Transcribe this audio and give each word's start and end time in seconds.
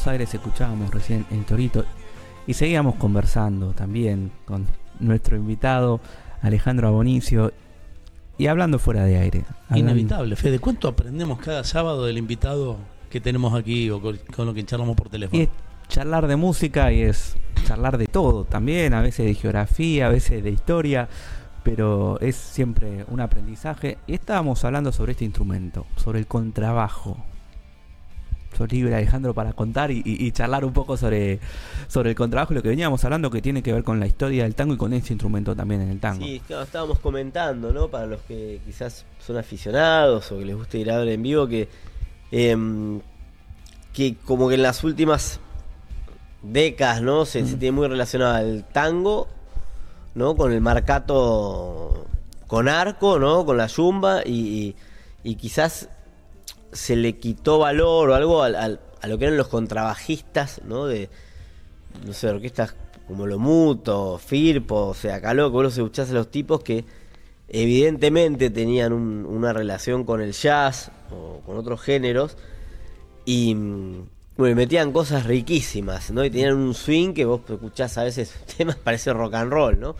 Buenos 0.00 0.12
Aires 0.12 0.32
escuchábamos 0.32 0.90
recién 0.90 1.26
El 1.30 1.44
Torito 1.44 1.84
y 2.46 2.54
seguíamos 2.54 2.94
conversando 2.94 3.74
también 3.74 4.32
con 4.46 4.66
nuestro 4.98 5.36
invitado 5.36 6.00
Alejandro 6.40 6.88
Abonicio 6.88 7.52
y 8.38 8.46
hablando 8.46 8.78
fuera 8.78 9.04
de 9.04 9.18
aire. 9.18 9.44
Inevitable, 9.74 10.36
Fede. 10.36 10.58
¿Cuánto 10.58 10.88
aprendemos 10.88 11.38
cada 11.40 11.64
sábado 11.64 12.06
del 12.06 12.16
invitado 12.16 12.78
que 13.10 13.20
tenemos 13.20 13.52
aquí 13.52 13.90
o 13.90 14.00
con, 14.00 14.18
lo 14.38 14.54
que 14.54 14.64
charlamos 14.64 14.96
por 14.96 15.10
teléfono? 15.10 15.38
Y 15.38 15.44
es 15.44 15.50
charlar 15.88 16.28
de 16.28 16.36
música 16.36 16.90
y 16.90 17.02
es 17.02 17.36
charlar 17.66 17.98
de 17.98 18.06
todo 18.06 18.44
también, 18.44 18.94
a 18.94 19.02
veces 19.02 19.26
de 19.26 19.34
geografía, 19.34 20.06
a 20.06 20.08
veces 20.08 20.42
de 20.42 20.48
historia, 20.48 21.10
pero 21.62 22.18
es 22.20 22.36
siempre 22.36 23.04
un 23.08 23.20
aprendizaje. 23.20 23.98
Y 24.06 24.14
estábamos 24.14 24.64
hablando 24.64 24.92
sobre 24.92 25.12
este 25.12 25.26
instrumento, 25.26 25.84
sobre 25.96 26.20
el 26.20 26.26
contrabajo 26.26 27.18
libre, 28.66 28.94
Alejandro, 28.94 29.34
para 29.34 29.52
contar 29.52 29.90
y, 29.90 30.32
charlar 30.32 30.64
un 30.64 30.72
poco 30.72 30.96
sobre, 30.96 31.40
sobre 31.88 32.10
el 32.10 32.16
contrabajo 32.16 32.52
y 32.52 32.56
lo 32.56 32.62
que 32.62 32.68
veníamos 32.68 33.04
hablando 33.04 33.30
que 33.30 33.42
tiene 33.42 33.62
que 33.62 33.72
ver 33.72 33.84
con 33.84 34.00
la 34.00 34.06
historia 34.06 34.44
del 34.44 34.54
tango 34.54 34.74
y 34.74 34.76
con 34.76 34.92
este 34.92 35.12
instrumento 35.12 35.54
también 35.54 35.82
en 35.82 35.90
el 35.90 36.00
tango. 36.00 36.24
Sí, 36.24 36.40
estábamos 36.48 36.98
comentando, 36.98 37.72
¿no? 37.72 37.88
Para 37.88 38.06
los 38.06 38.20
que 38.22 38.60
quizás 38.64 39.04
son 39.18 39.36
aficionados 39.36 40.30
o 40.32 40.38
que 40.38 40.44
les 40.44 40.56
guste 40.56 40.78
ir 40.78 40.90
a 40.90 40.98
ver 40.98 41.08
en 41.08 41.22
vivo, 41.22 41.46
que, 41.46 41.68
em, 42.30 43.00
que 43.92 44.16
como 44.24 44.48
que 44.48 44.54
en 44.54 44.62
las 44.62 44.84
últimas 44.84 45.40
décadas, 46.42 47.02
¿no? 47.02 47.24
Se, 47.24 47.42
tiene 47.42 47.72
muy 47.72 47.86
relacionado 47.88 48.34
al 48.34 48.64
tango, 48.72 49.28
¿no? 50.14 50.36
Con 50.36 50.52
el 50.52 50.60
marcato 50.60 52.06
con 52.46 52.68
arco, 52.68 53.18
¿no? 53.18 53.44
Con 53.44 53.56
la 53.56 53.66
yumba 53.66 54.22
y, 54.24 54.74
y 55.22 55.34
quizás 55.36 55.88
se 56.72 56.96
le 56.96 57.16
quitó 57.18 57.58
valor 57.58 58.10
o 58.10 58.14
algo 58.14 58.42
a 58.42 59.06
lo 59.06 59.18
que 59.18 59.24
eran 59.24 59.36
los 59.36 59.48
contrabajistas, 59.48 60.60
¿no? 60.64 60.86
De, 60.86 61.08
no 62.06 62.12
sé, 62.12 62.28
orquestas 62.28 62.74
como 63.06 63.26
lo 63.26 63.38
Muto, 63.38 64.18
Firpo, 64.18 64.86
o 64.86 64.94
sea, 64.94 65.16
acá 65.16 65.34
loco, 65.34 65.62
vos 65.62 65.76
escuchás 65.76 66.10
a 66.10 66.14
los 66.14 66.30
tipos 66.30 66.62
que 66.62 66.84
evidentemente 67.48 68.50
tenían 68.50 68.92
una 68.92 69.52
relación 69.52 70.04
con 70.04 70.20
el 70.20 70.32
jazz 70.32 70.92
o 71.10 71.40
con 71.44 71.56
otros 71.56 71.80
géneros 71.80 72.36
y 73.24 73.54
bueno, 74.36 74.56
metían 74.56 74.92
cosas 74.92 75.26
riquísimas, 75.26 76.12
¿no? 76.12 76.24
Y 76.24 76.30
tenían 76.30 76.54
un 76.54 76.72
swing 76.72 77.12
que 77.12 77.24
vos 77.24 77.40
escuchás 77.48 77.98
a 77.98 78.04
veces 78.04 78.32
temas 78.56 78.76
parece 78.84 79.12
rock 79.12 79.34
and 79.34 79.52
roll, 79.52 79.80
¿no? 79.80 79.96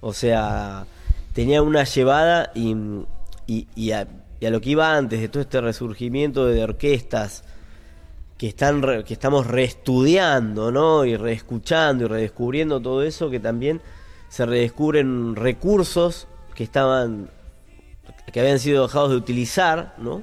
O 0.00 0.12
sea, 0.12 0.84
tenía 1.32 1.62
una 1.62 1.84
llevada 1.84 2.50
y, 2.54 2.74
y, 3.46 3.68
y 3.76 3.92
y 4.40 4.46
a 4.46 4.50
lo 4.50 4.60
que 4.60 4.70
iba 4.70 4.96
antes 4.96 5.20
de 5.20 5.28
todo 5.28 5.42
este 5.42 5.60
resurgimiento 5.60 6.46
de 6.46 6.62
orquestas 6.62 7.44
que 8.36 8.46
están 8.46 8.80
que 9.04 9.12
estamos 9.12 9.46
reestudiando, 9.46 10.70
¿no? 10.70 11.04
Y 11.04 11.16
reescuchando 11.16 12.04
y 12.04 12.08
redescubriendo 12.08 12.80
todo 12.80 13.02
eso 13.02 13.30
que 13.30 13.40
también 13.40 13.80
se 14.28 14.46
redescubren 14.46 15.34
recursos 15.34 16.28
que 16.54 16.62
estaban 16.62 17.30
que 18.32 18.40
habían 18.40 18.58
sido 18.58 18.86
dejados 18.86 19.10
de 19.10 19.16
utilizar, 19.16 19.94
¿no? 19.98 20.22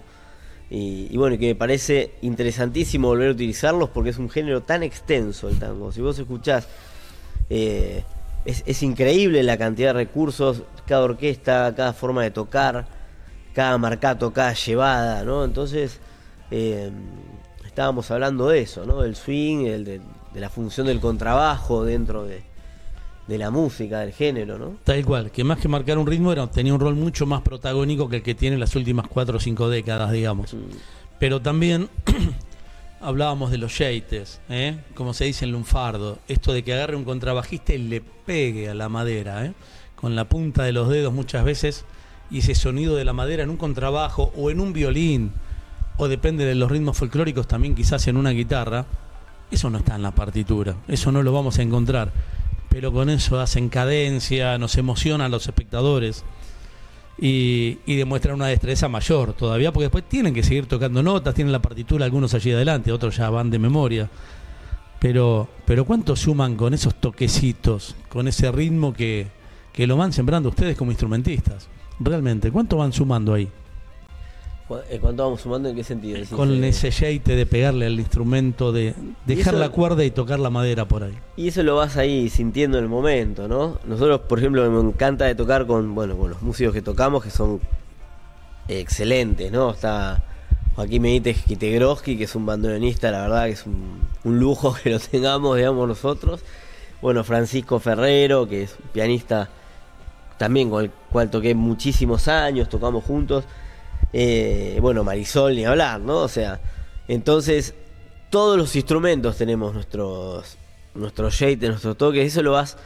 Y, 0.67 1.15
bueno, 1.15 1.37
que 1.37 1.47
me 1.47 1.55
parece 1.55 2.15
interesantísimo 2.21 3.07
volver 3.07 3.29
a 3.29 3.31
utilizarlos 3.31 3.89
porque 3.89 4.09
es 4.09 4.17
un 4.17 4.29
género 4.29 4.63
tan 4.63 4.81
extenso 4.81 5.47
el 5.47 5.59
tango. 5.59 5.91
Si 5.91 6.01
vos 6.01 6.17
escuchás, 6.17 6.67
eh, 7.49 8.03
es 8.45 8.83
increíble 8.83 9.43
la 9.43 9.57
cantidad 9.57 9.89
de 9.89 9.93
recursos, 9.93 10.63
cada 10.87 11.03
orquesta, 11.03 11.73
cada 11.75 11.93
forma 11.93 12.23
de 12.23 12.31
tocar 12.31 12.87
cada 13.55 13.77
marcato, 13.77 14.33
cada 14.33 14.53
llevada, 14.53 15.23
¿no? 15.23 15.45
Entonces, 15.45 15.99
eh, 16.51 16.91
estábamos 17.65 18.11
hablando 18.11 18.49
de 18.49 18.59
eso, 18.59 18.85
¿no? 18.85 19.01
Del 19.01 19.15
swing, 19.15 19.65
el 19.65 19.85
de, 19.85 20.01
la 20.33 20.49
función 20.49 20.87
del 20.87 20.99
contrabajo 20.99 21.85
dentro 21.85 22.25
de, 22.25 22.43
la 23.29 23.49
música, 23.51 24.01
del 24.01 24.11
género, 24.11 24.59
¿no? 24.59 24.75
Tal 24.83 25.05
cual, 25.05 25.31
que 25.31 25.45
más 25.45 25.57
que 25.59 25.69
marcar 25.69 25.97
un 25.97 26.05
ritmo 26.05 26.33
era, 26.33 26.45
tenía 26.47 26.73
un 26.73 26.81
rol 26.81 26.95
mucho 26.95 27.25
más 27.25 27.41
protagónico 27.41 28.09
que 28.09 28.17
el 28.17 28.23
que 28.23 28.35
tiene 28.35 28.57
las 28.57 28.75
últimas 28.75 29.07
cuatro 29.07 29.37
o 29.37 29.39
cinco 29.39 29.69
décadas, 29.69 30.11
digamos. 30.11 30.53
Mm. 30.53 30.57
Pero 31.17 31.41
también 31.41 31.87
hablábamos 32.99 33.51
de 33.51 33.57
los 33.57 33.77
yates, 33.77 34.41
¿eh? 34.49 34.77
como 34.95 35.13
se 35.13 35.23
dice 35.23 35.45
en 35.45 35.53
lunfardo, 35.53 36.19
esto 36.27 36.51
de 36.51 36.61
que 36.61 36.73
agarre 36.73 36.97
un 36.97 37.05
contrabajista 37.05 37.73
y 37.73 37.77
le 37.77 38.01
pegue 38.01 38.69
a 38.69 38.73
la 38.73 38.89
madera, 38.89 39.45
¿eh? 39.45 39.53
con 39.95 40.13
la 40.13 40.25
punta 40.25 40.63
de 40.63 40.73
los 40.73 40.89
dedos 40.89 41.13
muchas 41.13 41.45
veces 41.45 41.85
y 42.29 42.39
ese 42.39 42.55
sonido 42.55 42.95
de 42.95 43.05
la 43.05 43.13
madera 43.13 43.43
en 43.43 43.49
un 43.49 43.57
contrabajo 43.57 44.31
o 44.35 44.49
en 44.49 44.59
un 44.59 44.73
violín, 44.73 45.31
o 45.97 46.07
depende 46.07 46.45
de 46.45 46.55
los 46.55 46.69
ritmos 46.69 46.97
folclóricos 46.97 47.47
también 47.47 47.75
quizás 47.75 48.07
en 48.07 48.17
una 48.17 48.31
guitarra, 48.31 48.85
eso 49.51 49.69
no 49.69 49.77
está 49.77 49.95
en 49.95 50.01
la 50.01 50.11
partitura, 50.11 50.75
eso 50.87 51.11
no 51.11 51.23
lo 51.23 51.31
vamos 51.31 51.59
a 51.59 51.61
encontrar. 51.61 52.11
Pero 52.69 52.91
con 52.91 53.09
eso 53.09 53.39
hacen 53.39 53.69
cadencia, 53.69 54.57
nos 54.57 54.75
emocionan 54.77 55.31
los 55.31 55.47
espectadores 55.47 56.25
y, 57.17 57.77
y 57.85 57.95
demuestran 57.95 58.35
una 58.35 58.47
destreza 58.47 58.89
mayor 58.89 59.33
todavía, 59.33 59.71
porque 59.71 59.85
después 59.85 60.03
tienen 60.09 60.33
que 60.33 60.43
seguir 60.43 60.65
tocando 60.65 61.01
notas, 61.01 61.33
tienen 61.33 61.53
la 61.53 61.61
partitura 61.61 62.03
algunos 62.03 62.33
allí 62.33 62.51
adelante, 62.51 62.91
otros 62.91 63.15
ya 63.15 63.29
van 63.29 63.49
de 63.49 63.59
memoria. 63.59 64.09
Pero, 64.99 65.47
pero 65.65 65.85
¿cuánto 65.85 66.15
suman 66.15 66.55
con 66.55 66.73
esos 66.73 66.95
toquecitos, 66.95 67.95
con 68.09 68.27
ese 68.27 68.51
ritmo 68.51 68.93
que, 68.93 69.27
que 69.71 69.87
lo 69.87 69.95
van 69.97 70.11
sembrando 70.11 70.49
ustedes 70.49 70.75
como 70.75 70.91
instrumentistas? 70.91 71.67
Realmente, 71.99 72.51
¿cuánto 72.51 72.77
van 72.77 72.93
sumando 72.93 73.33
ahí? 73.33 73.49
Eh, 74.89 74.97
¿Cuánto 74.99 75.23
vamos 75.23 75.41
sumando 75.41 75.69
en 75.69 75.75
qué 75.75 75.83
sentido? 75.83 76.19
Con 76.35 76.63
ese 76.63 76.91
jeite 76.91 77.35
de 77.35 77.45
pegarle 77.45 77.85
al 77.85 77.99
instrumento, 77.99 78.71
de 78.71 78.95
dejar 79.25 79.53
la 79.53 79.69
cuerda 79.69 80.03
y 80.03 80.09
tocar 80.09 80.39
la 80.39 80.49
madera 80.49 80.87
por 80.87 81.03
ahí. 81.03 81.13
Y 81.37 81.49
eso 81.49 81.61
lo 81.61 81.75
vas 81.75 81.97
ahí 81.97 82.29
sintiendo 82.29 82.79
en 82.79 82.85
el 82.85 82.89
momento, 82.89 83.47
¿no? 83.47 83.77
Nosotros, 83.85 84.21
por 84.21 84.39
ejemplo, 84.39 84.69
me 84.69 84.89
encanta 84.89 85.25
de 85.25 85.35
tocar 85.35 85.67
con, 85.67 85.93
bueno, 85.93 86.17
con 86.17 86.31
los 86.31 86.41
músicos 86.41 86.73
que 86.73 86.81
tocamos, 86.81 87.23
que 87.23 87.29
son 87.29 87.61
excelentes, 88.67 89.51
¿no? 89.51 89.69
Está 89.69 90.23
Joaquín 90.75 91.03
Benítez 91.03 91.43
Kitegroski, 91.43 92.17
que 92.17 92.23
es 92.23 92.33
un 92.33 92.47
bandoneonista, 92.47 93.11
la 93.11 93.21
verdad 93.21 93.45
que 93.45 93.51
es 93.51 93.67
un, 93.67 94.01
un 94.23 94.39
lujo 94.39 94.75
que 94.83 94.89
lo 94.89 94.99
tengamos, 94.99 95.57
digamos, 95.57 95.87
nosotros. 95.87 96.41
Bueno, 97.03 97.23
Francisco 97.23 97.79
Ferrero, 97.79 98.47
que 98.47 98.63
es 98.63 98.75
un 98.81 98.89
pianista 98.89 99.47
también 100.37 100.69
con 100.69 100.83
el 100.83 100.91
cual 101.11 101.29
toqué 101.29 101.55
muchísimos 101.55 102.27
años, 102.27 102.69
tocamos 102.69 103.03
juntos. 103.03 103.45
Eh, 104.13 104.77
bueno, 104.81 105.03
Marisol 105.03 105.55
ni 105.55 105.65
hablar, 105.65 105.99
¿no? 105.99 106.17
O 106.17 106.27
sea, 106.27 106.59
entonces 107.07 107.73
todos 108.29 108.57
los 108.57 108.75
instrumentos 108.75 109.37
tenemos 109.37 109.73
nuestros 109.73 110.57
nuestros 110.93 111.33
shades, 111.33 111.69
nuestros 111.69 111.97
toques, 111.97 112.25
eso 112.25 112.41
lo 112.41 112.53
vas 112.53 112.77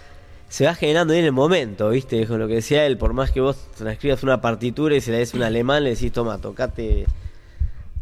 se 0.49 0.65
va 0.65 0.73
generando 0.73 1.13
en 1.13 1.23
el 1.23 1.31
momento, 1.31 1.89
¿viste? 1.89 2.25
Con 2.25 2.39
lo 2.39 2.47
que 2.47 2.55
decía 2.55 2.85
él, 2.87 2.97
por 2.97 3.13
más 3.13 3.31
que 3.31 3.39
vos 3.39 3.67
transcribas 3.77 4.23
una 4.23 4.41
partitura 4.41 4.95
y 4.95 5.01
se 5.01 5.11
la 5.11 5.19
des 5.19 5.35
un 5.35 5.43
alemán, 5.43 5.83
le 5.83 5.91
decís, 5.91 6.11
toma, 6.11 6.39
tocate 6.39 7.05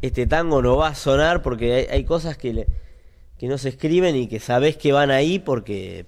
este 0.02 0.28
tango, 0.28 0.62
no 0.62 0.78
va 0.78 0.90
a 0.90 0.96
sonar 0.96 1.42
porque 1.42 1.90
hay, 1.92 2.04
cosas 2.06 2.38
que, 2.38 2.66
que 3.38 3.48
no 3.48 3.58
se 3.58 3.70
escriben 3.70 4.16
y 4.16 4.28
que 4.28 4.40
sabés 4.40 4.78
que 4.78 4.94
van 4.94 5.12
ahí 5.12 5.40
porque 5.40 6.06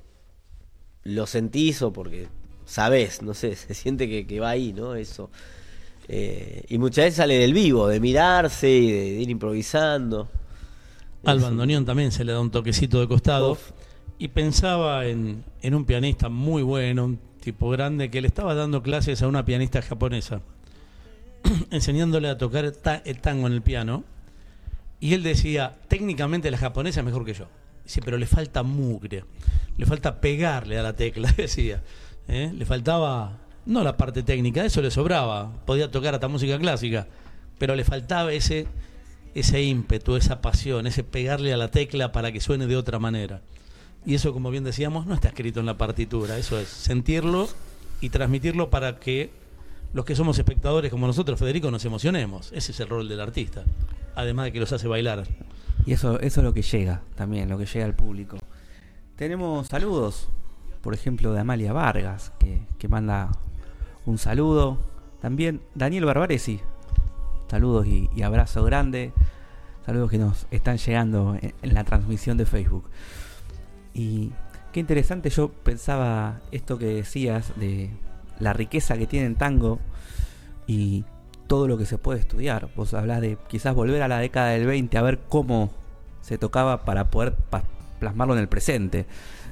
lo 1.04 1.28
sentís 1.28 1.82
o 1.82 1.92
porque 1.92 2.30
sabes, 2.70 3.22
no 3.22 3.34
sé, 3.34 3.56
se 3.56 3.74
siente 3.74 4.26
que, 4.26 4.40
va 4.40 4.52
ahí, 4.52 4.72
¿no? 4.72 4.96
Eso. 4.96 5.30
Eh, 6.08 6.64
y 6.70 6.78
muchas 6.78 7.06
veces 7.06 7.18
sale 7.18 7.38
del 7.38 7.54
vivo, 7.54 7.88
de 7.88 8.00
mirarse 8.00 8.70
y 8.70 8.92
de, 8.92 9.08
ir 9.22 9.30
improvisando. 9.30 10.30
Al 11.26 11.40
bandoneón 11.40 11.84
también 11.84 12.12
se 12.14 12.24
le 12.24 12.32
da 12.32 12.40
un 12.40 12.50
toquecito 12.50 13.02
de 13.02 13.08
costado. 13.08 13.58
Y 14.18 14.30
pensaba 14.30 15.06
en, 15.06 15.44
en 15.62 15.76
un 15.76 15.86
pianista 15.86 16.30
muy 16.30 16.64
bueno, 16.64 17.06
un 17.06 17.20
tipo 17.42 17.70
grande, 17.70 18.10
que 18.10 18.22
le 18.22 18.28
estaba 18.28 18.54
dando 18.54 18.82
clases 18.82 19.22
a 19.22 19.28
una 19.28 19.46
pianista 19.46 19.82
japonesa, 19.82 20.42
enseñándole 21.72 22.30
a 22.30 22.38
tocar 22.38 22.66
el 23.06 23.22
tango 23.22 23.48
en 23.48 23.54
el 23.54 23.62
piano. 23.62 24.04
Y 25.02 25.14
él 25.14 25.24
decía, 25.24 25.78
técnicamente 25.88 26.52
la 26.52 26.58
japonesa 26.58 27.00
es 27.02 27.06
mejor 27.06 27.26
que 27.26 27.34
yo. 27.34 27.48
Dice, 27.84 28.02
pero 28.04 28.18
le 28.18 28.26
falta 28.26 28.64
mugre, 28.64 29.24
le 29.78 29.86
falta 29.86 30.20
pegarle 30.22 30.78
a 30.78 30.84
la 30.84 30.96
tecla, 30.96 31.32
decía. 31.38 31.82
¿Eh? 32.30 32.52
Le 32.56 32.66
faltaba, 32.66 33.40
no 33.66 33.84
la 33.84 33.98
parte 33.98 34.24
técnica, 34.24 34.64
eso 34.64 34.82
le 34.82 34.92
sobraba, 34.92 35.52
podía 35.66 35.92
tocar 35.92 36.14
hasta 36.14 36.28
música 36.28 36.58
clásica, 36.58 37.08
pero 37.58 37.76
le 37.76 37.84
faltaba 37.84 38.32
ese, 38.32 38.68
ese 39.36 39.62
ímpetu, 39.62 40.16
esa 40.16 40.42
pasión, 40.42 40.88
ese 40.88 41.04
pegarle 41.04 41.54
a 41.54 41.58
la 41.58 41.70
tecla 41.70 42.12
para 42.12 42.32
que 42.32 42.40
suene 42.40 42.68
de 42.68 42.78
otra 42.78 43.00
manera. 43.00 43.42
Y 44.06 44.16
eso, 44.16 44.32
como 44.32 44.50
bien 44.50 44.64
decíamos, 44.64 45.06
no 45.06 45.14
está 45.14 45.30
escrito 45.30 45.60
en 45.60 45.66
la 45.66 45.78
partitura, 45.78 46.38
eso 46.38 46.58
es 46.58 46.70
sentirlo 46.70 47.50
y 48.00 48.10
transmitirlo 48.10 48.70
para 48.70 49.00
que 49.00 49.32
los 49.92 50.06
que 50.06 50.16
somos 50.16 50.38
espectadores 50.38 50.92
como 50.92 51.08
nosotros, 51.08 51.38
Federico, 51.40 51.72
nos 51.72 51.84
emocionemos. 51.84 52.52
Ese 52.54 52.72
es 52.72 52.80
el 52.80 52.88
rol 52.88 53.10
del 53.10 53.20
artista, 53.20 53.64
además 54.16 54.46
de 54.46 54.54
que 54.54 54.60
los 54.60 54.72
hace 54.72 54.88
bailar. 54.88 55.28
Y 55.86 55.94
eso, 55.94 56.20
eso 56.20 56.40
es 56.40 56.44
lo 56.44 56.54
que 56.54 56.62
llega 56.62 57.02
también, 57.16 57.50
lo 57.50 57.58
que 57.58 57.66
llega 57.66 57.86
al 57.86 57.96
público. 57.96 58.38
Tenemos 59.16 59.68
saludos 59.68 60.30
por 60.82 60.94
ejemplo, 60.94 61.34
de 61.34 61.42
Amalia 61.42 61.74
Vargas, 61.74 62.32
que, 62.40 62.88
manda 62.88 63.30
un 64.06 64.18
saludo. 64.18 64.78
También 65.22 65.62
Daniel 65.76 66.06
Barbaresi, 66.06 66.62
saludos 67.50 67.88
y, 67.88 68.10
abrazo 68.24 68.64
grande. 68.64 69.14
saludos 69.86 70.10
que 70.10 70.18
nos 70.18 70.48
están 70.52 70.78
llegando 70.78 71.38
en, 71.42 71.74
la 71.74 71.84
transmisión 71.84 72.38
de 72.38 72.46
Facebook. 72.46 72.86
Y 73.94 74.32
qué 74.72 74.80
interesante, 74.80 75.30
yo 75.30 75.50
pensaba 75.50 76.40
esto 76.52 76.78
que 76.78 76.86
decías 76.86 77.54
de 77.58 77.90
la 78.40 78.54
riqueza 78.54 78.98
que 78.98 79.08
tiene 79.08 79.28
el 79.28 79.36
tango 79.36 79.80
y 80.68 81.04
todo 81.48 81.68
lo 81.68 81.78
que 81.78 81.86
se 81.86 81.98
puede 81.98 82.20
estudiar. 82.20 82.70
Vos 82.76 82.94
hablás 82.94 83.22
de 83.22 83.38
quizás 83.48 83.76
volver 83.76 84.02
a 84.04 84.08
la 84.08 84.20
década 84.20 84.50
del 84.50 84.66
20 84.68 84.98
a 84.98 85.02
ver 85.02 85.20
cómo 85.28 85.72
se 86.22 86.38
tocaba 86.38 86.86
para 86.86 87.10
poder 87.10 87.36
plasmarlo 88.00 88.36
en 88.36 88.40
el 88.40 88.48
presente. 88.48 89.06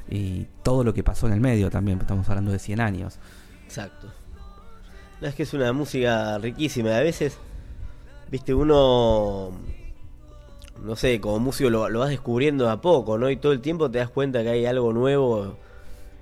Y 0.10 0.48
todo 0.64 0.84
lo 0.84 0.94
que 0.94 1.04
pasó 1.04 1.28
en 1.28 1.34
el 1.34 1.42
medio 1.42 1.70
también, 1.70 2.00
estamos 2.00 2.28
hablando 2.30 2.52
de 2.52 2.60
100 2.60 2.80
años. 2.80 3.20
Exacto. 3.66 4.08
No, 5.22 5.28
es 5.28 5.36
que 5.36 5.44
es 5.44 5.54
una 5.54 5.74
música 5.74 6.38
riquísima. 6.38 6.96
A 6.96 7.02
veces, 7.02 7.38
viste, 8.32 8.54
uno, 8.54 9.52
no 10.84 10.96
sé, 10.96 11.20
como 11.20 11.40
músico 11.40 11.70
lo, 11.70 11.90
lo 11.90 12.00
vas 12.00 12.10
descubriendo 12.10 12.66
de 12.66 12.72
a 12.72 12.78
poco, 12.82 13.18
¿no? 13.18 13.30
Y 13.30 13.38
todo 13.38 13.52
el 13.52 13.62
tiempo 13.62 13.90
te 13.92 13.98
das 13.98 14.10
cuenta 14.10 14.44
que 14.44 14.50
hay 14.50 14.66
algo 14.66 14.94
nuevo. 14.94 15.58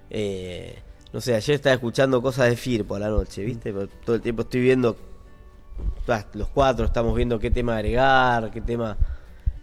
Eh, 0.10 0.80
no 1.14 1.22
sé, 1.22 1.36
ayer 1.36 1.56
estaba 1.56 1.76
escuchando 1.76 2.22
cosas 2.22 2.50
de 2.50 2.58
Firpo 2.58 2.96
a 2.96 3.00
la 3.00 3.10
noche, 3.10 3.44
¿viste? 3.44 3.72
Pero 3.72 3.88
todo 4.04 4.16
el 4.16 4.22
tiempo 4.22 4.42
estoy 4.44 4.62
viendo, 4.62 4.98
ah, 6.08 6.26
los 6.34 6.50
cuatro 6.50 6.86
estamos 6.86 7.16
viendo 7.16 7.40
qué 7.40 7.52
tema 7.52 7.76
agregar, 7.78 8.52
qué 8.52 8.62
tema... 8.62 8.98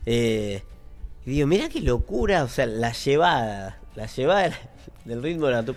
eh, 0.07 0.63
y 1.25 1.31
digo, 1.31 1.47
mira 1.47 1.69
qué 1.69 1.81
locura, 1.81 2.43
o 2.43 2.49
sea, 2.49 2.67
la 2.67 2.93
llevada, 2.93 3.79
la 3.95 4.07
llevada 4.07 4.53
del 5.05 5.23
ritmo 5.23 5.47
de 5.47 5.53
la... 5.53 5.65
tu- 5.65 5.75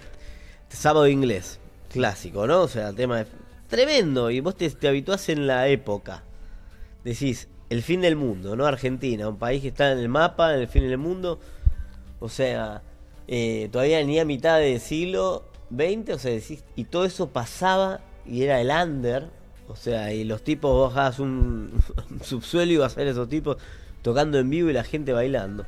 Sábado 0.69 1.07
inglés, 1.07 1.59
clásico, 1.89 2.47
¿no? 2.47 2.62
O 2.63 2.67
sea, 2.67 2.91
tema 2.91 3.19
de- 3.19 3.27
tremendo. 3.69 4.29
Y 4.31 4.39
vos 4.41 4.56
te, 4.57 4.69
te 4.71 4.88
habituás 4.88 5.29
en 5.29 5.47
la 5.47 5.67
época. 5.67 6.23
Decís, 7.03 7.47
el 7.69 7.81
fin 7.83 8.01
del 8.01 8.15
mundo, 8.15 8.56
¿no? 8.56 8.65
Argentina, 8.65 9.29
un 9.29 9.38
país 9.38 9.62
que 9.62 9.69
está 9.69 9.91
en 9.91 10.00
el 10.00 10.09
mapa, 10.09 10.53
en 10.53 10.62
el 10.62 10.67
fin 10.67 10.83
del 10.83 10.97
mundo. 10.97 11.39
O 12.19 12.29
sea, 12.29 12.81
eh, 13.27 13.69
todavía 13.71 14.03
ni 14.03 14.19
a 14.19 14.25
mitad 14.25 14.59
del 14.59 14.79
siglo 14.79 15.45
XX, 15.69 16.09
o 16.15 16.19
sea, 16.19 16.31
decís, 16.31 16.63
y 16.75 16.85
todo 16.85 17.06
eso 17.06 17.29
pasaba 17.29 18.01
y 18.25 18.44
era 18.44 18.59
el 18.59 18.69
under. 18.71 19.29
O 19.68 19.75
sea, 19.75 20.11
y 20.13 20.23
los 20.25 20.44
tipos, 20.44 20.71
vos 20.71 20.89
bajabas 20.94 21.19
un, 21.19 21.71
un 22.11 22.21
subsuelo 22.23 22.71
y 22.71 22.75
ibas 22.75 22.94
a 22.94 22.97
ver 22.97 23.07
esos 23.09 23.29
tipos 23.29 23.57
tocando 24.06 24.38
en 24.38 24.52
vivo 24.52 24.69
y 24.69 24.74
la 24.74 24.84
gente 24.84 25.13
bailando. 25.13 25.66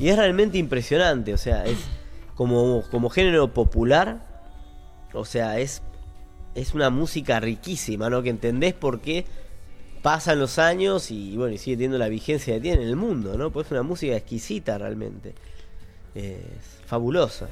Y 0.00 0.08
es 0.08 0.16
realmente 0.16 0.58
impresionante, 0.58 1.32
o 1.32 1.38
sea, 1.38 1.64
es 1.64 1.78
como, 2.34 2.82
como 2.90 3.08
género 3.08 3.54
popular, 3.54 4.18
o 5.14 5.24
sea, 5.24 5.60
es, 5.60 5.80
es 6.56 6.74
una 6.74 6.90
música 6.90 7.38
riquísima, 7.38 8.10
¿no? 8.10 8.20
Que 8.20 8.30
entendés 8.30 8.74
por 8.74 9.00
qué 9.00 9.26
pasan 10.02 10.40
los 10.40 10.58
años 10.58 11.12
y 11.12 11.36
bueno, 11.36 11.54
y 11.54 11.58
sigue 11.58 11.76
teniendo 11.76 11.98
la 11.98 12.08
vigencia 12.08 12.54
que 12.54 12.60
tiene 12.60 12.82
en 12.82 12.88
el 12.88 12.96
mundo, 12.96 13.38
¿no? 13.38 13.52
Pues 13.52 13.66
es 13.66 13.70
una 13.70 13.84
música 13.84 14.16
exquisita 14.16 14.76
realmente. 14.76 15.36
Es 16.16 16.40
fabulosa. 16.84 17.48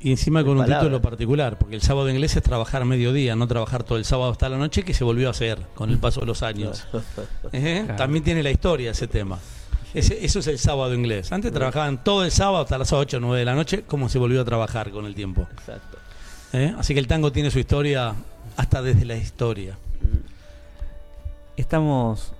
Y 0.00 0.10
encima 0.12 0.42
con 0.42 0.52
un 0.52 0.58
Palabra. 0.58 0.80
título 0.80 1.02
particular, 1.02 1.58
porque 1.58 1.74
el 1.74 1.82
sábado 1.82 2.08
inglés 2.08 2.36
es 2.36 2.42
trabajar 2.42 2.84
mediodía, 2.84 3.34
no 3.34 3.46
trabajar 3.48 3.82
todo 3.82 3.98
el 3.98 4.04
sábado 4.04 4.30
hasta 4.30 4.48
la 4.48 4.56
noche, 4.56 4.84
que 4.84 4.94
se 4.94 5.02
volvió 5.04 5.28
a 5.28 5.32
hacer 5.32 5.58
con 5.74 5.90
el 5.90 5.98
paso 5.98 6.20
de 6.20 6.26
los 6.26 6.42
años. 6.42 6.86
Claro. 7.50 7.96
También 7.96 8.22
tiene 8.24 8.42
la 8.42 8.50
historia 8.50 8.90
ese 8.92 9.08
tema. 9.08 9.38
Ese- 9.94 10.24
eso 10.24 10.38
es 10.38 10.46
el 10.46 10.58
sábado 10.58 10.94
inglés. 10.94 11.32
Antes 11.32 11.50
trabajaban 11.52 12.04
todo 12.04 12.24
el 12.24 12.30
sábado 12.30 12.62
hasta 12.62 12.78
las 12.78 12.92
8 12.92 13.16
o 13.16 13.20
9 13.20 13.38
de 13.40 13.44
la 13.44 13.54
noche, 13.54 13.82
como 13.86 14.08
se 14.08 14.18
volvió 14.18 14.40
a 14.42 14.44
trabajar 14.44 14.90
con 14.90 15.04
el 15.06 15.14
tiempo. 15.14 15.48
Exacto. 15.52 15.98
¿Eh? 16.52 16.74
Así 16.78 16.94
que 16.94 17.00
el 17.00 17.06
tango 17.06 17.32
tiene 17.32 17.50
su 17.50 17.58
historia 17.58 18.14
hasta 18.56 18.82
desde 18.82 19.04
la 19.04 19.16
historia. 19.16 19.76
Estamos 21.56 22.32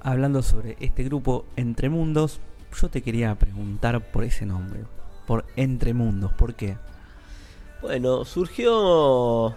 hablando 0.00 0.42
sobre 0.42 0.76
este 0.80 1.02
grupo 1.04 1.44
Entre 1.56 1.88
Mundos. 1.88 2.38
Yo 2.80 2.88
te 2.88 3.02
quería 3.02 3.34
preguntar 3.34 4.00
por 4.12 4.22
ese 4.24 4.46
nombre, 4.46 4.80
por 5.30 5.44
Entre 5.54 5.94
Mundos, 5.94 6.32
¿por 6.32 6.54
qué? 6.54 6.76
Bueno, 7.82 8.24
surgió. 8.24 9.54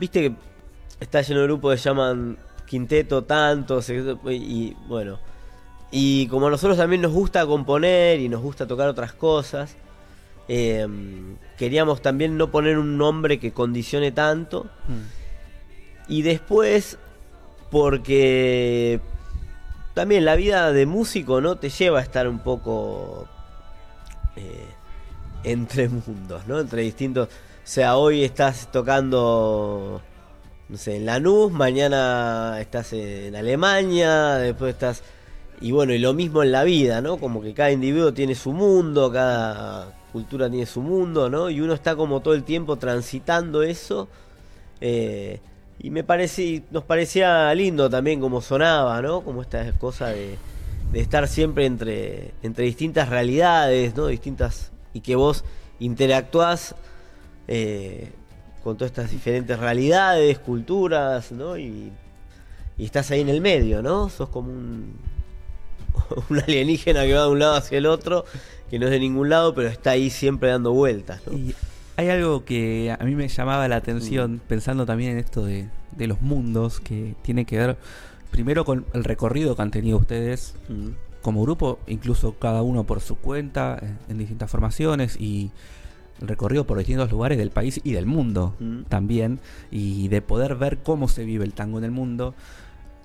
Viste 0.00 0.20
que 0.20 0.34
está 0.98 1.22
lleno 1.22 1.42
de 1.42 1.46
grupos 1.46 1.76
que 1.76 1.80
llaman 1.80 2.36
Quinteto, 2.66 3.22
tanto, 3.22 3.80
secreto, 3.80 4.18
y 4.28 4.76
bueno. 4.88 5.20
Y 5.92 6.26
como 6.26 6.48
a 6.48 6.50
nosotros 6.50 6.76
también 6.76 7.02
nos 7.02 7.12
gusta 7.12 7.46
componer 7.46 8.18
y 8.18 8.28
nos 8.28 8.42
gusta 8.42 8.66
tocar 8.66 8.88
otras 8.88 9.12
cosas, 9.12 9.76
eh, 10.48 10.88
queríamos 11.56 12.02
también 12.02 12.36
no 12.36 12.50
poner 12.50 12.78
un 12.78 12.98
nombre 12.98 13.38
que 13.38 13.52
condicione 13.52 14.10
tanto. 14.10 14.66
Y 16.08 16.22
después, 16.22 16.98
porque 17.70 19.00
también 19.94 20.24
la 20.24 20.34
vida 20.34 20.72
de 20.72 20.84
músico 20.84 21.40
no 21.40 21.58
te 21.58 21.70
lleva 21.70 22.00
a 22.00 22.02
estar 22.02 22.26
un 22.26 22.40
poco 22.40 23.28
eh, 24.38 24.66
entre 25.44 25.88
mundos, 26.06 26.46
¿no? 26.46 26.60
Entre 26.60 26.82
distintos. 26.82 27.28
O 27.28 27.30
sea, 27.64 27.96
hoy 27.96 28.24
estás 28.24 28.70
tocando, 28.72 30.00
no 30.68 30.76
sé, 30.76 30.96
en 30.96 31.06
Lanús, 31.06 31.52
mañana 31.52 32.56
estás 32.60 32.92
en 32.92 33.36
Alemania, 33.36 34.34
después 34.36 34.74
estás. 34.74 35.02
Y 35.60 35.72
bueno, 35.72 35.92
y 35.92 35.98
lo 35.98 36.14
mismo 36.14 36.42
en 36.42 36.52
la 36.52 36.64
vida, 36.64 37.00
¿no? 37.00 37.18
Como 37.18 37.42
que 37.42 37.52
cada 37.52 37.70
individuo 37.72 38.14
tiene 38.14 38.34
su 38.34 38.52
mundo, 38.52 39.10
cada 39.12 39.92
cultura 40.12 40.48
tiene 40.48 40.66
su 40.66 40.80
mundo, 40.82 41.28
¿no? 41.28 41.50
Y 41.50 41.60
uno 41.60 41.74
está 41.74 41.96
como 41.96 42.20
todo 42.20 42.34
el 42.34 42.44
tiempo 42.44 42.76
transitando 42.76 43.62
eso. 43.62 44.08
eh, 44.80 45.40
y 45.80 45.90
me 45.90 46.02
parece, 46.02 46.62
nos 46.70 46.84
parecía 46.84 47.54
lindo 47.54 47.88
también 47.88 48.20
como 48.20 48.40
sonaba, 48.40 49.00
¿no? 49.00 49.20
Como 49.20 49.42
esta 49.42 49.70
cosa 49.72 50.08
de, 50.08 50.36
de 50.92 51.00
estar 51.00 51.28
siempre 51.28 51.66
entre, 51.66 52.32
entre 52.42 52.64
distintas 52.64 53.08
realidades, 53.08 53.94
¿no? 53.96 54.06
Distintas. 54.06 54.72
Y 54.92 55.00
que 55.00 55.16
vos 55.16 55.44
interactuás 55.78 56.74
eh, 57.46 58.10
con 58.62 58.76
todas 58.76 58.90
estas 58.90 59.10
diferentes 59.10 59.58
realidades, 59.58 60.38
culturas, 60.38 61.32
¿no? 61.32 61.58
Y, 61.58 61.92
y 62.76 62.84
estás 62.84 63.10
ahí 63.10 63.20
en 63.20 63.28
el 63.28 63.40
medio, 63.40 63.82
¿no? 63.82 64.08
Sos 64.08 64.28
como 64.28 64.50
un, 64.50 64.94
un 66.30 66.38
alienígena 66.38 67.04
que 67.04 67.14
va 67.14 67.22
de 67.22 67.28
un 67.28 67.38
lado 67.38 67.54
hacia 67.56 67.78
el 67.78 67.86
otro, 67.86 68.24
que 68.70 68.78
no 68.78 68.86
es 68.86 68.92
de 68.92 69.00
ningún 69.00 69.28
lado, 69.28 69.54
pero 69.54 69.68
está 69.68 69.90
ahí 69.92 70.10
siempre 70.10 70.48
dando 70.48 70.72
vueltas, 70.72 71.20
¿no? 71.26 71.36
Y 71.36 71.54
hay 71.96 72.10
algo 72.10 72.44
que 72.44 72.94
a 72.98 73.04
mí 73.04 73.14
me 73.14 73.28
llamaba 73.28 73.66
la 73.68 73.76
atención, 73.76 74.40
pensando 74.46 74.86
también 74.86 75.12
en 75.12 75.18
esto 75.18 75.44
de, 75.44 75.68
de 75.96 76.06
los 76.06 76.20
mundos, 76.20 76.78
que 76.80 77.14
tiene 77.22 77.44
que 77.44 77.58
ver 77.58 77.76
primero 78.30 78.64
con 78.64 78.86
el 78.92 79.04
recorrido 79.04 79.56
que 79.56 79.62
han 79.62 79.70
tenido 79.70 79.98
ustedes 79.98 80.54
Mm. 80.68 80.88
como 81.22 81.42
grupo, 81.42 81.78
incluso 81.86 82.34
cada 82.38 82.62
uno 82.62 82.84
por 82.84 83.00
su 83.00 83.16
cuenta, 83.16 83.78
en 84.08 84.18
distintas 84.18 84.50
formaciones 84.50 85.16
y 85.20 85.50
el 86.20 86.28
recorrido 86.28 86.66
por 86.66 86.78
distintos 86.78 87.10
lugares 87.12 87.38
del 87.38 87.50
país 87.50 87.80
y 87.84 87.92
del 87.92 88.06
mundo 88.06 88.54
Mm. 88.60 88.82
también, 88.88 89.40
y 89.70 90.08
de 90.08 90.22
poder 90.22 90.54
ver 90.56 90.78
cómo 90.78 91.08
se 91.08 91.24
vive 91.24 91.44
el 91.44 91.52
tango 91.54 91.78
en 91.78 91.84
el 91.84 91.90
mundo. 91.90 92.34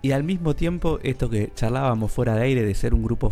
Y 0.02 0.12
al 0.12 0.24
mismo 0.24 0.56
tiempo, 0.56 1.00
esto 1.04 1.30
que 1.30 1.52
charlábamos 1.56 2.12
fuera 2.12 2.36
de 2.36 2.44
aire 2.44 2.64
de 2.64 2.76
ser 2.76 2.94
un 2.94 3.04
grupo 3.04 3.32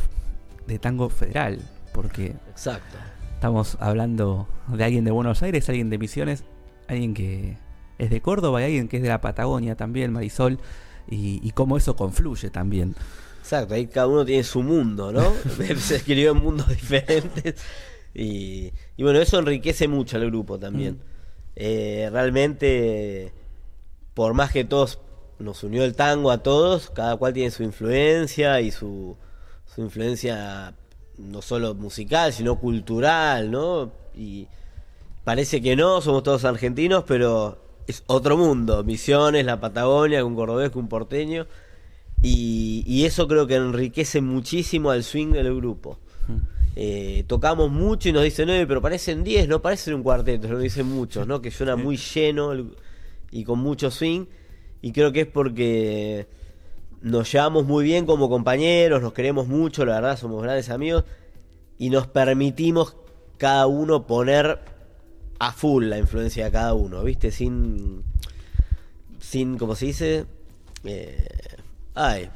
de 0.67 0.79
tango 0.79 1.09
federal, 1.09 1.59
porque 1.93 2.35
Exacto. 2.49 2.97
Estamos 3.33 3.75
hablando 3.79 4.47
de 4.67 4.83
alguien 4.83 5.03
de 5.03 5.09
Buenos 5.11 5.41
Aires, 5.41 5.67
alguien 5.67 5.89
de 5.89 5.97
Misiones, 5.97 6.43
alguien 6.87 7.15
que 7.15 7.57
es 7.97 8.09
de 8.11 8.21
Córdoba 8.21 8.61
y 8.61 8.65
alguien 8.65 8.87
que 8.87 8.97
es 8.97 9.03
de 9.03 9.09
la 9.09 9.19
Patagonia 9.19 9.75
también, 9.75 10.13
Marisol, 10.13 10.59
y, 11.11 11.39
y 11.47 11.51
cómo 11.51 11.77
eso 11.77 11.95
confluye 11.95 12.49
también. 12.49 12.95
Exacto, 13.41 13.73
ahí 13.73 13.87
cada 13.87 14.07
uno 14.07 14.25
tiene 14.25 14.43
su 14.43 14.63
mundo, 14.63 15.11
¿no? 15.11 15.33
Se 15.77 15.97
escribió 15.97 16.31
en 16.31 16.37
mundos 16.37 16.69
diferentes. 16.69 17.55
Y, 18.13 18.71
y 18.97 19.03
bueno, 19.03 19.19
eso 19.19 19.39
enriquece 19.39 19.87
mucho 19.87 20.17
al 20.17 20.25
grupo 20.25 20.57
también. 20.57 20.93
Mm. 20.93 21.11
Eh, 21.57 22.09
realmente, 22.11 23.33
por 24.13 24.33
más 24.33 24.51
que 24.51 24.63
todos 24.63 24.99
nos 25.39 25.63
unió 25.63 25.83
el 25.83 25.95
tango 25.95 26.31
a 26.31 26.43
todos, 26.43 26.89
cada 26.91 27.17
cual 27.17 27.33
tiene 27.33 27.51
su 27.51 27.63
influencia 27.63 28.61
y 28.61 28.71
su, 28.71 29.17
su 29.65 29.81
influencia 29.81 30.75
no 31.17 31.41
solo 31.41 31.75
musical, 31.75 32.31
sino 32.33 32.59
cultural, 32.59 33.51
¿no? 33.51 33.91
Y 34.15 34.47
parece 35.23 35.61
que 35.61 35.75
no, 35.75 36.01
somos 36.01 36.23
todos 36.23 36.45
argentinos, 36.45 37.03
pero 37.07 37.59
es 37.87 38.03
otro 38.07 38.37
mundo. 38.37 38.83
Misiones, 38.83 39.45
la 39.45 39.59
Patagonia, 39.59 40.23
un 40.25 40.35
cordobés, 40.35 40.75
un 40.75 40.87
porteño. 40.87 41.47
Y, 42.23 42.83
y 42.85 43.05
eso 43.05 43.27
creo 43.27 43.47
que 43.47 43.55
enriquece 43.55 44.21
muchísimo 44.21 44.91
al 44.91 45.03
swing 45.03 45.31
del 45.31 45.55
grupo. 45.55 45.97
Eh, 46.75 47.25
tocamos 47.27 47.69
mucho 47.71 48.09
y 48.09 48.13
nos 48.13 48.23
dicen, 48.23 48.47
no, 48.47 48.53
pero 48.67 48.81
parecen 48.81 49.23
10, 49.23 49.47
no 49.49 49.61
parecen 49.61 49.95
un 49.95 50.03
cuarteto, 50.03 50.47
lo 50.47 50.59
dicen 50.59 50.87
muchos, 50.87 51.27
¿no? 51.27 51.41
Que 51.41 51.51
suena 51.51 51.75
muy 51.75 51.97
lleno 51.97 52.53
el- 52.53 52.75
y 53.31 53.43
con 53.43 53.59
mucho 53.59 53.91
swing. 53.91 54.25
Y 54.81 54.91
creo 54.93 55.11
que 55.11 55.21
es 55.21 55.27
porque 55.27 56.27
nos 57.01 57.31
llevamos 57.31 57.65
muy 57.65 57.83
bien 57.83 58.05
como 58.05 58.29
compañeros, 58.29 59.01
nos 59.01 59.13
queremos 59.13 59.47
mucho, 59.47 59.83
la 59.85 59.95
verdad, 59.95 60.17
somos 60.17 60.41
grandes 60.43 60.69
amigos. 60.69 61.03
Y 61.77 61.89
nos 61.89 62.07
permitimos 62.07 62.95
cada 63.37 63.65
uno 63.67 64.05
poner 64.05 64.59
a 65.41 65.51
full 65.51 65.85
la 65.85 65.97
influencia 65.97 66.45
de 66.45 66.51
cada 66.51 66.75
uno, 66.75 67.03
¿viste? 67.03 67.31
Sin, 67.31 68.03
sin 69.19 69.57
¿cómo 69.57 69.73
se 69.73 69.87
dice? 69.87 70.25
Eh, 70.83 71.27
ay, 71.95 72.29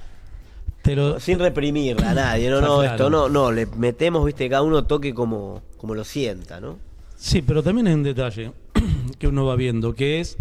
sin 1.20 1.38
reprimirla 1.38 2.10
a 2.10 2.14
nadie, 2.16 2.50
no, 2.50 2.62
no, 2.62 2.82
esto 2.82 3.12
no, 3.12 3.30
no, 3.30 3.52
le 3.52 3.68
metemos, 3.68 4.26
viste, 4.26 4.50
cada 4.50 4.64
uno 4.64 4.86
toque 4.86 5.14
como, 5.14 5.62
como 5.78 5.94
lo 5.94 6.04
sienta, 6.04 6.60
¿no? 6.60 6.80
Sí, 7.16 7.44
pero 7.44 7.62
también 7.62 7.86
hay 7.86 7.94
un 7.94 8.02
detalle 8.02 8.52
que 9.20 9.28
uno 9.28 9.46
va 9.46 9.56
viendo, 9.56 9.94
que 9.94 10.20
es, 10.20 10.38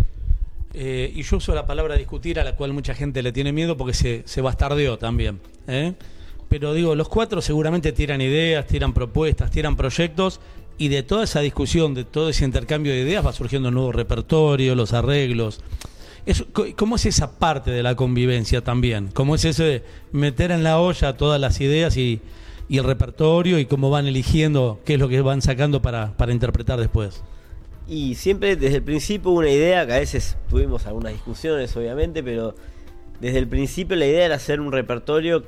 eh, 0.73 1.12
y 1.14 1.23
yo 1.23 1.37
uso 1.37 1.54
la 1.54 1.66
palabra 1.66 1.97
discutir, 1.97 2.40
a 2.40 2.44
la 2.44 2.56
cual 2.56 2.73
mucha 2.73 2.94
gente 2.94 3.23
le 3.23 3.33
tiene 3.33 3.52
miedo 3.52 3.76
porque 3.76 3.92
se, 3.92 4.23
se 4.25 4.40
bastardeó 4.40 4.97
también, 4.97 5.38
¿eh? 5.66 5.92
Pero 6.49 6.73
digo, 6.73 6.94
los 6.94 7.09
cuatro 7.09 7.42
seguramente 7.42 7.92
tiran 7.92 8.23
ideas, 8.23 8.66
tiran 8.66 8.94
propuestas, 8.94 9.50
tiran 9.50 9.76
proyectos, 9.76 10.40
y 10.78 10.88
de 10.88 11.02
toda 11.02 11.25
esa 11.25 11.40
discusión, 11.40 11.95
de 11.95 12.04
todo 12.04 12.28
ese 12.28 12.45
intercambio 12.45 12.93
de 12.93 13.00
ideas 13.00 13.25
va 13.25 13.33
surgiendo 13.33 13.69
un 13.69 13.75
nuevo 13.75 13.93
repertorio, 13.93 14.75
los 14.75 14.93
arreglos. 14.93 15.61
¿Cómo 16.76 16.97
es 16.97 17.07
esa 17.07 17.38
parte 17.38 17.71
de 17.71 17.83
la 17.83 17.95
convivencia 17.97 18.62
también? 18.62 19.11
¿Cómo 19.12 19.35
es 19.35 19.45
eso 19.45 19.62
de 19.62 19.83
meter 20.12 20.50
en 20.50 20.64
la 20.64 20.81
olla 20.81 21.16
todas 21.16 21.40
las 21.40 21.61
ideas 21.61 21.97
y, 21.97 22.21
el 22.71 22.83
repertorio 22.83 23.59
y 23.59 23.66
cómo 23.66 23.90
van 23.90 24.07
eligiendo 24.07 24.81
qué 24.85 24.95
es 24.95 25.00
lo 25.00 25.09
que 25.09 25.21
van 25.21 25.43
sacando 25.43 25.81
para, 25.81 26.16
para 26.16 26.33
interpretar 26.33 26.81
después? 26.81 27.23
Y 27.87 28.14
siempre 28.14 28.57
desde 28.57 28.76
el 28.76 28.83
principio 28.83 29.31
una 29.31 29.50
idea, 29.50 29.87
que 29.87 29.93
a 29.93 29.99
veces 29.99 30.37
tuvimos 30.49 30.87
algunas 30.87 31.12
discusiones 31.12 31.76
obviamente, 31.76 32.23
pero 32.23 32.54
desde 33.21 33.38
el 33.38 33.47
principio 33.47 33.95
la 33.97 34.07
idea 34.07 34.25
era 34.25 34.35
hacer 34.37 34.61
un 34.61 34.73
repertorio 34.73 35.45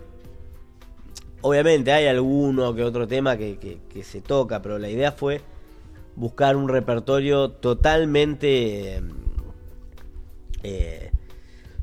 Obviamente 1.46 1.92
hay 1.92 2.08
alguno 2.08 2.74
que 2.74 2.82
otro 2.82 3.06
tema 3.06 3.36
que, 3.36 3.78
se 4.02 4.20
toca, 4.20 4.62
pero 4.62 4.80
la 4.80 4.88
idea 4.88 5.12
fue 5.12 5.42
buscar 6.16 6.56
un 6.56 6.68
repertorio 6.68 7.52
totalmente, 7.52 9.00
eh, 10.64 11.12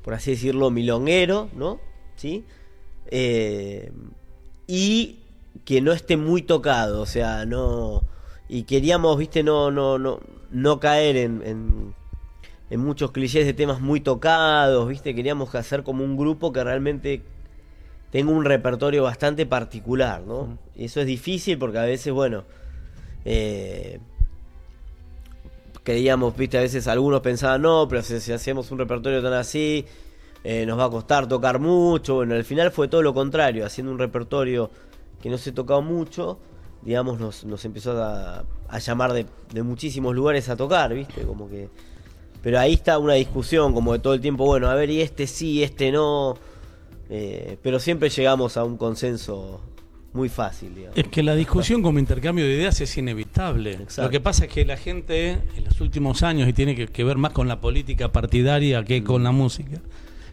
por 0.01 0.15
así 0.15 0.31
decirlo, 0.31 0.69
milonguero, 0.69 1.47
¿no? 1.55 1.79
¿Sí? 2.17 2.43
Eh, 3.07 3.93
y 4.67 5.19
que 5.63 5.79
no 5.79 5.93
esté 5.93 6.17
muy 6.17 6.41
tocado, 6.41 6.99
o 6.99 7.05
sea, 7.05 7.45
no... 7.45 8.03
Y 8.49 8.63
queríamos, 8.63 9.17
viste, 9.17 9.43
no, 9.43 9.71
no, 9.71 9.97
no, 9.97 10.19
no 10.51 10.79
caer 10.81 11.15
en, 11.15 11.41
en, 11.45 11.95
en 12.69 12.79
muchos 12.81 13.11
clichés 13.11 13.45
de 13.45 13.53
temas 13.53 13.79
muy 13.79 14.01
tocados, 14.01 14.89
viste, 14.89 15.15
queríamos 15.15 15.55
hacer 15.55 15.83
como 15.83 16.03
un 16.03 16.17
grupo 16.17 16.51
que 16.51 16.65
realmente 16.65 17.23
tengo 18.13 18.31
un 18.31 18.45
repertorio 18.45 19.01
bastante 19.01 19.47
particular, 19.47 20.21
¿no? 20.21 20.59
Y 20.75 20.85
eso 20.85 21.01
es 21.01 21.07
difícil 21.07 21.57
porque 21.57 21.79
a 21.79 21.83
veces, 21.83 22.13
bueno, 22.13 22.43
eh, 23.25 23.99
creíamos, 25.81 26.37
viste, 26.37 26.59
a 26.59 26.61
veces 26.61 26.87
algunos 26.87 27.21
pensaban, 27.21 27.63
no, 27.63 27.87
pero 27.89 28.03
si, 28.03 28.31
hacemos 28.31 28.69
un 28.69 28.77
repertorio 28.77 29.23
tan 29.23 29.33
así, 29.33 29.87
eh, 30.43 30.63
nos 30.67 30.77
va 30.77 30.83
a 30.85 30.89
costar 30.91 31.27
tocar 31.27 31.57
mucho. 31.57 32.13
Bueno, 32.13 32.35
al 32.35 32.43
final 32.43 32.69
fue 32.69 32.87
todo 32.87 33.01
lo 33.01 33.15
contrario, 33.15 33.65
haciendo 33.65 33.91
un 33.91 33.97
repertorio 33.97 34.69
que 35.19 35.31
no 35.31 35.39
se 35.39 35.51
tocado 35.51 35.81
mucho, 35.81 36.37
digamos, 36.83 37.19
nos, 37.19 37.43
nos 37.45 37.65
empezó 37.65 37.99
a, 37.99 38.45
llamar 38.77 39.13
de, 39.13 39.25
de, 39.51 39.63
muchísimos 39.63 40.13
lugares 40.13 40.49
a 40.49 40.55
tocar, 40.55 40.93
viste, 40.93 41.23
como 41.23 41.49
que... 41.49 41.67
Pero 42.43 42.59
ahí 42.59 42.73
está 42.73 42.99
una 42.99 43.13
discusión, 43.15 43.73
como 43.73 43.93
de 43.93 43.97
todo 43.97 44.13
el 44.13 44.21
tiempo, 44.21 44.45
bueno, 44.45 44.69
a 44.69 44.75
ver, 44.75 44.91
y 44.91 45.01
este 45.01 45.25
sí, 45.25 45.63
este 45.63 45.91
no 45.91 46.37
eh, 47.15 47.57
pero 47.61 47.79
siempre 47.79 48.09
llegamos 48.09 48.57
a 48.57 48.63
un 48.63 48.75
consenso 48.75 49.61
muy 50.13 50.29
fácil. 50.29 50.73
Digamos. 50.73 50.97
Es 50.97 51.07
que 51.09 51.21
la 51.21 51.35
discusión 51.35 51.83
como 51.83 51.99
intercambio 51.99 52.43
de 52.43 52.55
ideas 52.55 52.81
es 52.81 52.97
inevitable. 52.97 53.85
Lo 53.97 54.09
que 54.09 54.19
pasa 54.19 54.45
es 54.45 54.51
que 54.51 54.65
la 54.65 54.77
gente 54.77 55.37
en 55.55 55.63
los 55.63 55.79
últimos 55.79 56.23
años, 56.23 56.49
y 56.49 56.53
tiene 56.53 56.75
que, 56.75 57.03
ver 57.03 57.17
más 57.19 57.31
con 57.31 57.47
la 57.47 57.61
política 57.61 58.11
partidaria 58.11 58.83
que 58.83 59.03
con 59.03 59.23
la 59.23 59.31
música, 59.31 59.79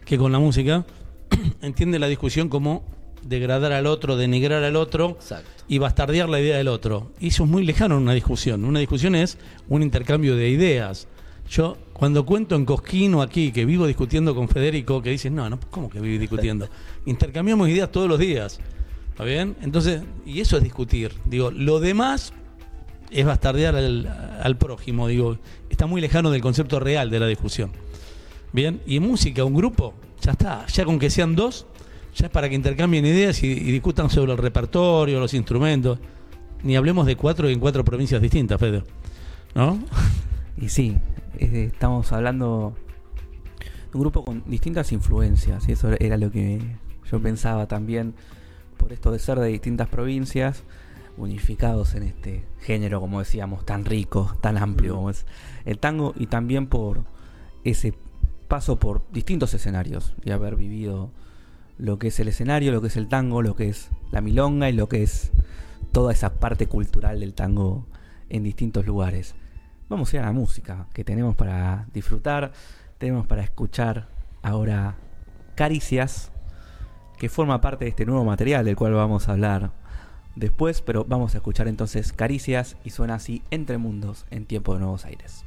que 0.05 0.17
con 0.17 0.31
la 0.31 0.39
música, 0.39 0.83
entiende 1.61 1.99
la 1.99 2.07
discusión 2.07 2.49
como 2.49 2.83
degradar 3.21 3.73
al 3.73 3.85
otro, 3.85 4.17
denigrar 4.17 4.63
al 4.63 4.75
otro 4.75 5.19
y 5.67 5.77
bastardear 5.77 6.29
la 6.29 6.39
idea 6.39 6.57
del 6.57 6.67
otro. 6.67 7.11
Y 7.19 7.27
eso 7.27 7.43
es 7.43 7.49
muy 7.51 7.63
lejano 7.63 7.97
en 7.97 8.01
una 8.01 8.13
discusión. 8.13 8.65
Una 8.65 8.79
discusión 8.79 9.13
es 9.13 9.37
un 9.69 9.83
intercambio 9.83 10.35
de 10.35 10.49
ideas. 10.49 11.07
Yo 11.51 11.77
cuando 11.91 12.25
cuento 12.25 12.55
en 12.55 12.63
Cosquino 12.63 13.21
aquí, 13.21 13.51
que 13.51 13.65
vivo 13.65 13.85
discutiendo 13.85 14.33
con 14.33 14.47
Federico, 14.47 15.01
que 15.01 15.09
dice, 15.09 15.29
no, 15.29 15.49
no, 15.49 15.59
¿cómo 15.69 15.89
que 15.89 15.99
vivo 15.99 16.17
discutiendo? 16.17 16.69
Intercambiamos 17.05 17.67
ideas 17.67 17.91
todos 17.91 18.07
los 18.07 18.17
días. 18.17 18.61
¿Está 19.09 19.25
bien? 19.25 19.57
Entonces, 19.61 20.01
y 20.25 20.39
eso 20.39 20.55
es 20.55 20.63
discutir. 20.63 21.11
Digo, 21.25 21.51
lo 21.51 21.81
demás 21.81 22.31
es 23.11 23.25
bastardear 23.25 23.75
al, 23.75 24.57
prójimo. 24.57 25.09
Digo, 25.09 25.37
está 25.69 25.87
muy 25.87 25.99
lejano 25.99 26.31
del 26.31 26.41
concepto 26.41 26.79
real 26.79 27.09
de 27.09 27.19
la 27.19 27.27
discusión. 27.27 27.71
Bien, 28.53 28.81
y 28.87 28.95
en 28.95 29.03
música, 29.03 29.43
un 29.43 29.53
grupo, 29.53 29.93
ya 30.21 30.31
está. 30.31 30.65
Ya 30.67 30.85
con 30.85 30.99
que 30.99 31.09
sean 31.09 31.35
dos, 31.35 31.67
ya 32.15 32.27
es 32.27 32.31
para 32.31 32.47
que 32.47 32.55
intercambien 32.55 33.05
ideas 33.05 33.43
y, 33.43 33.47
y 33.47 33.71
discutan 33.71 34.09
sobre 34.09 34.31
el 34.31 34.37
repertorio, 34.37 35.19
los 35.19 35.33
instrumentos. 35.33 35.99
Ni 36.63 36.77
hablemos 36.77 37.05
de 37.05 37.17
cuatro 37.17 37.49
en 37.49 37.59
cuatro 37.59 37.83
provincias 37.83 38.21
distintas, 38.21 38.57
Fede. 38.57 38.83
¿No? 39.53 39.83
Y 40.57 40.69
sí, 40.69 40.95
estamos 41.37 42.11
hablando 42.11 42.73
de 43.91 43.97
un 43.97 44.01
grupo 44.01 44.23
con 44.23 44.43
distintas 44.45 44.91
influencias, 44.91 45.67
y 45.67 45.73
eso 45.73 45.89
era 45.99 46.17
lo 46.17 46.31
que 46.31 46.77
yo 47.09 47.21
pensaba 47.21 47.67
también, 47.67 48.13
por 48.77 48.93
esto 48.93 49.11
de 49.11 49.19
ser 49.19 49.39
de 49.39 49.47
distintas 49.47 49.89
provincias, 49.89 50.63
unificados 51.17 51.93
en 51.95 52.03
este 52.03 52.45
género, 52.59 52.99
como 53.01 53.19
decíamos, 53.19 53.65
tan 53.65 53.85
rico, 53.85 54.35
tan 54.41 54.57
amplio 54.57 54.95
como 54.95 55.09
es 55.09 55.25
el 55.65 55.77
tango, 55.77 56.13
y 56.17 56.27
también 56.27 56.67
por 56.67 57.03
ese 57.63 57.93
paso 58.47 58.79
por 58.79 59.03
distintos 59.11 59.53
escenarios 59.53 60.13
y 60.25 60.31
haber 60.31 60.55
vivido 60.55 61.11
lo 61.77 61.99
que 61.99 62.07
es 62.07 62.19
el 62.19 62.27
escenario, 62.27 62.71
lo 62.71 62.81
que 62.81 62.87
es 62.87 62.97
el 62.97 63.07
tango, 63.07 63.41
lo 63.41 63.55
que 63.55 63.69
es 63.69 63.89
la 64.11 64.21
milonga 64.21 64.69
y 64.69 64.73
lo 64.73 64.89
que 64.89 65.03
es 65.03 65.31
toda 65.91 66.11
esa 66.11 66.35
parte 66.35 66.67
cultural 66.67 67.19
del 67.19 67.33
tango 67.33 67.85
en 68.29 68.43
distintos 68.43 68.85
lugares. 68.85 69.35
Vamos 69.91 70.13
a 70.13 70.15
ir 70.15 70.21
a 70.21 70.27
la 70.27 70.31
música 70.31 70.87
que 70.93 71.03
tenemos 71.03 71.35
para 71.35 71.85
disfrutar, 71.93 72.53
tenemos 72.97 73.27
para 73.27 73.43
escuchar 73.43 74.07
ahora 74.41 74.95
Caricias, 75.55 76.31
que 77.19 77.27
forma 77.27 77.59
parte 77.59 77.83
de 77.83 77.89
este 77.89 78.05
nuevo 78.05 78.23
material 78.23 78.63
del 78.63 78.77
cual 78.77 78.93
vamos 78.93 79.27
a 79.27 79.33
hablar 79.33 79.71
después, 80.37 80.81
pero 80.81 81.03
vamos 81.03 81.35
a 81.35 81.39
escuchar 81.39 81.67
entonces 81.67 82.13
Caricias 82.13 82.77
y 82.85 82.91
suena 82.91 83.15
así 83.15 83.43
Entre 83.51 83.77
Mundos 83.77 84.25
en 84.29 84.45
Tiempo 84.45 84.75
de 84.75 84.79
Nuevos 84.79 85.03
Aires. 85.03 85.43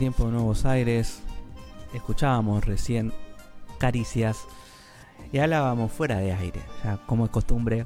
Tiempo 0.00 0.24
de 0.24 0.32
Nuevos 0.32 0.64
Aires. 0.64 1.20
Escuchábamos 1.92 2.64
recién 2.64 3.12
Caricias. 3.76 4.46
Y 5.30 5.40
hablábamos 5.40 5.92
fuera 5.92 6.16
de 6.16 6.32
aire, 6.32 6.62
ya 6.82 6.96
como 7.04 7.26
es 7.26 7.30
costumbre. 7.30 7.84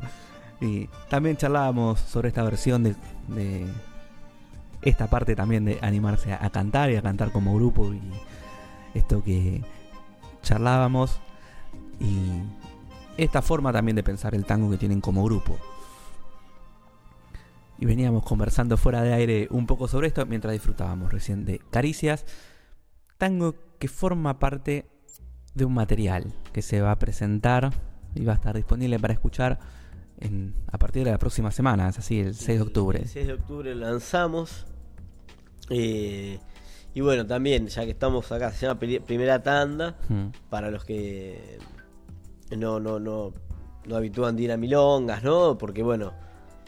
Y 0.61 0.89
también 1.11 1.37
charlábamos 1.37 1.99
sobre 1.99 2.29
esta 2.29 2.45
versión 2.45 2.85
de, 2.85 3.67
esta 4.83 5.11
parte 5.11 5.35
también 5.35 5.65
de 5.65 5.81
animarse 5.83 6.33
a 6.33 6.49
cantar 6.51 6.89
y 6.93 6.95
a 6.95 7.03
cantar 7.03 7.33
como 7.33 7.57
grupo. 7.57 7.93
Y 7.93 8.01
esto 8.97 9.25
que 9.25 9.65
charlábamos. 10.41 11.19
Y 11.99 12.29
esta 13.17 13.43
forma 13.43 13.73
también 13.73 13.97
de 13.97 14.05
pensar 14.05 14.37
el 14.37 14.45
tango 14.45 14.71
que 14.71 14.79
tienen 14.79 15.01
como 15.01 15.25
grupo. 15.25 15.59
Y 17.79 17.87
veníamos 17.87 18.23
conversando 18.25 18.77
fuera 18.77 19.03
de 19.03 19.13
aire 19.13 19.49
un 19.51 19.67
poco 19.67 19.89
sobre 19.89 20.07
esto 20.09 20.25
mientras 20.27 20.53
disfrutábamos 20.53 21.13
recién 21.13 21.45
de 21.45 21.59
Caricias. 21.71 22.25
Tango 23.19 23.55
que 23.79 23.89
forma 23.89 24.39
parte 24.39 24.87
de 25.55 25.65
un 25.65 25.75
material 25.75 26.33
que 26.53 26.63
se 26.63 26.81
va 26.81 26.93
a 26.93 26.99
presentar 26.99 27.73
y 28.15 28.25
va 28.25 28.33
a 28.33 28.37
estar 28.37 28.55
disponible 28.57 28.99
para 28.99 29.13
escuchar 29.15 29.59
en- 30.21 30.55
a 30.71 30.79
partir 30.79 31.05
de 31.05 31.11
la 31.11 31.19
próxima 31.19 31.51
semana, 31.51 31.89
es 31.89 31.99
así, 31.99 32.21
el 32.21 32.35
6 32.35 32.59
de 32.59 32.63
octubre. 32.65 32.99
El 33.03 33.09
6 33.09 33.27
de 33.27 33.33
octubre 33.33 33.75
lanzamos. 33.75 34.67
Eh, 35.71 36.39
y 36.95 37.01
bueno, 37.01 37.27
también, 37.27 37.67
ya 37.67 37.85
que 37.85 37.91
estamos 37.91 38.31
acá, 38.31 38.53
se 38.53 38.67
llama 38.67 38.79
primera 38.79 39.43
tanda. 39.43 39.97
Mm. 40.09 40.27
Para 40.49 40.71
los 40.71 40.85
que 40.85 41.59
no, 42.57 42.79
no, 42.79 43.01
no, 43.01 43.33
no 43.87 43.97
habitúan 43.97 44.37
de 44.37 44.45
ir 44.45 44.53
a 44.53 44.57
milongas, 44.57 45.25
¿no? 45.25 45.59
Porque 45.59 45.83
bueno, 45.83 46.13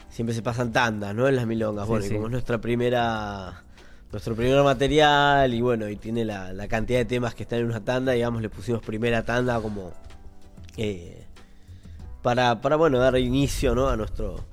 siempre 0.09 0.33
se 0.33 0.41
pasan 0.41 0.71
tandas, 0.71 1.13
¿no? 1.15 1.27
En 1.27 1.35
las 1.35 1.45
milongas. 1.45 1.85
Sí, 1.85 1.89
bueno, 1.89 2.05
y 2.05 2.09
como 2.09 2.25
es 2.25 2.31
nuestra 2.31 2.59
primera. 2.59 3.63
Nuestro 4.09 4.35
primer 4.35 4.63
material 4.63 5.53
y 5.53 5.59
bueno, 5.59 5.89
y 5.89 5.97
tiene 5.97 6.23
la, 6.23 6.53
la 6.53 6.69
cantidad 6.69 6.99
de 6.99 7.05
temas 7.05 7.35
que 7.35 7.43
están 7.43 7.59
en 7.59 7.65
una 7.65 7.83
tanda, 7.83 8.13
digamos, 8.13 8.41
le 8.41 8.49
pusimos 8.49 8.81
primera 8.81 9.25
tanda 9.25 9.59
como 9.59 9.91
eh, 10.77 11.25
para, 12.21 12.61
para 12.61 12.77
bueno 12.77 12.99
dar 12.99 13.17
inicio 13.17 13.75
¿no? 13.75 13.89
a 13.89 13.97
nuestro 13.97 14.45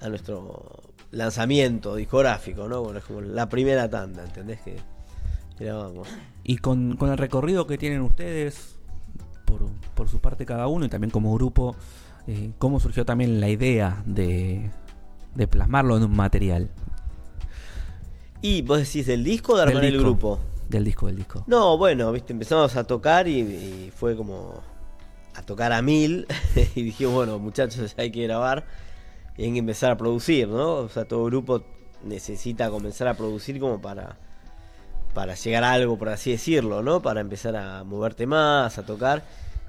a 0.00 0.08
nuestro 0.08 0.82
lanzamiento 1.10 1.96
discográfico, 1.96 2.68
¿no? 2.68 2.82
Bueno, 2.82 2.98
es 2.98 3.04
como 3.04 3.20
la 3.20 3.48
primera 3.48 3.88
tanda, 3.88 4.24
¿entendés? 4.24 4.60
Que 4.60 4.76
grabamos. 5.58 6.08
Y 6.42 6.58
con, 6.58 6.96
con 6.96 7.10
el 7.10 7.18
recorrido 7.18 7.66
que 7.66 7.78
tienen 7.78 8.02
ustedes, 8.02 8.76
por, 9.44 9.66
por 9.94 10.08
su 10.08 10.20
parte 10.20 10.44
cada 10.44 10.66
uno 10.66 10.84
y 10.84 10.88
también 10.88 11.10
como 11.10 11.32
grupo, 11.34 11.74
eh, 12.26 12.52
¿cómo 12.58 12.80
surgió 12.80 13.04
también 13.04 13.40
la 13.40 13.48
idea 13.48 14.02
de, 14.06 14.70
de 15.34 15.46
plasmarlo 15.46 15.96
en 15.96 16.04
un 16.04 16.16
material? 16.16 16.70
Y 18.40 18.62
vos 18.62 18.78
decís 18.78 19.06
del 19.06 19.24
disco 19.24 19.54
o 19.54 19.56
de 19.56 19.66
Del 19.66 19.84
el 19.84 19.98
grupo. 19.98 20.38
Del 20.68 20.84
disco, 20.84 21.06
del 21.06 21.16
disco. 21.16 21.44
No, 21.46 21.76
bueno, 21.78 22.10
viste, 22.12 22.32
empezamos 22.32 22.74
a 22.76 22.84
tocar 22.84 23.28
y, 23.28 23.40
y 23.40 23.92
fue 23.94 24.16
como 24.16 24.62
a 25.34 25.42
tocar 25.42 25.72
a 25.72 25.82
mil 25.82 26.26
y 26.74 26.82
dijimos, 26.82 27.14
bueno, 27.14 27.38
muchachos, 27.38 27.94
hay 27.98 28.10
que 28.10 28.22
grabar 28.22 28.64
y 29.36 29.44
hay 29.44 29.52
que 29.52 29.58
empezar 29.58 29.90
a 29.90 29.96
producir, 29.96 30.48
¿no? 30.48 30.74
O 30.74 30.88
sea, 30.88 31.04
todo 31.04 31.24
grupo 31.24 31.64
necesita 32.04 32.70
comenzar 32.70 33.08
a 33.08 33.14
producir 33.14 33.58
como 33.58 33.80
para 33.80 34.18
para 35.14 35.34
llegar 35.36 35.62
a 35.64 35.72
algo, 35.72 35.96
por 35.96 36.08
así 36.08 36.32
decirlo, 36.32 36.82
¿no? 36.82 37.00
Para 37.00 37.20
empezar 37.20 37.56
a 37.56 37.84
moverte 37.84 38.26
más, 38.26 38.78
a 38.78 38.84
tocar. 38.84 39.22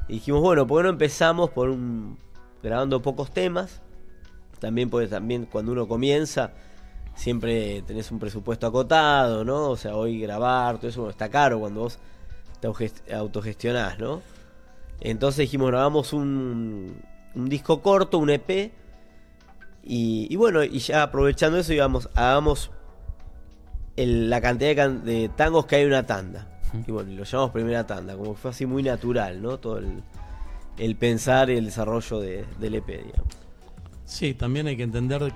Y 0.07 0.13
dijimos, 0.13 0.41
bueno, 0.41 0.65
¿por 0.67 0.81
qué 0.81 0.83
no 0.83 0.89
empezamos 0.89 1.51
por 1.51 1.69
un 1.69 2.17
grabando 2.65 3.01
pocos 3.01 3.31
temas? 3.31 3.81
También 4.59 4.89
porque 4.89 5.07
también 5.07 5.45
cuando 5.45 5.71
uno 5.71 5.87
comienza 5.87 6.51
siempre 7.15 7.81
tenés 7.83 8.11
un 8.11 8.19
presupuesto 8.19 8.67
acotado, 8.67 9.45
¿no? 9.45 9.69
O 9.69 9.77
sea, 9.77 9.95
hoy 9.95 10.19
grabar, 10.19 10.77
todo 10.77 10.87
eso 10.89 11.01
bueno, 11.01 11.11
está 11.11 11.29
caro 11.29 11.59
cuando 11.59 11.81
vos 11.81 11.99
te 12.59 12.67
autogest- 12.67 13.13
autogestionás, 13.13 13.99
¿no? 13.99 14.21
Entonces 15.01 15.39
dijimos, 15.39 15.67
grabamos 15.69 16.13
un, 16.13 17.01
un 17.35 17.49
disco 17.49 17.81
corto, 17.81 18.17
un 18.17 18.29
EP. 18.29 18.71
Y, 19.87 20.27
y 20.29 20.35
bueno, 20.35 20.63
y 20.63 20.79
ya 20.79 21.03
aprovechando 21.03 21.57
eso, 21.57 21.71
digamos, 21.71 22.09
hagamos 22.15 22.71
el- 23.95 24.29
la 24.29 24.41
cantidad 24.41 24.69
de, 24.69 24.75
can- 24.75 25.05
de 25.05 25.29
tangos 25.35 25.65
que 25.65 25.75
hay 25.75 25.81
en 25.83 25.89
una 25.89 26.05
tanda. 26.05 26.47
Y 26.87 26.91
bueno, 26.91 27.11
lo 27.13 27.23
llamamos 27.23 27.51
primera 27.51 27.85
tanda, 27.85 28.15
como 28.17 28.33
que 28.33 28.39
fue 28.41 28.51
así 28.51 28.65
muy 28.65 28.83
natural, 28.83 29.41
¿no? 29.41 29.57
Todo 29.59 29.77
el, 29.77 30.01
el 30.77 30.95
pensar 30.95 31.49
y 31.49 31.53
el 31.57 31.65
desarrollo 31.65 32.19
de- 32.19 32.45
del 32.59 32.75
EP. 32.75 33.05
Sí, 34.05 34.33
también 34.33 34.67
hay 34.67 34.77
que 34.77 34.83
entender 34.83 35.33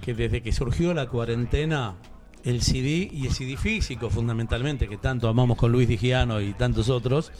que 0.00 0.14
desde 0.14 0.42
que 0.42 0.52
surgió 0.52 0.92
la 0.94 1.08
cuarentena, 1.08 1.96
el 2.44 2.60
CD 2.62 3.08
y 3.10 3.26
el 3.26 3.32
CD 3.32 3.56
físico 3.56 4.10
fundamentalmente, 4.10 4.86
que 4.88 4.98
tanto 4.98 5.28
amamos 5.28 5.56
con 5.56 5.72
Luis 5.72 5.88
Digiano 5.88 6.40
y 6.40 6.52
tantos 6.52 6.88
otros, 6.90 7.32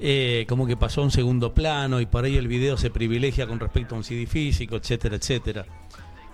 eh, 0.00 0.46
como 0.48 0.66
que 0.66 0.76
pasó 0.76 1.00
a 1.00 1.04
un 1.04 1.10
segundo 1.10 1.52
plano 1.52 2.00
y 2.00 2.06
por 2.06 2.24
ahí 2.24 2.36
el 2.36 2.46
video 2.46 2.76
se 2.76 2.88
privilegia 2.90 3.48
con 3.48 3.58
respecto 3.58 3.94
a 3.96 3.98
un 3.98 4.04
CD 4.04 4.26
físico, 4.26 4.76
etcétera, 4.76 5.16
etcétera. 5.16 5.66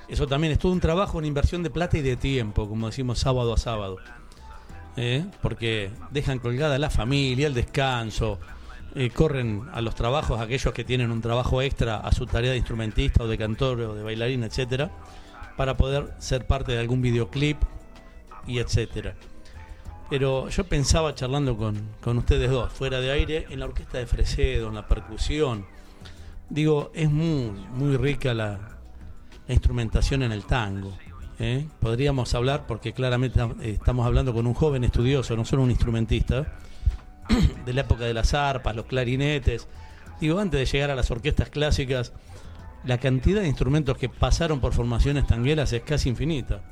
Eso 0.07 0.27
también 0.27 0.53
es 0.53 0.59
todo 0.59 0.73
un 0.73 0.81
trabajo, 0.81 1.17
una 1.17 1.27
inversión 1.27 1.63
de 1.63 1.71
plata 1.71 1.97
y 1.97 2.03
de 2.03 2.17
tiempo, 2.17 2.69
como 2.69 2.89
decimos 2.89 3.19
sábado 3.21 3.55
a 3.55 3.57
sábado. 3.57 3.97
¿eh? 4.99 5.25
Porque 5.41 5.91
dejan 6.11 6.39
colgada 6.41 6.79
la 6.79 6.91
familia, 6.91 7.47
el 7.47 7.55
descanso, 7.55 8.39
eh, 8.95 9.11
corren 9.11 9.69
a 9.73 9.81
los 9.81 9.95
trabajos 9.95 10.41
aquellos 10.41 10.73
que 10.73 10.85
tienen 10.85 11.11
un 11.11 11.21
trabajo 11.21 11.63
extra 11.63 11.97
a 11.97 12.13
su 12.13 12.27
tarea 12.27 12.53
de 12.53 12.57
instrumentista 12.57 13.25
o 13.25 13.29
de 13.29 13.39
cantor 13.39 13.81
o 13.81 13.95
de 13.95 14.03
bailarín, 14.03 14.45
etcétera, 14.45 14.91
para 15.57 15.77
poder 15.77 16.15
ser 16.19 16.47
parte 16.47 16.73
de 16.73 16.79
algún 16.79 17.03
videoclip 17.03 17.59
y 18.47 18.59
etcétera. 18.59 19.15
Pero 20.11 20.49
yo 20.49 20.65
pensaba 20.65 21.15
charlando 21.15 21.57
con, 21.57 21.81
con 22.01 22.19
ustedes 22.19 22.51
dos, 22.51 22.73
fuera 22.73 23.01
de 23.01 23.11
aire, 23.11 23.47
en 23.51 23.61
la 23.61 23.67
orquesta 23.67 23.99
de 23.99 24.07
Fresedo, 24.07 24.69
en 24.69 24.75
la 24.75 24.87
percusión. 24.87 25.67
Digo, 26.51 26.93
es 26.95 27.11
muy, 27.11 27.51
muy 27.75 27.97
rica 27.97 28.35
la, 28.35 28.79
la 29.49 29.55
instrumentación 29.55 30.23
en 30.23 30.33
el 30.33 30.45
tango. 30.45 30.97
¿eh? 31.39 31.67
Podríamos 31.81 32.35
hablar, 32.35 32.67
porque 32.67 32.93
claramente 32.93 33.41
estamos 33.63 34.07
hablando 34.07 34.33
con 34.33 34.47
un 34.47 34.55
joven 34.55 34.85
estudioso, 34.85 35.37
no 35.37 35.45
solo 35.45 35.63
un 35.63 35.71
instrumentista, 35.71 36.59
de 37.65 37.73
la 37.73 37.83
época 37.83 38.05
de 38.05 38.15
las 38.15 38.35
arpas, 38.35 38.75
los 38.75 38.87
clarinetes. 38.87 39.69
Digo, 40.21 40.39
antes 40.39 40.61
de 40.61 40.67
llegar 40.67 40.91
a 40.91 40.95
las 40.95 41.11
orquestas 41.11 41.51
clásicas, 41.51 42.13
la 42.85 42.99
cantidad 42.99 43.41
de 43.41 43.49
instrumentos 43.49 43.97
que 43.97 44.09
pasaron 44.09 44.61
por 44.61 44.73
formaciones 44.73 45.27
tangueras 45.27 45.73
es 45.73 45.83
casi 45.83 46.09
infinita. 46.09 46.63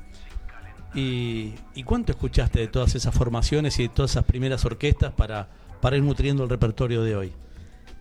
¿Y, 0.95 1.55
cuánto 1.85 2.11
escuchaste 2.11 2.59
de 2.59 2.67
todas 2.67 2.93
esas 2.93 3.15
formaciones 3.15 3.79
y 3.79 3.83
de 3.83 3.89
todas 3.89 4.11
esas 4.11 4.25
primeras 4.25 4.63
orquestas 4.63 5.11
para, 5.11 5.47
para 5.81 5.97
ir 5.97 6.03
nutriendo 6.03 6.43
el 6.43 6.49
repertorio 6.49 7.01
de 7.01 7.15
hoy? 7.15 7.33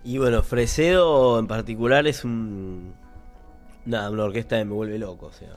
Y 0.04 0.18
bueno, 0.18 0.42
Fresedo 0.42 1.38
en 1.38 1.46
particular 1.46 2.06
es 2.06 2.24
un. 2.24 2.92
Nada, 3.86 4.10
una 4.10 4.24
orquesta 4.24 4.58
que 4.58 4.64
me 4.64 4.74
vuelve 4.74 4.98
loco, 4.98 5.26
o 5.26 5.32
sea. 5.32 5.56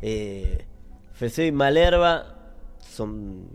Eh, 0.00 0.64
Fresedo 1.12 1.48
y 1.48 1.52
Malerva 1.52 2.36
son 2.78 3.48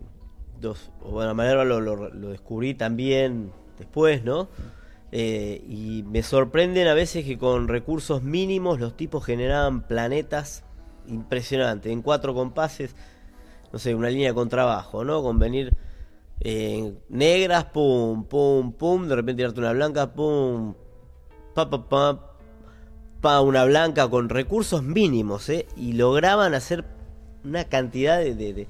dos. 0.62 0.92
Bueno, 1.04 1.34
Malerva 1.36 1.64
lo, 1.66 1.80
lo- 1.82 2.10
lo 2.10 2.30
descubrí 2.30 2.74
también 2.74 3.52
después, 3.78 4.24
¿no? 4.24 4.48
Eh, 5.12 5.64
y 5.68 6.04
me 6.04 6.22
sorprenden 6.22 6.88
a 6.88 6.94
veces 6.94 7.26
que 7.26 7.38
con 7.38 7.68
recursos 7.68 8.22
mínimos 8.22 8.80
los 8.80 8.96
tipos 8.96 9.26
generaban 9.26 9.82
planetas 9.88 10.64
impresionantes. 11.08 11.92
En 11.92 12.02
cuatro 12.04 12.34
compases, 12.36 12.96
no 13.74 13.80
sé, 13.80 13.96
una 13.96 14.10
línea 14.10 14.30
de 14.30 14.36
contrabajo, 14.36 15.04
¿no? 15.04 15.24
Con 15.24 15.40
venir 15.40 15.74
eh, 16.42 16.94
negras, 17.10 17.66
pum, 17.66 18.24
pum, 18.26 18.72
pum, 18.74 19.08
de 19.08 19.16
repente 19.16 19.42
tirarte 19.42 19.60
una 19.60 19.74
blanca, 19.74 20.14
pum, 20.14 20.76
pa, 21.56 21.70
pa, 21.70 21.90
pa, 21.90 22.36
pa, 23.20 23.42
una 23.42 23.66
blanca 23.66 24.08
con 24.10 24.30
recursos 24.30 24.84
mínimos, 24.84 25.50
¿eh? 25.50 25.68
Y 25.76 25.94
lograban 25.94 26.54
hacer 26.54 26.86
una 27.44 27.64
cantidad 27.66 28.20
de- 28.20 28.68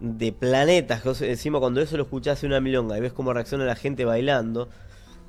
de 0.00 0.32
planetas. 0.32 1.04
Encima, 1.22 1.58
cuando 1.58 1.80
eso 1.80 1.96
lo 1.96 2.04
escuchás 2.04 2.42
en 2.42 2.50
una 2.50 2.60
milonga 2.60 2.96
y 2.98 3.00
ves 3.00 3.12
cómo 3.12 3.32
reacciona 3.32 3.64
la 3.64 3.76
gente 3.76 4.04
bailando, 4.04 4.68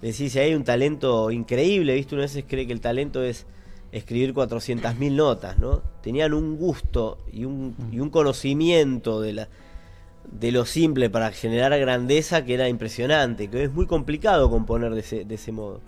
decís, 0.02 0.36
hay 0.36 0.54
un 0.54 0.64
talento 0.64 1.32
increíble, 1.32 1.94
¿viste? 1.96 2.16
Uno 2.16 2.24
a 2.24 2.26
veces 2.26 2.46
cree 2.48 2.68
que 2.68 2.74
el 2.74 2.82
talento 2.82 3.24
es 3.24 3.46
escribir 3.92 4.34
400.000 4.34 5.12
notas, 5.14 5.58
¿no? 5.60 5.82
Tenían 6.02 6.34
un 6.34 6.58
gusto 6.58 7.20
y 7.32 7.46
un, 7.46 7.76
y 7.92 8.00
un 8.00 8.10
conocimiento 8.10 9.22
de 9.22 9.34
la 9.34 9.50
de 10.32 10.52
lo 10.52 10.66
simple 10.66 11.10
para 11.10 11.32
generar 11.32 11.78
grandeza 11.80 12.44
que 12.44 12.54
era 12.54 12.68
impresionante, 12.68 13.50
que 13.50 13.64
es 13.64 13.72
muy 13.72 13.86
complicado 13.86 14.50
componer 14.50 14.94
de 14.94 15.00
ese, 15.00 15.26
de 15.26 15.36
ese 15.36 15.52
modo. 15.52 15.82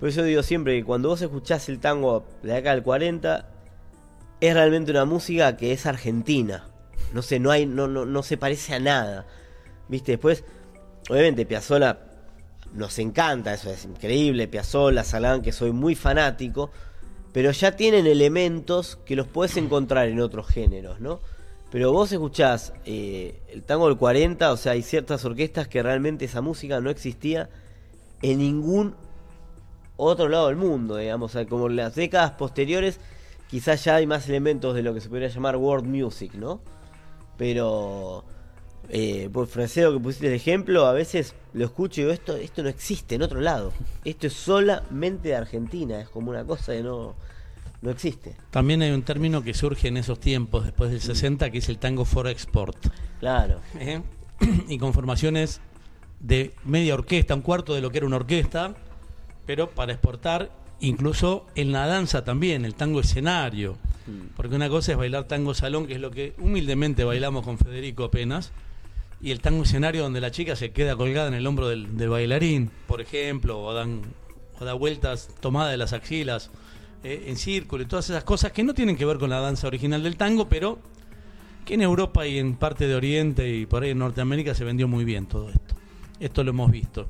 Por 0.00 0.08
eso 0.08 0.22
digo 0.22 0.42
siempre 0.42 0.78
que 0.78 0.84
cuando 0.84 1.08
vos 1.08 1.22
escuchás 1.22 1.68
el 1.68 1.78
tango 1.78 2.24
de 2.42 2.52
década 2.54 2.74
del 2.74 2.82
40, 2.82 3.48
es 4.40 4.54
realmente 4.54 4.90
una 4.90 5.04
música 5.04 5.56
que 5.56 5.72
es 5.72 5.86
argentina. 5.86 6.69
No 7.12 7.22
sé, 7.22 7.38
no 7.38 7.50
hay, 7.50 7.66
no, 7.66 7.88
no, 7.88 8.04
no 8.04 8.22
se 8.22 8.36
parece 8.36 8.74
a 8.74 8.80
nada. 8.80 9.26
Viste, 9.88 10.12
después, 10.12 10.44
obviamente 11.08 11.46
Piazzolla 11.46 11.98
nos 12.72 12.98
encanta, 12.98 13.54
eso 13.54 13.70
es 13.70 13.84
increíble, 13.84 14.48
Piazzolla, 14.48 15.04
Salán, 15.04 15.42
que 15.42 15.52
soy 15.52 15.72
muy 15.72 15.94
fanático, 15.94 16.70
pero 17.32 17.50
ya 17.50 17.76
tienen 17.76 18.06
elementos 18.06 18.96
que 19.04 19.16
los 19.16 19.26
puedes 19.26 19.56
encontrar 19.56 20.08
en 20.08 20.20
otros 20.20 20.46
géneros, 20.46 21.00
¿no? 21.00 21.20
Pero 21.70 21.92
vos 21.92 22.10
escuchás 22.10 22.72
eh, 22.84 23.42
el 23.48 23.62
tango 23.62 23.88
del 23.88 23.96
40, 23.96 24.52
o 24.52 24.56
sea, 24.56 24.72
hay 24.72 24.82
ciertas 24.82 25.24
orquestas 25.24 25.68
que 25.68 25.82
realmente 25.82 26.24
esa 26.24 26.40
música 26.40 26.80
no 26.80 26.90
existía 26.90 27.48
en 28.22 28.38
ningún 28.38 28.94
otro 29.96 30.28
lado 30.28 30.48
del 30.48 30.56
mundo, 30.56 30.96
digamos, 30.96 31.30
o 31.30 31.38
sea, 31.38 31.46
como 31.46 31.68
en 31.68 31.76
las 31.76 31.94
décadas 31.94 32.32
posteriores, 32.32 32.98
quizás 33.48 33.84
ya 33.84 33.96
hay 33.96 34.06
más 34.06 34.28
elementos 34.28 34.74
de 34.74 34.82
lo 34.82 34.94
que 34.94 35.00
se 35.00 35.08
podría 35.08 35.28
llamar 35.28 35.56
world 35.56 35.86
music, 35.86 36.34
¿no? 36.34 36.60
Pero 37.40 38.22
eh, 38.90 39.30
por 39.32 39.46
Franceo 39.46 39.94
que 39.94 39.98
pusiste 39.98 40.26
el 40.26 40.34
ejemplo, 40.34 40.84
a 40.84 40.92
veces 40.92 41.34
lo 41.54 41.64
escucho 41.64 42.02
y 42.02 42.04
digo, 42.04 42.12
esto, 42.12 42.36
esto 42.36 42.62
no 42.62 42.68
existe 42.68 43.14
en 43.14 43.22
otro 43.22 43.40
lado. 43.40 43.72
Esto 44.04 44.26
es 44.26 44.34
solamente 44.34 45.30
de 45.30 45.36
Argentina, 45.36 46.02
es 46.02 46.10
como 46.10 46.32
una 46.32 46.44
cosa 46.44 46.74
que 46.74 46.82
no, 46.82 47.14
no 47.80 47.90
existe. 47.90 48.36
También 48.50 48.82
hay 48.82 48.90
un 48.90 49.04
término 49.04 49.42
que 49.42 49.54
surge 49.54 49.88
en 49.88 49.96
esos 49.96 50.20
tiempos, 50.20 50.66
después 50.66 50.90
del 50.90 51.00
60, 51.00 51.48
que 51.48 51.56
es 51.56 51.70
el 51.70 51.78
tango 51.78 52.04
for 52.04 52.28
export. 52.28 52.76
Claro. 53.20 53.62
¿eh? 53.78 54.02
y 54.68 54.76
con 54.76 54.92
formaciones 54.92 55.62
de 56.18 56.52
media 56.66 56.92
orquesta, 56.92 57.34
un 57.34 57.40
cuarto 57.40 57.74
de 57.74 57.80
lo 57.80 57.90
que 57.90 57.96
era 57.96 58.06
una 58.06 58.16
orquesta, 58.16 58.74
pero 59.46 59.70
para 59.70 59.92
exportar 59.92 60.50
incluso 60.80 61.46
en 61.54 61.72
la 61.72 61.86
danza 61.86 62.22
también, 62.22 62.66
el 62.66 62.74
tango 62.74 63.00
escenario. 63.00 63.78
Porque 64.36 64.56
una 64.56 64.68
cosa 64.68 64.92
es 64.92 64.98
bailar 64.98 65.24
tango 65.24 65.54
salón, 65.54 65.86
que 65.86 65.94
es 65.94 66.00
lo 66.00 66.10
que 66.10 66.34
humildemente 66.38 67.04
bailamos 67.04 67.44
con 67.44 67.58
Federico 67.58 68.04
apenas, 68.04 68.52
y 69.20 69.30
el 69.30 69.40
tango 69.40 69.62
escenario 69.62 70.02
donde 70.02 70.20
la 70.20 70.30
chica 70.30 70.56
se 70.56 70.70
queda 70.70 70.96
colgada 70.96 71.28
en 71.28 71.34
el 71.34 71.46
hombro 71.46 71.68
del, 71.68 71.86
bailarín, 72.08 72.70
por 72.86 73.00
ejemplo, 73.00 73.60
o, 73.60 73.74
dan, 73.74 74.02
o 74.58 74.64
da 74.64 74.72
vueltas 74.74 75.28
tomada 75.40 75.70
de 75.70 75.76
las 75.76 75.92
axilas 75.92 76.50
eh, 77.04 77.24
en 77.26 77.36
círculo 77.36 77.82
y 77.82 77.86
todas 77.86 78.08
esas 78.08 78.24
cosas 78.24 78.52
que 78.52 78.64
no 78.64 78.74
tienen 78.74 78.96
que 78.96 79.04
ver 79.04 79.18
con 79.18 79.30
la 79.30 79.40
danza 79.40 79.66
original 79.66 80.02
del 80.02 80.16
tango, 80.16 80.48
pero 80.48 80.78
que 81.64 81.74
en 81.74 81.82
Europa 81.82 82.26
y 82.26 82.38
en 82.38 82.56
parte 82.56 82.86
de 82.86 82.94
Oriente 82.94 83.48
y 83.48 83.66
por 83.66 83.82
ahí 83.82 83.90
en 83.90 83.98
Norteamérica 83.98 84.54
se 84.54 84.64
vendió 84.64 84.88
muy 84.88 85.04
bien 85.04 85.26
todo 85.26 85.50
esto. 85.50 85.74
Esto 86.18 86.42
lo 86.42 86.50
hemos 86.50 86.70
visto. 86.70 87.08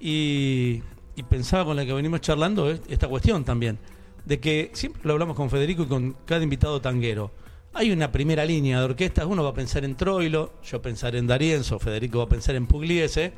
Y, 0.00 0.82
y 1.16 1.22
pensaba 1.22 1.64
con 1.64 1.76
la 1.76 1.84
que 1.84 1.92
venimos 1.92 2.20
charlando 2.20 2.70
eh, 2.70 2.80
esta 2.88 3.08
cuestión 3.08 3.44
también, 3.44 3.78
de 4.26 4.40
que 4.40 4.70
siempre 4.74 5.02
lo 5.04 5.12
hablamos 5.12 5.36
con 5.36 5.48
Federico 5.48 5.84
y 5.84 5.86
con 5.86 6.16
cada 6.26 6.42
invitado 6.42 6.80
tanguero. 6.80 7.30
Hay 7.72 7.92
una 7.92 8.10
primera 8.10 8.44
línea 8.44 8.78
de 8.80 8.84
orquestas, 8.84 9.24
uno 9.26 9.44
va 9.44 9.50
a 9.50 9.54
pensar 9.54 9.84
en 9.84 9.96
Troilo, 9.96 10.54
yo 10.64 10.82
pensar 10.82 11.14
en 11.14 11.26
D'Arienzo, 11.26 11.78
Federico 11.78 12.18
va 12.18 12.24
a 12.24 12.28
pensar 12.28 12.54
en 12.56 12.66
Pugliese, 12.66 13.32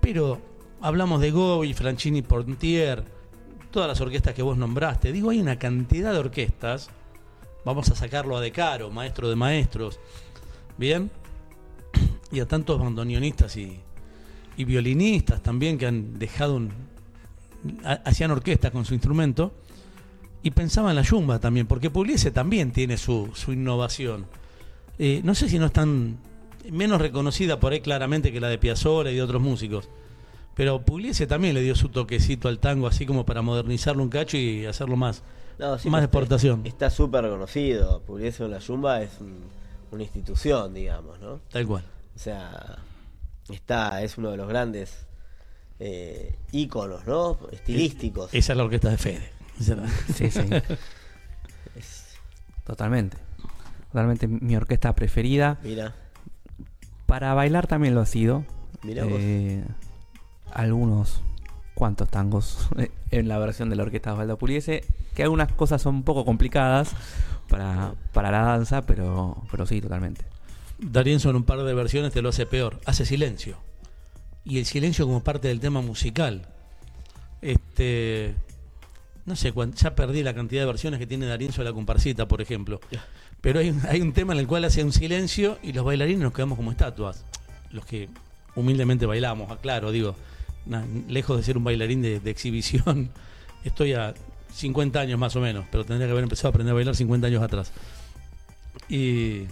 pero 0.00 0.40
hablamos 0.80 1.20
de 1.20 1.30
Gobi, 1.30 1.72
Franchini 1.72 2.22
Pontier, 2.22 3.04
todas 3.70 3.88
las 3.88 4.00
orquestas 4.00 4.34
que 4.34 4.42
vos 4.42 4.58
nombraste. 4.58 5.10
Digo, 5.12 5.30
hay 5.30 5.40
una 5.40 5.58
cantidad 5.58 6.12
de 6.12 6.18
orquestas, 6.18 6.90
vamos 7.64 7.90
a 7.90 7.94
sacarlo 7.94 8.36
a 8.36 8.40
De 8.40 8.52
Caro, 8.52 8.90
maestro 8.90 9.30
de 9.30 9.36
maestros, 9.36 9.98
¿bien? 10.76 11.10
Y 12.30 12.40
a 12.40 12.46
tantos 12.46 12.78
bandoneonistas 12.78 13.56
y, 13.56 13.80
y 14.56 14.64
violinistas 14.64 15.42
también 15.42 15.78
que 15.78 15.86
han 15.86 16.18
dejado 16.18 16.56
un... 16.56 16.72
ha- 17.84 18.02
hacían 18.04 18.32
orquestas 18.32 18.72
con 18.72 18.84
su 18.84 18.94
instrumento 18.94 19.54
y 20.44 20.50
pensaba 20.52 20.90
en 20.90 20.96
la 20.96 21.02
yumba 21.02 21.40
también, 21.40 21.66
porque 21.66 21.90
Pugliese 21.90 22.30
también 22.30 22.70
tiene 22.70 22.96
su, 22.98 23.30
su 23.34 23.52
innovación. 23.52 24.26
Eh, 24.98 25.20
no 25.24 25.34
sé 25.34 25.48
si 25.48 25.58
no 25.58 25.66
es 25.66 25.72
tan 25.72 26.18
menos 26.70 27.00
reconocida 27.00 27.58
por 27.58 27.72
ahí 27.72 27.80
claramente 27.80 28.30
que 28.32 28.40
la 28.40 28.48
de 28.48 28.58
Piazzolla 28.58 29.10
y 29.10 29.16
de 29.16 29.22
otros 29.22 29.42
músicos, 29.42 29.88
pero 30.54 30.80
Pugliese 30.82 31.26
también 31.26 31.54
le 31.54 31.62
dio 31.62 31.74
su 31.74 31.88
toquecito 31.88 32.48
al 32.48 32.58
tango 32.60 32.86
así 32.86 33.06
como 33.06 33.26
para 33.26 33.42
modernizarlo 33.42 34.02
un 34.02 34.08
cacho 34.08 34.36
y 34.36 34.64
hacerlo 34.66 34.96
más, 34.96 35.22
No, 35.58 35.78
sí, 35.78 35.88
más 35.90 36.00
de 36.02 36.04
exportación. 36.06 36.60
Está 36.64 36.90
súper 36.90 37.24
reconocido. 37.24 38.02
Pugliese 38.02 38.44
en 38.44 38.50
la 38.52 38.58
Yumba 38.60 39.02
es 39.02 39.10
un- 39.20 39.42
una 39.90 40.02
institución, 40.04 40.74
digamos, 40.74 41.18
¿no? 41.20 41.40
Tal 41.50 41.66
cual. 41.66 41.84
O 42.14 42.18
sea, 42.18 42.78
está, 43.50 44.02
es 44.02 44.16
uno 44.18 44.30
de 44.30 44.36
los 44.36 44.48
grandes 44.48 45.06
eh, 45.80 46.36
íconos, 46.52 47.04
¿no? 47.06 47.36
Estilísticos. 47.50 48.32
Esa 48.32 48.52
es 48.52 48.56
la 48.56 48.64
orquesta 48.64 48.90
de 48.90 48.98
Fede. 48.98 49.30
Sí, 49.58 50.30
sí. 50.30 50.40
Es- 51.76 52.04
Totalmente. 52.64 53.16
Totalmente 53.92 54.26
mi 54.26 54.56
orquesta 54.56 54.94
preferida. 54.94 55.58
mira, 55.62 55.94
Para 57.06 57.34
bailar 57.34 57.66
también 57.66 57.94
lo 57.94 58.00
ha 58.00 58.06
sido. 58.06 58.44
Mirá 58.82 59.04
vos. 59.04 59.14
Eh, 59.18 59.64
algunos 60.52 61.22
cuantos 61.74 62.08
tangos 62.08 62.68
en 63.10 63.28
la 63.28 63.38
versión 63.38 63.70
de 63.70 63.76
la 63.76 63.82
orquesta 63.84 64.10
de 64.10 64.14
Osvaldo 64.14 64.38
Puliese. 64.38 64.84
Que 65.14 65.22
algunas 65.22 65.52
cosas 65.52 65.82
son 65.82 65.96
un 65.96 66.02
poco 66.02 66.24
complicadas 66.24 66.90
para, 67.48 67.94
para 68.12 68.30
la 68.30 68.40
danza, 68.42 68.82
pero, 68.82 69.42
pero 69.50 69.66
sí, 69.66 69.80
totalmente. 69.80 70.24
D'Arienzo 70.78 71.30
en 71.30 71.36
un 71.36 71.44
par 71.44 71.62
de 71.62 71.74
versiones 71.74 72.12
te 72.12 72.20
lo 72.22 72.30
hace 72.30 72.46
peor, 72.46 72.80
hace 72.86 73.04
silencio. 73.06 73.56
Y 74.44 74.58
el 74.58 74.64
silencio 74.66 75.06
como 75.06 75.22
parte 75.22 75.48
del 75.48 75.60
tema 75.60 75.80
musical. 75.82 76.48
Este 77.42 78.34
no 79.26 79.36
sé, 79.36 79.52
ya 79.76 79.94
perdí 79.94 80.22
la 80.22 80.34
cantidad 80.34 80.62
de 80.62 80.66
versiones 80.66 80.98
que 81.00 81.06
tiene 81.06 81.26
D'Arienzo 81.26 81.62
de 81.62 81.70
la 81.70 81.72
comparsita, 81.74 82.28
por 82.28 82.40
ejemplo. 82.42 82.80
Pero 83.40 83.60
hay, 83.60 83.70
un- 83.70 83.82
hay 83.88 84.00
un 84.00 84.12
tema 84.12 84.32
en 84.32 84.38
el 84.40 84.46
cual 84.46 84.64
hace 84.64 84.82
un 84.84 84.92
silencio 84.92 85.58
y 85.62 85.72
los 85.72 85.84
bailarines 85.84 86.20
nos 86.22 86.32
quedamos 86.32 86.56
como 86.56 86.70
estatuas. 86.70 87.24
Los 87.70 87.84
que 87.86 88.08
humildemente 88.54 89.06
bailamos, 89.06 89.50
aclaro, 89.50 89.90
digo, 89.92 90.14
na- 90.66 90.86
lejos 91.08 91.36
de 91.36 91.42
ser 91.42 91.56
un 91.56 91.64
bailarín 91.64 92.02
de, 92.02 92.20
de 92.20 92.30
exhibición, 92.30 93.10
estoy 93.64 93.94
a 93.94 94.14
50 94.52 95.00
años 95.00 95.18
más 95.18 95.34
o 95.36 95.40
menos, 95.40 95.64
pero 95.70 95.84
tendría 95.84 96.06
que 96.06 96.12
haber 96.12 96.24
empezado 96.24 96.48
a 96.48 96.50
aprender 96.50 96.70
a 96.72 96.74
bailar 96.74 96.94
50 96.94 97.26
años 97.26 97.42
atrás. 97.42 97.72
Y 98.88 99.42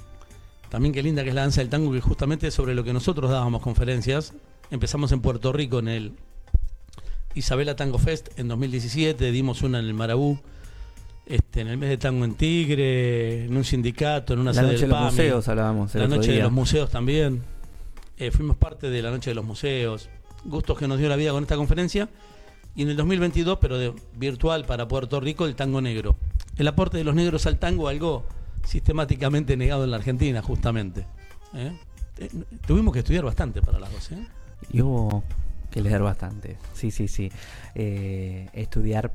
también 0.68 0.92
qué 0.94 1.02
linda 1.02 1.22
que 1.22 1.30
es 1.30 1.34
la 1.34 1.42
danza 1.42 1.60
del 1.60 1.70
tango, 1.70 1.92
que 1.92 2.00
justamente 2.00 2.50
sobre 2.50 2.74
lo 2.74 2.84
que 2.84 2.92
nosotros 2.92 3.30
dábamos 3.30 3.62
conferencias. 3.62 4.32
Empezamos 4.70 5.12
en 5.12 5.20
Puerto 5.20 5.52
Rico 5.52 5.78
en 5.80 5.88
el 5.88 6.12
Isabela 7.34 7.76
Tango 7.76 7.98
Fest 7.98 8.38
en 8.38 8.48
2017, 8.48 9.32
dimos 9.32 9.62
una 9.62 9.78
en 9.78 9.86
el 9.86 9.94
Marabú, 9.94 10.38
este, 11.26 11.60
en 11.60 11.68
el 11.68 11.78
mes 11.78 11.88
de 11.88 11.96
tango 11.96 12.24
en 12.24 12.34
Tigre, 12.34 13.44
en 13.44 13.56
un 13.56 13.64
sindicato, 13.64 14.34
en 14.34 14.40
una 14.40 14.52
la 14.52 14.60
sede 14.60 14.72
noche 14.72 14.80
de 14.80 14.88
los 14.88 14.98
PAMI. 14.98 15.10
museos 15.10 15.48
hablábamos 15.48 15.94
La 15.94 16.08
noche 16.08 16.32
de 16.32 16.42
los 16.42 16.52
museos 16.52 16.90
también. 16.90 17.42
Eh, 18.18 18.30
fuimos 18.30 18.56
parte 18.56 18.90
de 18.90 19.02
la 19.02 19.10
noche 19.10 19.30
de 19.30 19.34
los 19.34 19.44
museos. 19.44 20.08
Gustos 20.44 20.78
que 20.78 20.88
nos 20.88 20.98
dio 20.98 21.08
la 21.08 21.16
vida 21.16 21.30
con 21.30 21.42
esta 21.42 21.56
conferencia. 21.56 22.08
Y 22.74 22.82
en 22.82 22.90
el 22.90 22.96
2022, 22.96 23.58
pero 23.60 23.78
de 23.78 23.92
virtual 24.16 24.64
para 24.64 24.88
Puerto 24.88 25.20
Rico, 25.20 25.46
el 25.46 25.54
tango 25.54 25.80
negro. 25.80 26.16
El 26.56 26.66
aporte 26.68 26.98
de 26.98 27.04
los 27.04 27.14
negros 27.14 27.46
al 27.46 27.58
tango, 27.58 27.88
algo 27.88 28.24
sistemáticamente 28.64 29.56
negado 29.56 29.84
en 29.84 29.90
la 29.90 29.96
Argentina, 29.98 30.42
justamente. 30.42 31.06
¿Eh? 31.54 31.72
Eh, 32.18 32.30
Tuvimos 32.66 32.92
que 32.92 33.00
estudiar 33.00 33.24
bastante 33.24 33.62
para 33.62 33.78
las 33.78 33.92
dos. 33.92 34.12
¿eh? 34.12 34.26
Y 34.72 34.80
hubo 34.80 35.22
que 35.72 35.82
leer 35.82 36.02
bastante. 36.02 36.56
Sí, 36.74 36.90
sí, 36.90 37.08
sí. 37.08 37.32
Eh, 37.74 38.48
estudiar 38.52 39.12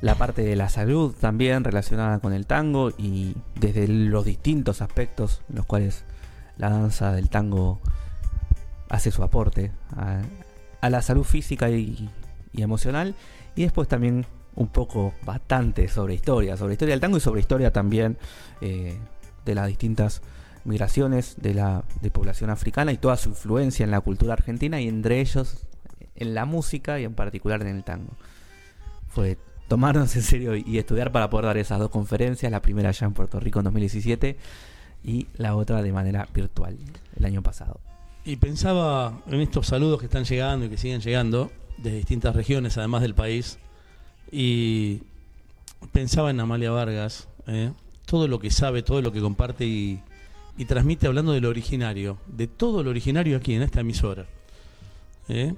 la 0.00 0.14
parte 0.14 0.42
de 0.42 0.56
la 0.56 0.68
salud 0.68 1.14
también 1.20 1.64
relacionada 1.64 2.20
con 2.20 2.32
el 2.32 2.46
tango 2.46 2.90
y 2.96 3.34
desde 3.56 3.88
los 3.88 4.24
distintos 4.24 4.80
aspectos 4.80 5.42
en 5.50 5.56
los 5.56 5.66
cuales 5.66 6.04
la 6.56 6.70
danza 6.70 7.12
del 7.12 7.28
tango 7.28 7.80
hace 8.88 9.10
su 9.10 9.22
aporte 9.22 9.72
a, 9.96 10.22
la 10.88 11.02
salud 11.02 11.24
física 11.24 11.68
y, 11.68 12.08
y 12.52 12.62
emocional. 12.62 13.14
Y 13.56 13.62
después 13.62 13.88
también 13.88 14.24
un 14.58 14.68
poco, 14.68 15.14
bastante 15.24 15.86
sobre 15.86 16.14
historia, 16.14 16.56
sobre 16.56 16.74
historia 16.74 16.94
del 16.94 17.00
tango 17.00 17.16
y 17.16 17.20
sobre 17.20 17.40
historia 17.40 17.72
también 17.72 18.18
eh, 18.60 18.98
de 19.44 19.54
las 19.54 19.68
distintas 19.68 20.20
migraciones 20.64 21.36
de 21.40 21.54
la 21.54 21.84
de 22.02 22.10
población 22.10 22.50
africana 22.50 22.90
y 22.90 22.96
toda 22.96 23.16
su 23.16 23.28
influencia 23.28 23.84
en 23.84 23.92
la 23.92 24.00
cultura 24.00 24.32
argentina 24.32 24.80
y 24.80 24.88
entre 24.88 25.20
ellos 25.20 25.67
en 26.18 26.34
la 26.34 26.44
música 26.44 27.00
y 27.00 27.04
en 27.04 27.14
particular 27.14 27.62
en 27.62 27.68
el 27.68 27.84
tango. 27.84 28.12
Fue 29.08 29.38
tomarnos 29.68 30.14
en 30.16 30.22
serio 30.22 30.56
y 30.56 30.78
estudiar 30.78 31.12
para 31.12 31.30
poder 31.30 31.46
dar 31.46 31.56
esas 31.58 31.78
dos 31.78 31.90
conferencias, 31.90 32.50
la 32.50 32.62
primera 32.62 32.90
ya 32.90 33.06
en 33.06 33.12
Puerto 33.12 33.38
Rico 33.38 33.60
en 33.60 33.64
2017 33.64 34.36
y 35.04 35.26
la 35.36 35.54
otra 35.54 35.82
de 35.82 35.92
manera 35.92 36.26
virtual 36.34 36.76
el 37.16 37.24
año 37.24 37.42
pasado. 37.42 37.80
Y 38.24 38.36
pensaba 38.36 39.22
en 39.26 39.40
estos 39.40 39.66
saludos 39.66 40.00
que 40.00 40.06
están 40.06 40.24
llegando 40.24 40.66
y 40.66 40.68
que 40.68 40.76
siguen 40.76 41.00
llegando 41.00 41.50
de 41.78 41.92
distintas 41.92 42.34
regiones, 42.34 42.76
además 42.76 43.02
del 43.02 43.14
país, 43.14 43.58
y 44.30 45.02
pensaba 45.92 46.30
en 46.30 46.40
Amalia 46.40 46.70
Vargas, 46.70 47.28
¿eh? 47.46 47.72
todo 48.04 48.26
lo 48.26 48.38
que 48.38 48.50
sabe, 48.50 48.82
todo 48.82 49.00
lo 49.00 49.12
que 49.12 49.20
comparte 49.20 49.64
y, 49.64 50.00
y 50.56 50.64
transmite 50.64 51.06
hablando 51.06 51.32
de 51.32 51.40
lo 51.40 51.48
originario, 51.48 52.18
de 52.26 52.48
todo 52.48 52.82
lo 52.82 52.90
originario 52.90 53.36
aquí 53.36 53.54
en 53.54 53.62
esta 53.62 53.80
emisora. 53.80 54.26
¿eh? 55.28 55.54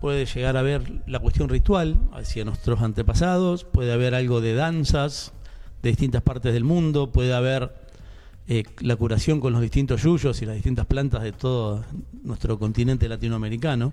Puede 0.00 0.26
llegar 0.26 0.56
a 0.56 0.62
ver 0.62 1.02
la 1.06 1.18
cuestión 1.18 1.48
ritual 1.48 1.98
hacia 2.12 2.44
nuestros 2.44 2.82
antepasados, 2.82 3.64
puede 3.64 3.92
haber 3.92 4.14
algo 4.14 4.40
de 4.40 4.54
danzas 4.54 5.32
de 5.82 5.90
distintas 5.90 6.22
partes 6.22 6.52
del 6.52 6.64
mundo, 6.64 7.10
puede 7.12 7.34
haber 7.34 7.74
eh, 8.46 8.64
la 8.80 8.96
curación 8.96 9.40
con 9.40 9.52
los 9.52 9.62
distintos 9.62 10.02
yuyos 10.02 10.42
y 10.42 10.46
las 10.46 10.54
distintas 10.56 10.86
plantas 10.86 11.22
de 11.22 11.32
todo 11.32 11.84
nuestro 12.22 12.58
continente 12.58 13.08
latinoamericano. 13.08 13.92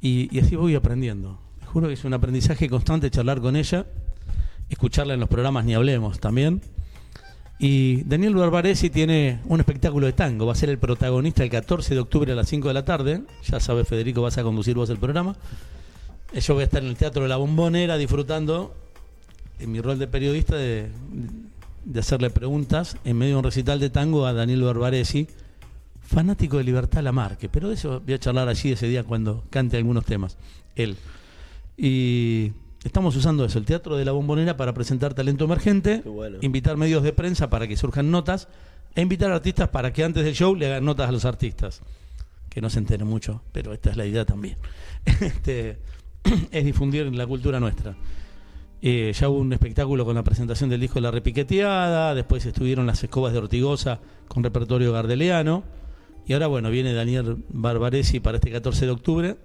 Y, 0.00 0.34
y 0.34 0.40
así 0.40 0.56
voy 0.56 0.74
aprendiendo. 0.74 1.38
Te 1.60 1.66
juro 1.66 1.88
que 1.88 1.94
es 1.94 2.04
un 2.04 2.14
aprendizaje 2.14 2.68
constante 2.68 3.10
charlar 3.10 3.40
con 3.40 3.56
ella, 3.56 3.86
escucharla 4.68 5.14
en 5.14 5.20
los 5.20 5.28
programas 5.28 5.64
Ni 5.64 5.74
Hablemos 5.74 6.20
también. 6.20 6.60
Y 7.62 8.04
Daniel 8.04 8.34
Barbaresi 8.34 8.88
tiene 8.88 9.40
un 9.44 9.60
espectáculo 9.60 10.06
de 10.06 10.14
tango, 10.14 10.46
va 10.46 10.52
a 10.52 10.54
ser 10.54 10.70
el 10.70 10.78
protagonista 10.78 11.42
el 11.42 11.50
14 11.50 11.92
de 11.92 12.00
octubre 12.00 12.32
a 12.32 12.34
las 12.34 12.48
5 12.48 12.68
de 12.68 12.72
la 12.74 12.86
tarde. 12.86 13.20
Ya 13.44 13.60
sabes, 13.60 13.86
Federico, 13.86 14.22
vas 14.22 14.38
a 14.38 14.42
conducir 14.42 14.74
vos 14.76 14.88
el 14.88 14.96
programa. 14.96 15.36
Eh, 16.32 16.40
Yo 16.40 16.54
voy 16.54 16.62
a 16.62 16.64
estar 16.64 16.82
en 16.82 16.88
el 16.88 16.96
Teatro 16.96 17.22
de 17.22 17.28
la 17.28 17.36
Bombonera 17.36 17.98
disfrutando, 17.98 18.74
en 19.58 19.72
mi 19.72 19.82
rol 19.82 19.98
de 19.98 20.06
periodista, 20.06 20.56
de, 20.56 20.88
de 21.84 22.00
hacerle 22.00 22.30
preguntas 22.30 22.96
en 23.04 23.18
medio 23.18 23.34
de 23.34 23.38
un 23.40 23.44
recital 23.44 23.78
de 23.78 23.90
tango 23.90 24.24
a 24.24 24.32
Daniel 24.32 24.62
Barbaresi, 24.62 25.28
fanático 26.00 26.56
de 26.56 26.64
Libertad 26.64 27.02
Lamarque. 27.02 27.50
Pero 27.50 27.68
de 27.68 27.74
eso 27.74 28.00
voy 28.00 28.14
a 28.14 28.18
charlar 28.18 28.48
allí 28.48 28.72
ese 28.72 28.88
día 28.88 29.04
cuando 29.04 29.44
cante 29.50 29.76
algunos 29.76 30.06
temas, 30.06 30.38
él. 30.76 30.96
Y 31.76 32.52
estamos 32.84 33.16
usando 33.16 33.44
eso, 33.44 33.58
el 33.58 33.64
Teatro 33.64 33.96
de 33.96 34.04
la 34.04 34.12
Bombonera, 34.12 34.56
para 34.56 34.72
presentar 34.72 35.14
talento 35.14 35.44
emergente, 35.44 36.02
bueno. 36.04 36.38
invitar 36.40 36.76
medios 36.76 37.02
de 37.02 37.12
prensa 37.12 37.50
para 37.50 37.66
que 37.66 37.76
surjan 37.76 38.10
notas, 38.10 38.48
e 38.94 39.02
invitar 39.02 39.30
artistas 39.30 39.68
para 39.68 39.92
que 39.92 40.02
antes 40.02 40.24
del 40.24 40.34
show 40.34 40.54
le 40.54 40.66
hagan 40.66 40.84
notas 40.84 41.08
a 41.08 41.12
los 41.12 41.24
artistas. 41.24 41.80
Que 42.48 42.60
no 42.60 42.68
se 42.68 42.80
enteren 42.80 43.06
mucho, 43.06 43.42
pero 43.52 43.72
esta 43.72 43.90
es 43.90 43.96
la 43.96 44.06
idea 44.06 44.24
también. 44.24 44.56
Este, 45.20 45.78
es 46.50 46.64
difundir 46.64 47.06
la 47.14 47.26
cultura 47.26 47.60
nuestra. 47.60 47.94
Eh, 48.82 49.12
ya 49.14 49.28
hubo 49.28 49.38
un 49.38 49.52
espectáculo 49.52 50.04
con 50.04 50.14
la 50.14 50.24
presentación 50.24 50.70
del 50.70 50.80
disco 50.80 50.94
de 50.94 51.02
La 51.02 51.10
Repiqueteada, 51.10 52.14
después 52.14 52.44
estuvieron 52.46 52.86
las 52.86 53.02
escobas 53.04 53.32
de 53.32 53.38
Ortigosa 53.38 54.00
con 54.26 54.42
repertorio 54.42 54.92
gardeliano, 54.92 55.64
y 56.26 56.32
ahora, 56.32 56.46
bueno, 56.46 56.70
viene 56.70 56.92
Daniel 56.92 57.44
Barbaresi 57.48 58.20
para 58.20 58.36
este 58.36 58.50
14 58.52 58.86
de 58.86 58.92
octubre. 58.92 59.36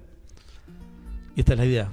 Y 1.36 1.40
esta 1.40 1.54
es 1.54 1.60
la 1.60 1.66
idea. 1.66 1.92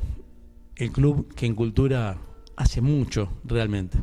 El 0.83 0.91
club 0.91 1.33
que 1.37 1.47
en 1.47 1.55
cultura 1.55 2.17
hace 2.57 2.81
mucho, 2.81 3.29
realmente. 3.45 3.99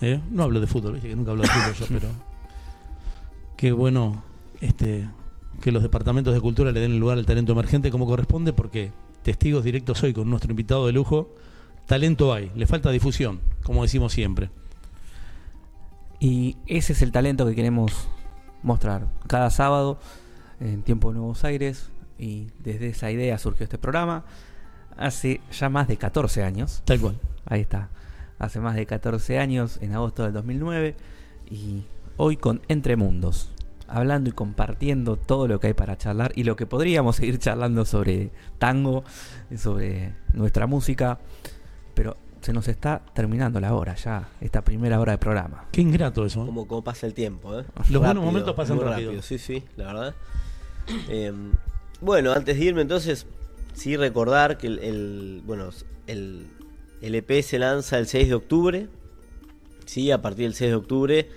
¿Eh? 0.00 0.20
No 0.30 0.44
hablo 0.44 0.60
de 0.60 0.68
fútbol, 0.68 0.92
¿viste? 0.92 1.08
que 1.08 1.16
nunca 1.16 1.32
hablo 1.32 1.42
de 1.42 1.48
fútbol 1.48 1.74
yo, 1.74 1.86
pero 1.88 2.08
qué 3.56 3.72
bueno 3.72 4.22
este, 4.60 5.08
que 5.60 5.72
los 5.72 5.82
departamentos 5.82 6.32
de 6.32 6.40
cultura 6.40 6.70
le 6.70 6.78
den 6.78 6.92
el 6.92 6.98
lugar 7.00 7.18
al 7.18 7.26
talento 7.26 7.50
emergente 7.50 7.90
como 7.90 8.06
corresponde, 8.06 8.52
porque 8.52 8.92
testigos 9.24 9.64
directos 9.64 10.00
hoy 10.04 10.12
con 10.12 10.30
nuestro 10.30 10.52
invitado 10.52 10.86
de 10.86 10.92
lujo, 10.92 11.34
talento 11.86 12.32
hay, 12.32 12.52
le 12.54 12.68
falta 12.68 12.92
difusión, 12.92 13.40
como 13.64 13.82
decimos 13.82 14.12
siempre. 14.12 14.50
Y 16.20 16.56
ese 16.68 16.92
es 16.92 17.02
el 17.02 17.10
talento 17.10 17.46
que 17.46 17.56
queremos 17.56 18.06
mostrar 18.62 19.08
cada 19.26 19.50
sábado 19.50 19.98
en 20.60 20.84
Tiempo 20.84 21.12
Nuevos 21.12 21.42
Aires. 21.42 21.90
Y 22.16 22.48
desde 22.62 22.90
esa 22.90 23.10
idea 23.10 23.38
surgió 23.38 23.64
este 23.64 23.78
programa. 23.78 24.24
Hace 24.96 25.40
ya 25.52 25.68
más 25.68 25.88
de 25.88 25.96
14 25.96 26.42
años. 26.42 26.82
Tal 26.84 27.00
cual. 27.00 27.16
Ahí 27.46 27.60
está. 27.60 27.88
Hace 28.38 28.60
más 28.60 28.74
de 28.74 28.86
14 28.86 29.38
años, 29.38 29.78
en 29.80 29.94
agosto 29.94 30.22
del 30.24 30.32
2009. 30.32 30.94
Y 31.50 31.84
hoy 32.16 32.36
con 32.36 32.60
Entre 32.68 32.96
Mundos. 32.96 33.50
Hablando 33.88 34.30
y 34.30 34.32
compartiendo 34.32 35.16
todo 35.16 35.48
lo 35.48 35.58
que 35.58 35.68
hay 35.68 35.74
para 35.74 35.98
charlar. 35.98 36.32
Y 36.36 36.44
lo 36.44 36.56
que 36.56 36.66
podríamos 36.66 37.16
seguir 37.16 37.38
charlando 37.38 37.84
sobre 37.84 38.30
tango, 38.58 39.04
sobre 39.56 40.14
nuestra 40.32 40.66
música. 40.66 41.18
Pero 41.94 42.16
se 42.40 42.52
nos 42.52 42.68
está 42.68 43.02
terminando 43.14 43.60
la 43.60 43.74
hora 43.74 43.94
ya. 43.94 44.28
Esta 44.40 44.62
primera 44.62 45.00
hora 45.00 45.12
de 45.12 45.18
programa. 45.18 45.66
Qué 45.72 45.80
ingrato 45.80 46.24
eso. 46.24 46.42
¿eh? 46.42 46.46
Como, 46.46 46.66
como 46.66 46.82
pasa 46.82 47.06
el 47.06 47.14
tiempo, 47.14 47.58
¿eh? 47.58 47.64
Los 47.90 48.02
buenos 48.02 48.24
momentos 48.24 48.54
pasan 48.54 48.80
rápido. 48.80 49.20
Sí, 49.22 49.38
sí, 49.38 49.64
la 49.76 49.86
verdad. 49.86 50.14
Eh, 51.08 51.32
bueno, 52.00 52.32
antes 52.32 52.58
de 52.58 52.64
irme, 52.64 52.82
entonces, 52.82 53.26
sí 53.74 53.96
recordar 53.96 54.58
que 54.58 54.66
el, 54.68 55.42
bueno, 55.44 55.70
el, 56.06 56.46
el 57.00 57.14
EP 57.14 57.42
se 57.42 57.58
lanza 57.58 57.98
el 57.98 58.06
6 58.06 58.28
de 58.28 58.34
octubre. 58.34 58.88
Sí, 59.86 60.10
a 60.10 60.22
partir 60.22 60.44
del 60.44 60.54
6 60.54 60.70
de 60.70 60.76
octubre, 60.76 61.28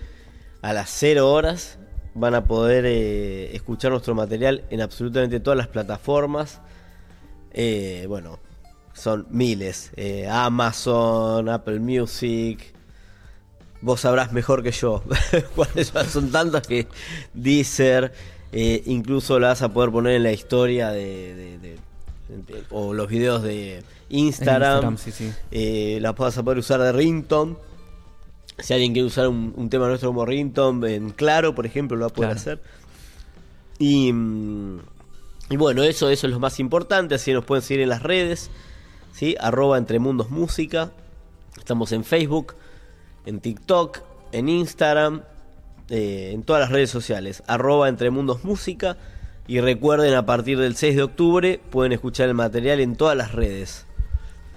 a 0.62 0.72
las 0.72 0.90
0 0.90 1.30
horas, 1.30 1.78
van 2.14 2.34
a 2.34 2.44
poder 2.44 2.84
eh, 2.86 3.54
escuchar 3.56 3.90
nuestro 3.90 4.14
material 4.14 4.64
en 4.70 4.80
absolutamente 4.80 5.40
todas 5.40 5.56
las 5.56 5.68
plataformas. 5.68 6.60
Eh, 7.52 8.04
bueno, 8.08 8.38
son 8.92 9.26
miles. 9.30 9.90
Eh, 9.96 10.28
Amazon, 10.30 11.48
Apple 11.48 11.80
Music, 11.80 12.72
vos 13.80 14.00
sabrás 14.02 14.32
mejor 14.32 14.62
que 14.62 14.70
yo 14.70 15.02
cuáles 15.56 15.92
son- 16.08 16.30
tantas 16.30 16.66
que 16.66 16.86
Deezer, 17.32 18.12
incluso 18.86 19.40
la 19.40 19.48
vas 19.48 19.62
a 19.62 19.72
poder 19.72 19.90
poner 19.90 20.14
en 20.14 20.22
la 20.22 20.32
historia 20.32 20.90
de- 20.90 21.76
o 22.70 22.94
los 22.94 23.08
videos 23.08 23.42
de 23.42 23.82
Instagram, 24.08 24.94
Instagram, 24.94 24.98
sí, 24.98 25.10
sí. 25.12 25.32
Eh, 25.50 25.98
la 26.00 26.12
vas 26.12 26.36
a 26.38 26.42
poder 26.42 26.58
usar 26.58 26.80
de 26.80 26.92
ringtone. 26.92 27.56
Si 28.58 28.72
alguien 28.72 28.92
quiere 28.92 29.06
usar 29.06 29.28
un, 29.28 29.52
un 29.56 29.68
tema 29.68 29.88
nuestro 29.88 30.10
como 30.10 30.24
ringtone 30.24 30.94
en 30.94 31.10
claro, 31.10 31.54
por 31.54 31.66
ejemplo, 31.66 31.96
lo 31.96 32.02
va 32.06 32.06
a 32.08 32.14
poder 32.14 32.30
Claro. 32.30 32.40
hacer. 32.40 32.60
Y, 33.78 34.12
mm, 34.12 34.78
y 35.50 35.56
bueno, 35.56 35.82
eso, 35.82 36.08
eso 36.08 36.26
es 36.26 36.32
lo 36.32 36.38
más 36.40 36.60
importante. 36.60 37.14
Así 37.16 37.32
nos 37.32 37.44
pueden 37.44 37.62
seguir 37.62 37.82
en 37.82 37.88
las 37.88 38.02
redes. 38.02 38.50
¿sí? 39.12 39.36
Arroba 39.40 39.76
Entre 39.78 39.98
Mundos 39.98 40.30
Música. 40.30 40.92
Estamos 41.58 41.92
en 41.92 42.04
Facebook, 42.04 42.54
en 43.26 43.40
TikTok, 43.40 44.00
en 44.32 44.48
Instagram, 44.48 45.22
eh, 45.90 46.30
en 46.32 46.42
todas 46.42 46.60
las 46.62 46.70
redes 46.70 46.90
sociales. 46.90 47.42
Arroba 47.46 47.88
Entre 47.88 48.10
Mundos 48.10 48.44
Música. 48.44 48.96
Y 49.46 49.60
recuerden, 49.60 50.14
a 50.14 50.24
partir 50.24 50.58
del 50.58 50.74
6 50.76 50.96
de 50.96 51.02
octubre 51.02 51.60
pueden 51.70 51.92
escuchar 51.92 52.28
el 52.28 52.34
material 52.34 52.80
en 52.80 52.96
todas 52.96 53.16
las 53.16 53.32
redes. 53.32 53.86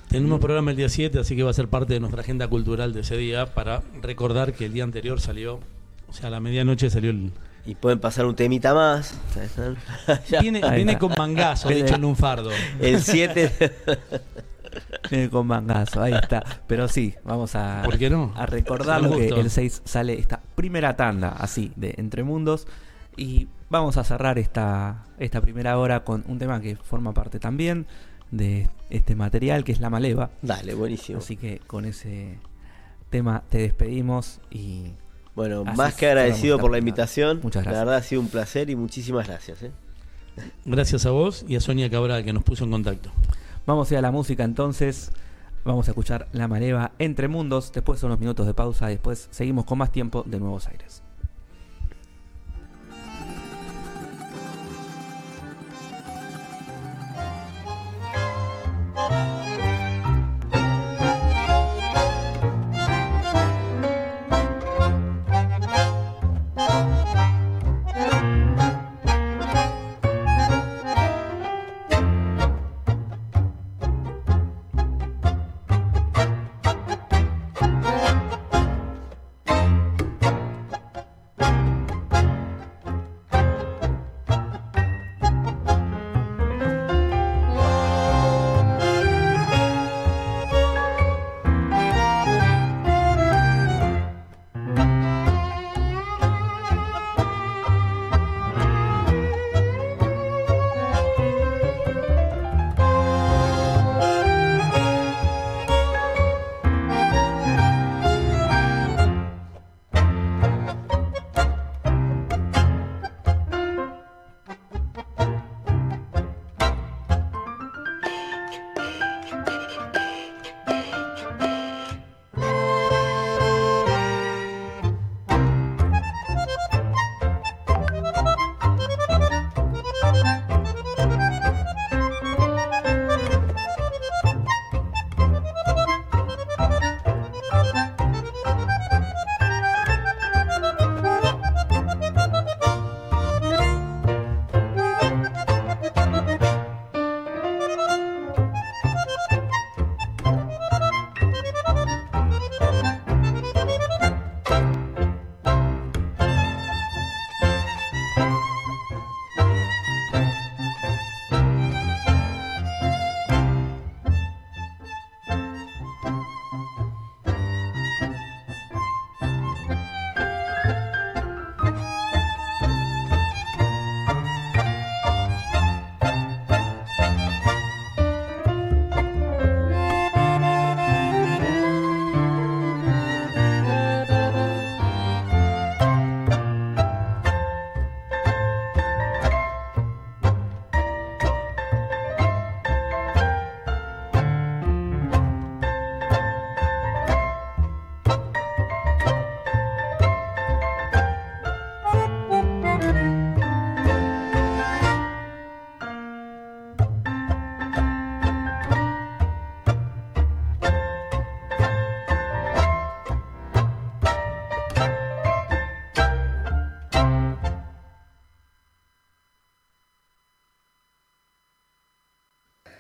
Tenemos 0.09 0.39
programa 0.39 0.71
el 0.71 0.77
día 0.77 0.87
7, 0.87 1.19
así 1.19 1.35
que 1.35 1.43
va 1.43 1.49
a 1.49 1.53
ser 1.53 1.67
parte 1.67 1.93
de 1.93 1.99
nuestra 1.99 2.21
agenda 2.21 2.47
cultural 2.47 2.93
de 2.93 3.01
ese 3.01 3.17
día 3.17 3.53
para 3.53 3.81
recordar 4.01 4.53
que 4.53 4.65
el 4.65 4.73
día 4.73 4.85
anterior 4.85 5.19
salió, 5.19 5.59
o 6.07 6.13
sea, 6.13 6.27
a 6.27 6.29
la 6.29 6.39
medianoche 6.39 6.89
salió 6.89 7.09
el... 7.11 7.31
Y 7.65 7.75
pueden 7.75 7.99
pasar 7.99 8.25
un 8.25 8.33
temita 8.33 8.73
más. 8.73 9.13
Viene, 10.41 10.61
viene 10.73 10.97
con 10.97 11.11
mangazo, 11.17 11.67
Viene- 11.67 11.83
dicho 11.83 11.95
el 11.95 12.01
lunfardo. 12.01 12.49
El 12.79 13.01
7. 13.01 13.51
Eh, 15.09 15.29
con 15.31 15.47
mangazo, 15.47 16.01
ahí 16.03 16.13
está. 16.13 16.43
Pero 16.67 16.87
sí, 16.87 17.15
vamos 17.23 17.55
a, 17.55 17.81
¿Por 17.83 17.97
qué 17.97 18.11
no? 18.11 18.31
a 18.35 18.45
recordar 18.45 19.09
que 19.09 19.29
el 19.29 19.49
6 19.49 19.81
sale 19.85 20.19
esta 20.19 20.39
primera 20.55 20.95
tanda 20.95 21.29
así 21.29 21.71
de 21.75 21.95
Entre 21.97 22.21
Mundos. 22.21 22.67
Y 23.17 23.47
vamos 23.69 23.97
a 23.97 24.03
cerrar 24.03 24.37
esta, 24.39 25.05
esta 25.17 25.41
primera 25.41 25.77
hora 25.77 26.03
con 26.03 26.23
un 26.27 26.37
tema 26.39 26.61
que 26.61 26.75
forma 26.75 27.13
parte 27.13 27.39
también 27.39 27.85
de 28.31 28.69
este 28.89 29.15
material, 29.15 29.63
que 29.63 29.71
es 29.71 29.79
La 29.79 29.89
Maleva. 29.89 30.29
Dale, 30.41 30.73
buenísimo. 30.75 31.19
Así 31.19 31.35
que 31.35 31.59
con 31.65 31.85
ese 31.85 32.37
tema 33.09 33.43
te 33.49 33.57
despedimos 33.59 34.39
y 34.51 34.91
Bueno, 35.35 35.63
Así 35.65 35.77
más 35.77 35.95
que 35.95 36.07
agradecido 36.07 36.59
por 36.59 36.71
la 36.71 36.77
invitación. 36.77 37.39
Muchas 37.41 37.65
La 37.65 37.71
gracias. 37.71 37.85
verdad 37.85 37.95
ha 37.99 38.03
sido 38.03 38.21
un 38.21 38.27
placer 38.29 38.69
y 38.69 38.75
muchísimas 38.75 39.27
gracias. 39.27 39.63
¿eh? 39.63 39.71
Gracias 40.65 41.05
a 41.05 41.11
vos 41.11 41.43
y 41.47 41.55
a 41.55 41.59
Sonia 41.59 41.89
Cabral 41.89 42.23
que 42.23 42.33
nos 42.33 42.43
puso 42.43 42.65
en 42.65 42.71
contacto. 42.71 43.09
vamos 43.65 43.89
a 43.89 43.93
ir 43.95 43.97
a 43.97 44.01
la 44.01 44.11
música 44.11 44.43
entonces. 44.43 45.11
Vamos 45.65 45.87
a 45.87 45.91
escuchar 45.91 46.27
La 46.31 46.47
Maleva 46.47 46.91
Entre 46.99 47.27
Mundos. 47.27 47.71
Después 47.73 47.99
son 47.99 48.11
unos 48.11 48.19
minutos 48.19 48.45
de 48.45 48.53
pausa 48.53 48.87
después 48.87 49.27
seguimos 49.31 49.65
con 49.65 49.79
más 49.79 49.91
tiempo 49.91 50.23
de 50.25 50.39
Nuevos 50.39 50.67
Aires. 50.67 51.01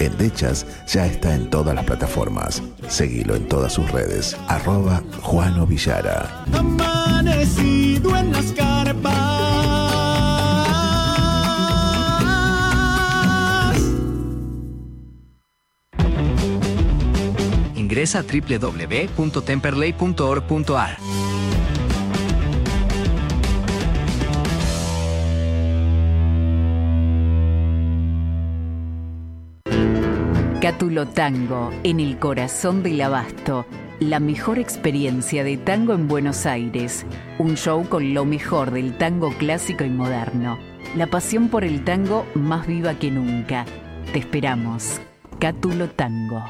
Endechas 0.00 0.66
ya 0.86 1.06
está 1.06 1.34
en 1.34 1.50
todas 1.50 1.74
las 1.74 1.84
plataformas. 1.84 2.62
Seguilo 2.88 3.34
en 3.34 3.48
todas 3.48 3.72
sus 3.72 3.90
redes. 3.90 4.36
Arroba 4.48 5.02
Juano 5.22 5.66
Villara. 5.66 6.44
Amanecido 6.52 8.14
en 8.16 8.30
las 8.32 8.52
carpas. 8.52 9.16
Ingresa 17.74 18.20
a 18.20 18.22
www.temperley.org.ar. 18.22 20.98
Cátulo 30.60 31.06
Tango, 31.06 31.70
en 31.84 32.00
el 32.00 32.18
corazón 32.18 32.82
del 32.82 33.00
abasto. 33.00 33.64
La 34.00 34.18
mejor 34.18 34.58
experiencia 34.58 35.44
de 35.44 35.56
tango 35.56 35.94
en 35.94 36.08
Buenos 36.08 36.46
Aires. 36.46 37.06
Un 37.38 37.56
show 37.56 37.88
con 37.88 38.12
lo 38.12 38.24
mejor 38.24 38.72
del 38.72 38.98
tango 38.98 39.30
clásico 39.38 39.84
y 39.84 39.90
moderno. 39.90 40.58
La 40.96 41.06
pasión 41.06 41.48
por 41.48 41.62
el 41.62 41.84
tango 41.84 42.26
más 42.34 42.66
viva 42.66 42.94
que 42.94 43.08
nunca. 43.12 43.66
Te 44.12 44.18
esperamos. 44.18 45.00
Cátulo 45.38 45.90
Tango. 45.90 46.42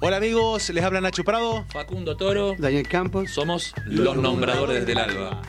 Hola 0.00 0.18
amigos, 0.18 0.70
les 0.70 0.84
habla 0.84 1.00
Nacho 1.00 1.24
Prado. 1.24 1.64
Facundo 1.70 2.16
Toro. 2.16 2.54
Daniel 2.56 2.86
Campos. 2.86 3.32
Somos 3.32 3.74
los 3.84 4.16
nombradores 4.16 4.86
del 4.86 4.98
alba. 4.98 5.42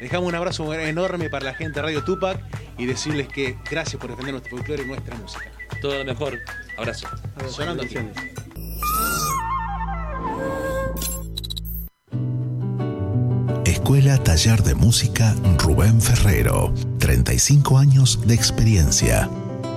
Dejamos 0.00 0.28
un 0.28 0.34
abrazo 0.36 0.72
enorme 0.74 1.28
para 1.28 1.46
la 1.46 1.54
gente 1.54 1.80
de 1.80 1.82
Radio 1.82 2.04
Tupac 2.04 2.40
y 2.78 2.86
decirles 2.86 3.26
que 3.26 3.58
gracias 3.68 4.00
por 4.00 4.10
defender 4.10 4.34
nuestro 4.34 4.56
folclore 4.56 4.84
y 4.84 4.86
nuestra 4.86 5.16
música. 5.16 5.50
Todo 5.82 5.98
lo 5.98 6.04
mejor. 6.04 6.38
Abrazo. 6.76 7.08
Sonando 7.48 7.82
aquí. 7.82 7.96
Escuela 13.64 14.22
Taller 14.22 14.62
de 14.62 14.76
Música 14.76 15.34
Rubén 15.58 16.00
Ferrero. 16.00 16.72
35 16.98 17.78
años 17.78 18.20
de 18.24 18.34
experiencia. 18.34 19.28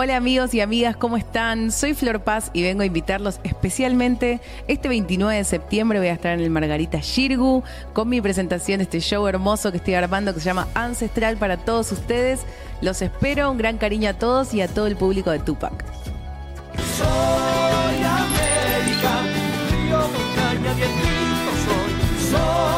Hola 0.00 0.14
amigos 0.14 0.54
y 0.54 0.60
amigas, 0.60 0.96
¿cómo 0.96 1.16
están? 1.16 1.72
Soy 1.72 1.92
Flor 1.92 2.20
Paz 2.20 2.52
y 2.52 2.62
vengo 2.62 2.82
a 2.82 2.86
invitarlos 2.86 3.40
especialmente 3.42 4.40
este 4.68 4.88
29 4.88 5.38
de 5.38 5.42
septiembre 5.42 5.98
voy 5.98 6.06
a 6.06 6.12
estar 6.12 6.34
en 6.34 6.38
el 6.38 6.50
Margarita 6.50 7.00
Shirgu 7.02 7.64
con 7.94 8.08
mi 8.08 8.20
presentación 8.20 8.78
de 8.78 8.84
este 8.84 9.00
show 9.00 9.26
hermoso 9.26 9.72
que 9.72 9.78
estoy 9.78 9.94
armando 9.94 10.32
que 10.32 10.38
se 10.38 10.46
llama 10.46 10.68
Ancestral 10.74 11.36
para 11.36 11.56
todos 11.56 11.90
ustedes. 11.90 12.42
Los 12.80 13.02
espero, 13.02 13.50
un 13.50 13.58
gran 13.58 13.76
cariño 13.76 14.10
a 14.10 14.12
todos 14.12 14.54
y 14.54 14.60
a 14.60 14.68
todo 14.68 14.86
el 14.86 14.94
público 14.94 15.32
de 15.32 15.40
Tupac. 15.40 15.84
Soy 16.96 17.08
América, 18.04 19.10
río, 19.68 19.98
montaña, 19.98 20.74
soy. 21.64 22.30
Soy 22.30 22.77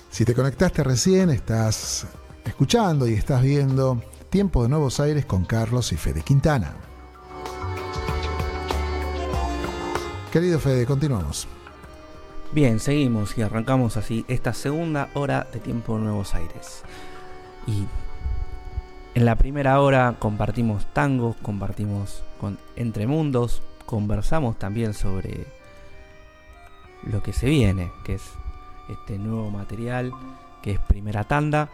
Si 0.09 0.25
te 0.25 0.35
conectaste 0.35 0.83
recién, 0.83 1.29
estás 1.29 2.07
escuchando 2.43 3.07
y 3.07 3.13
estás 3.13 3.43
viendo 3.43 4.03
Tiempo 4.31 4.63
de 4.63 4.71
Nuevos 4.71 4.99
Aires 4.99 5.27
con 5.27 5.45
Carlos 5.45 5.93
y 5.93 5.99
Fede 5.99 6.23
Quintana. 6.23 6.73
Querido 10.33 10.59
Fede, 10.59 10.87
continuamos. 10.87 11.47
Bien, 12.51 12.81
seguimos 12.81 13.37
y 13.37 13.43
arrancamos 13.43 13.99
así 13.99 14.25
esta 14.27 14.55
segunda 14.55 15.11
hora 15.13 15.47
de 15.53 15.61
Tiempo 15.61 15.99
de 15.99 16.05
Nuevos 16.05 16.35
Aires. 16.35 16.81
Y 17.67 17.85
en 19.15 19.27
la 19.27 19.37
primera 19.37 19.79
hora 19.81 20.17
compartimos 20.19 20.87
tangos, 20.95 21.37
compartimos 21.43 22.25
con 22.45 22.59
Entre 22.77 23.07
Mundos, 23.07 23.63
conversamos 23.87 24.59
también 24.59 24.93
sobre 24.93 25.47
lo 27.03 27.23
que 27.23 27.33
se 27.33 27.49
viene, 27.49 27.91
que 28.05 28.17
es 28.17 28.23
este 28.91 29.17
nuevo 29.17 29.51
material, 29.51 30.13
que 30.61 30.73
es 30.73 30.79
primera 30.79 31.25
tanda. 31.25 31.71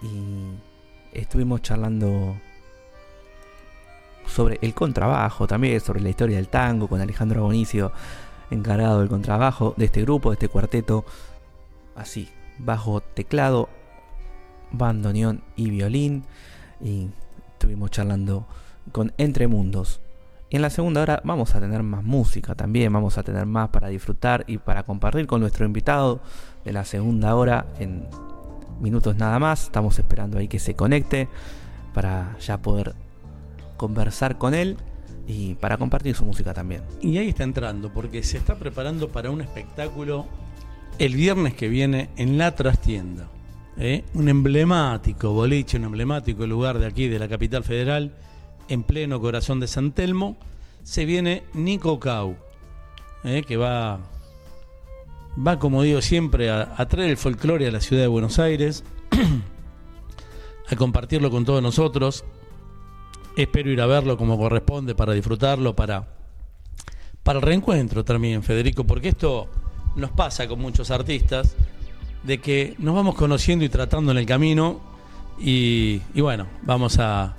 Y 0.00 0.46
estuvimos 1.12 1.60
charlando 1.60 2.40
sobre 4.26 4.58
el 4.62 4.72
contrabajo, 4.72 5.46
también 5.46 5.78
sobre 5.82 6.00
la 6.00 6.08
historia 6.08 6.36
del 6.36 6.48
tango, 6.48 6.88
con 6.88 7.02
Alejandro 7.02 7.42
Bonicio, 7.42 7.92
encargado 8.50 9.00
del 9.00 9.10
contrabajo 9.10 9.74
de 9.76 9.84
este 9.84 10.00
grupo, 10.00 10.30
de 10.30 10.36
este 10.36 10.48
cuarteto. 10.48 11.04
Así, 11.94 12.30
bajo 12.56 13.02
teclado, 13.02 13.68
bandoneón 14.72 15.42
y 15.54 15.68
violín. 15.68 16.24
Y 16.80 17.10
estuvimos 17.52 17.90
charlando 17.90 18.46
con 18.92 19.12
Entre 19.18 19.46
Mundos. 19.46 20.00
Y 20.48 20.56
en 20.56 20.62
la 20.62 20.70
segunda 20.70 21.02
hora 21.02 21.20
vamos 21.24 21.54
a 21.54 21.60
tener 21.60 21.82
más 21.82 22.04
música 22.04 22.54
también, 22.54 22.92
vamos 22.92 23.18
a 23.18 23.22
tener 23.22 23.46
más 23.46 23.70
para 23.70 23.88
disfrutar 23.88 24.44
y 24.46 24.58
para 24.58 24.84
compartir 24.84 25.26
con 25.26 25.40
nuestro 25.40 25.66
invitado 25.66 26.20
de 26.64 26.72
la 26.72 26.84
segunda 26.84 27.34
hora 27.34 27.66
en 27.80 28.06
minutos 28.80 29.16
nada 29.16 29.38
más. 29.38 29.64
Estamos 29.64 29.98
esperando 29.98 30.38
ahí 30.38 30.48
que 30.48 30.58
se 30.58 30.74
conecte 30.74 31.28
para 31.92 32.36
ya 32.38 32.58
poder 32.58 32.94
conversar 33.76 34.38
con 34.38 34.54
él 34.54 34.76
y 35.26 35.54
para 35.54 35.76
compartir 35.78 36.14
su 36.14 36.24
música 36.24 36.54
también. 36.54 36.82
Y 37.00 37.18
ahí 37.18 37.28
está 37.28 37.44
entrando, 37.44 37.92
porque 37.92 38.22
se 38.22 38.38
está 38.38 38.56
preparando 38.56 39.08
para 39.08 39.30
un 39.30 39.40
espectáculo 39.40 40.26
el 40.98 41.14
viernes 41.14 41.54
que 41.54 41.68
viene 41.68 42.10
en 42.16 42.38
la 42.38 42.54
trastienda. 42.54 43.28
¿eh? 43.76 44.04
Un 44.14 44.28
emblemático 44.28 45.32
boliche, 45.32 45.76
un 45.76 45.84
emblemático 45.84 46.46
lugar 46.46 46.78
de 46.78 46.86
aquí, 46.86 47.08
de 47.08 47.18
la 47.18 47.28
capital 47.28 47.64
federal, 47.64 48.12
en 48.68 48.82
pleno 48.82 49.20
corazón 49.20 49.60
de 49.60 49.66
San 49.66 49.92
Telmo. 49.92 50.36
Se 50.82 51.04
viene 51.04 51.44
Nico 51.54 51.98
Cau, 51.98 52.36
¿eh? 53.24 53.42
que 53.46 53.56
va, 53.56 53.98
va, 55.44 55.58
como 55.58 55.82
digo 55.82 56.00
siempre, 56.00 56.50
a, 56.50 56.86
traer 56.88 57.10
el 57.10 57.16
folclore 57.16 57.66
a 57.66 57.70
la 57.72 57.80
ciudad 57.80 58.02
de 58.02 58.08
Buenos 58.08 58.38
Aires, 58.38 58.84
a 60.68 60.76
compartirlo 60.76 61.30
con 61.30 61.44
todos 61.44 61.62
nosotros. 61.62 62.24
Espero 63.36 63.70
ir 63.70 63.80
a 63.80 63.86
verlo 63.86 64.16
como 64.16 64.38
corresponde 64.38 64.94
para 64.94 65.12
disfrutarlo, 65.12 65.74
para, 65.74 66.06
para 67.22 67.38
el 67.40 67.42
reencuentro 67.42 68.04
también, 68.04 68.42
Federico, 68.42 68.84
porque 68.84 69.08
esto 69.08 69.48
nos 69.96 70.10
pasa 70.10 70.46
con 70.46 70.60
muchos 70.60 70.90
artistas, 70.90 71.56
de 72.22 72.38
que 72.38 72.74
nos 72.78 72.94
vamos 72.94 73.14
conociendo 73.14 73.64
y 73.64 73.68
tratando 73.68 74.12
en 74.12 74.18
el 74.18 74.26
camino 74.26 74.80
y 75.38 76.00
bueno, 76.14 76.46
vamos 76.62 76.98
a, 76.98 77.36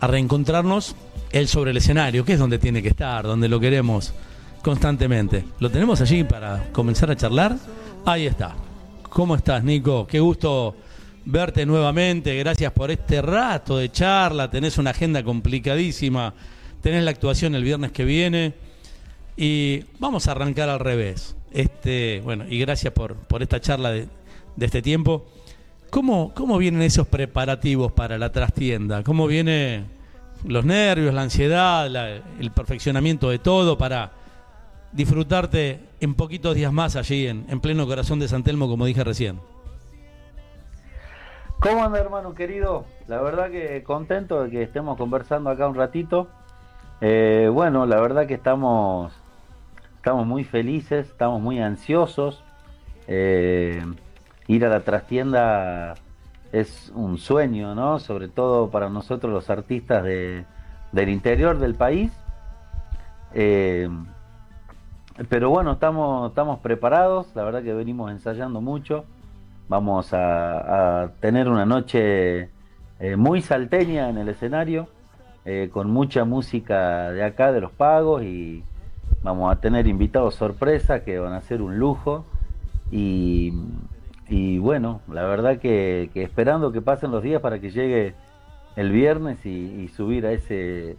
a 0.00 0.06
reencontrarnos 0.06 0.96
él 1.32 1.48
sobre 1.48 1.72
el 1.72 1.76
escenario, 1.76 2.24
que 2.24 2.34
es 2.34 2.38
donde 2.38 2.58
tiene 2.58 2.82
que 2.82 2.88
estar, 2.88 3.24
donde 3.24 3.48
lo 3.48 3.58
queremos 3.58 4.14
constantemente. 4.62 5.44
¿Lo 5.58 5.70
tenemos 5.70 6.00
allí 6.00 6.24
para 6.24 6.70
comenzar 6.72 7.10
a 7.10 7.16
charlar? 7.16 7.56
Ahí 8.04 8.26
está. 8.26 8.54
¿Cómo 9.10 9.36
estás, 9.36 9.62
Nico? 9.62 10.06
Qué 10.06 10.20
gusto 10.20 10.76
verte 11.24 11.66
nuevamente. 11.66 12.36
Gracias 12.36 12.72
por 12.72 12.90
este 12.90 13.22
rato 13.22 13.78
de 13.78 13.90
charla. 13.90 14.50
Tenés 14.50 14.78
una 14.78 14.90
agenda 14.90 15.22
complicadísima. 15.22 16.34
Tenés 16.80 17.04
la 17.04 17.10
actuación 17.10 17.54
el 17.54 17.64
viernes 17.64 17.92
que 17.92 18.04
viene. 18.04 18.54
Y 19.36 19.84
vamos 19.98 20.28
a 20.28 20.32
arrancar 20.32 20.68
al 20.68 20.80
revés. 20.80 21.36
Este, 21.52 22.20
bueno, 22.24 22.44
y 22.48 22.58
gracias 22.58 22.92
por, 22.92 23.14
por 23.14 23.42
esta 23.42 23.60
charla 23.60 23.90
de, 23.90 24.08
de 24.56 24.66
este 24.66 24.82
tiempo. 24.82 25.26
¿Cómo, 25.94 26.34
¿Cómo 26.34 26.58
vienen 26.58 26.82
esos 26.82 27.06
preparativos 27.06 27.92
para 27.92 28.18
la 28.18 28.32
trastienda? 28.32 29.04
¿Cómo 29.04 29.28
vienen 29.28 29.86
los 30.44 30.64
nervios, 30.64 31.14
la 31.14 31.22
ansiedad, 31.22 31.86
el 31.86 32.50
perfeccionamiento 32.50 33.30
de 33.30 33.38
todo 33.38 33.78
para 33.78 34.10
disfrutarte 34.90 35.78
en 36.00 36.14
poquitos 36.14 36.56
días 36.56 36.72
más 36.72 36.96
allí 36.96 37.28
en, 37.28 37.46
en 37.48 37.60
pleno 37.60 37.86
corazón 37.86 38.18
de 38.18 38.26
San 38.26 38.42
Telmo, 38.42 38.66
como 38.66 38.86
dije 38.86 39.04
recién? 39.04 39.38
¿Cómo 41.60 41.84
anda, 41.84 42.00
hermano 42.00 42.34
querido? 42.34 42.86
La 43.06 43.22
verdad 43.22 43.48
que 43.52 43.84
contento 43.84 44.42
de 44.42 44.50
que 44.50 44.62
estemos 44.64 44.98
conversando 44.98 45.48
acá 45.48 45.68
un 45.68 45.76
ratito. 45.76 46.26
Eh, 47.02 47.48
bueno, 47.52 47.86
la 47.86 48.00
verdad 48.00 48.26
que 48.26 48.34
estamos, 48.34 49.12
estamos 49.94 50.26
muy 50.26 50.42
felices, 50.42 51.06
estamos 51.06 51.40
muy 51.40 51.60
ansiosos. 51.60 52.42
Eh, 53.06 53.80
ir 54.48 54.64
a 54.64 54.68
la 54.68 54.80
trastienda 54.80 55.94
es 56.52 56.92
un 56.94 57.18
sueño, 57.18 57.74
¿no? 57.74 57.98
Sobre 57.98 58.28
todo 58.28 58.70
para 58.70 58.88
nosotros 58.88 59.32
los 59.32 59.50
artistas 59.50 60.04
de- 60.04 60.44
del 60.92 61.08
interior 61.08 61.58
del 61.58 61.74
país. 61.74 62.12
Eh, 63.32 63.88
pero 65.28 65.50
bueno, 65.50 65.72
estamos, 65.72 66.28
estamos 66.30 66.58
preparados, 66.60 67.26
la 67.34 67.44
verdad 67.44 67.62
que 67.62 67.72
venimos 67.72 68.10
ensayando 68.10 68.60
mucho. 68.60 69.04
Vamos 69.68 70.12
a, 70.12 71.02
a 71.02 71.08
tener 71.20 71.48
una 71.48 71.64
noche 71.64 72.50
eh, 73.00 73.16
muy 73.16 73.40
salteña 73.40 74.08
en 74.08 74.18
el 74.18 74.28
escenario, 74.28 74.88
eh, 75.44 75.70
con 75.72 75.90
mucha 75.90 76.24
música 76.24 77.10
de 77.12 77.24
acá, 77.24 77.50
de 77.52 77.60
los 77.60 77.72
pagos, 77.72 78.22
y 78.22 78.62
vamos 79.22 79.50
a 79.52 79.60
tener 79.60 79.86
invitados 79.86 80.34
sorpresa 80.34 81.02
que 81.02 81.18
van 81.18 81.32
a 81.32 81.40
ser 81.40 81.62
un 81.62 81.78
lujo. 81.78 82.24
Y, 82.92 83.52
y 84.28 84.58
bueno, 84.58 85.00
la 85.08 85.24
verdad 85.24 85.58
que, 85.58 86.10
que 86.14 86.22
esperando 86.22 86.72
que 86.72 86.80
pasen 86.80 87.10
los 87.10 87.22
días 87.22 87.40
para 87.40 87.60
que 87.60 87.70
llegue 87.70 88.14
el 88.76 88.90
viernes 88.90 89.44
y, 89.44 89.88
subir 89.88 90.26
a 90.26 90.32
ese, 90.32 90.96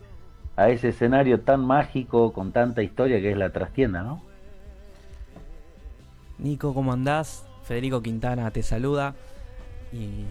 a 0.55 0.69
ese 0.69 0.89
escenario 0.89 1.41
tan 1.41 1.65
mágico, 1.65 2.34
con 2.34 2.51
tanta 2.51 2.84
historia 2.84 3.19
que 3.19 3.32
es 3.32 3.38
la 3.38 3.51
trastienda, 3.51 4.03
¿no? 4.03 4.21
Nico, 6.38 6.73
¿cómo 6.73 6.93
andás? 6.93 7.45
Federico 7.63 8.01
Quintana 8.01 8.51
te 8.51 8.63
saluda. 8.63 9.15
Y 9.91 10.26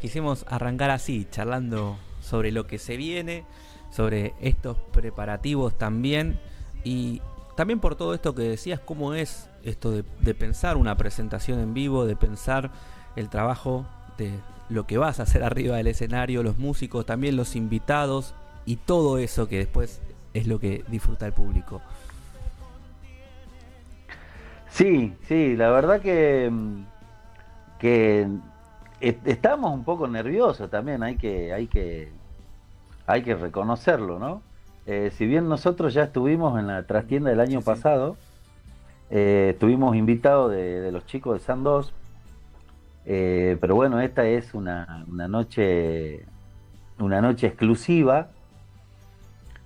quisimos 0.00 0.44
arrancar 0.48 0.90
así, 0.90 1.26
charlando 1.30 1.96
sobre 2.20 2.52
lo 2.52 2.66
que 2.66 2.78
se 2.78 2.96
viene, 2.96 3.44
sobre 3.90 4.34
estos 4.40 4.76
preparativos 4.92 5.76
también. 5.76 6.38
Y 6.84 7.20
también 7.56 7.80
por 7.80 7.96
todo 7.96 8.14
esto 8.14 8.34
que 8.34 8.42
decías, 8.42 8.78
cómo 8.78 9.14
es 9.14 9.48
esto 9.64 9.90
de, 9.90 10.34
pensar 10.34 10.76
una 10.76 10.96
presentación 10.96 11.58
en 11.58 11.74
vivo, 11.74 12.04
de 12.06 12.14
pensar 12.14 12.70
el 13.16 13.28
trabajo 13.30 13.86
de 14.18 14.30
lo 14.68 14.86
que 14.86 14.98
vas 14.98 15.18
a 15.18 15.24
hacer 15.24 15.42
arriba 15.42 15.76
del 15.76 15.88
escenario, 15.88 16.42
los 16.42 16.58
músicos, 16.58 17.06
también 17.06 17.36
los 17.36 17.56
invitados 17.56 18.34
y 18.66 18.76
todo 18.76 19.18
eso 19.18 19.48
que 19.48 19.58
después 19.58 20.00
es 20.34 20.46
lo 20.46 20.60
que 20.60 20.84
disfruta 20.88 21.26
el 21.26 21.32
público. 21.32 21.80
Sí, 24.68 25.14
sí, 25.26 25.56
la 25.56 25.70
verdad 25.70 26.00
que, 26.00 26.50
mm, 26.50 26.84
que 27.78 28.28
est- 29.00 29.26
estamos 29.26 29.72
un 29.72 29.84
poco 29.84 30.06
nerviosos 30.08 30.68
también, 30.70 31.02
hay 31.02 31.16
que, 31.16 31.52
hay 31.54 31.66
que, 31.68 32.12
hay 33.06 33.22
que 33.22 33.34
reconocerlo, 33.34 34.18
¿no? 34.18 34.42
Eh, 34.86 35.10
si 35.12 35.26
bien 35.26 35.48
nosotros 35.48 35.94
ya 35.94 36.04
estuvimos 36.04 36.58
en 36.60 36.68
la 36.68 36.84
trastienda 36.84 37.30
del 37.30 37.40
año 37.40 37.60
pasado, 37.60 38.16
eh, 39.10 39.50
estuvimos 39.54 39.96
invitados 39.96 40.52
de, 40.52 40.80
de 40.80 40.92
los 40.92 41.04
chicos 41.06 41.34
de 41.34 41.44
San 41.44 41.64
2, 41.64 41.92
eh, 43.04 43.56
pero 43.60 43.74
bueno, 43.74 44.00
esta 44.00 44.26
es 44.26 44.54
una, 44.54 45.04
una 45.10 45.26
noche, 45.28 46.24
una 46.98 47.20
noche 47.20 47.48
exclusiva. 47.48 48.28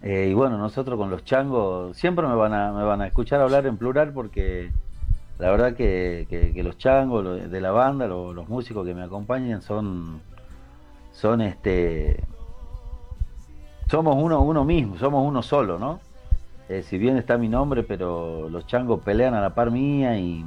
Eh, 0.03 0.29
y 0.31 0.35
bueno, 0.35 0.57
nosotros 0.57 0.99
con 0.99 1.11
los 1.11 1.25
changos 1.25 1.95
siempre 1.97 2.27
me 2.27 2.35
van 2.35 2.55
a, 2.55 2.73
me 2.73 2.83
van 2.85 3.03
a 3.03 3.07
escuchar 3.07 3.43
hablar 3.43 3.67
en 3.67 3.77
plural 3.77 4.13
porque 4.15 4.71
la 5.39 5.51
verdad 5.51 5.75
que, 5.75 6.27
que- 6.31 6.53
que 6.55 6.63
los 6.63 6.79
changos 6.79 7.51
de 7.51 7.61
la 7.61 7.71
banda, 7.71 8.07
lo- 8.07 8.33
los 8.33 8.49
músicos 8.49 8.87
que 8.87 8.95
me 8.95 9.03
acompañan 9.03 9.61
son, 9.61 10.23
son 11.13 11.43
este, 11.43 12.25
somos 13.91 14.17
uno, 14.17 14.41
uno 14.43 14.65
mismo, 14.65 14.97
somos 14.99 15.27
uno 15.27 15.43
solo, 15.43 15.79
¿no? 15.79 16.01
Eh, 16.69 16.83
si 16.85 16.97
bien 16.99 17.17
está 17.17 17.37
mi 17.39 17.49
nombre, 17.49 17.83
pero 17.83 18.49
los 18.49 18.67
changos 18.67 19.01
pelean 19.03 19.35
a 19.35 19.41
la 19.41 19.55
par 19.55 19.71
mía 19.73 20.17
y, 20.19 20.47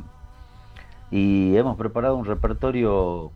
y 1.12 1.56
hemos 1.58 1.78
preparado 1.78 2.16
un 2.16 2.26
repertorio, 2.26 3.32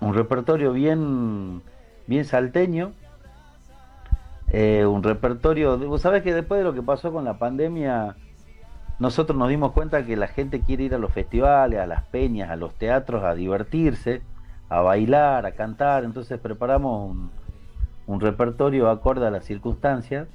un 0.00 0.14
repertorio 0.14 0.72
bien, 0.72 1.62
bien 2.06 2.24
salteño. 2.24 2.92
eh, 4.50 4.86
un 4.86 5.02
repertorio. 5.02 5.78
Vos 5.78 6.02
sabés 6.02 6.22
que 6.22 6.34
después 6.34 6.58
de 6.60 6.64
lo 6.64 6.74
que 6.74 6.82
pasó 6.82 7.12
con 7.12 7.24
la 7.24 7.38
pandemia, 7.38 8.16
nosotros 8.98 9.36
nos 9.38 9.48
dimos 9.48 9.72
cuenta 9.72 10.04
que 10.06 10.16
la 10.16 10.28
gente 10.28 10.60
quiere 10.60 10.84
ir 10.84 10.94
a 10.94 10.98
los 10.98 11.12
festivales, 11.12 11.80
a 11.80 11.86
las 11.86 12.04
peñas, 12.04 12.50
a 12.50 12.56
los 12.56 12.74
teatros, 12.74 13.24
a 13.24 13.34
divertirse, 13.34 14.22
a 14.68 14.80
bailar, 14.80 15.46
a 15.46 15.52
cantar. 15.52 16.04
Entonces 16.04 16.38
preparamos 16.40 17.10
un, 17.10 17.30
un 18.06 18.20
repertorio 18.20 18.90
acorde 18.90 19.26
a 19.26 19.30
las 19.30 19.44
circunstancias. 19.44 20.28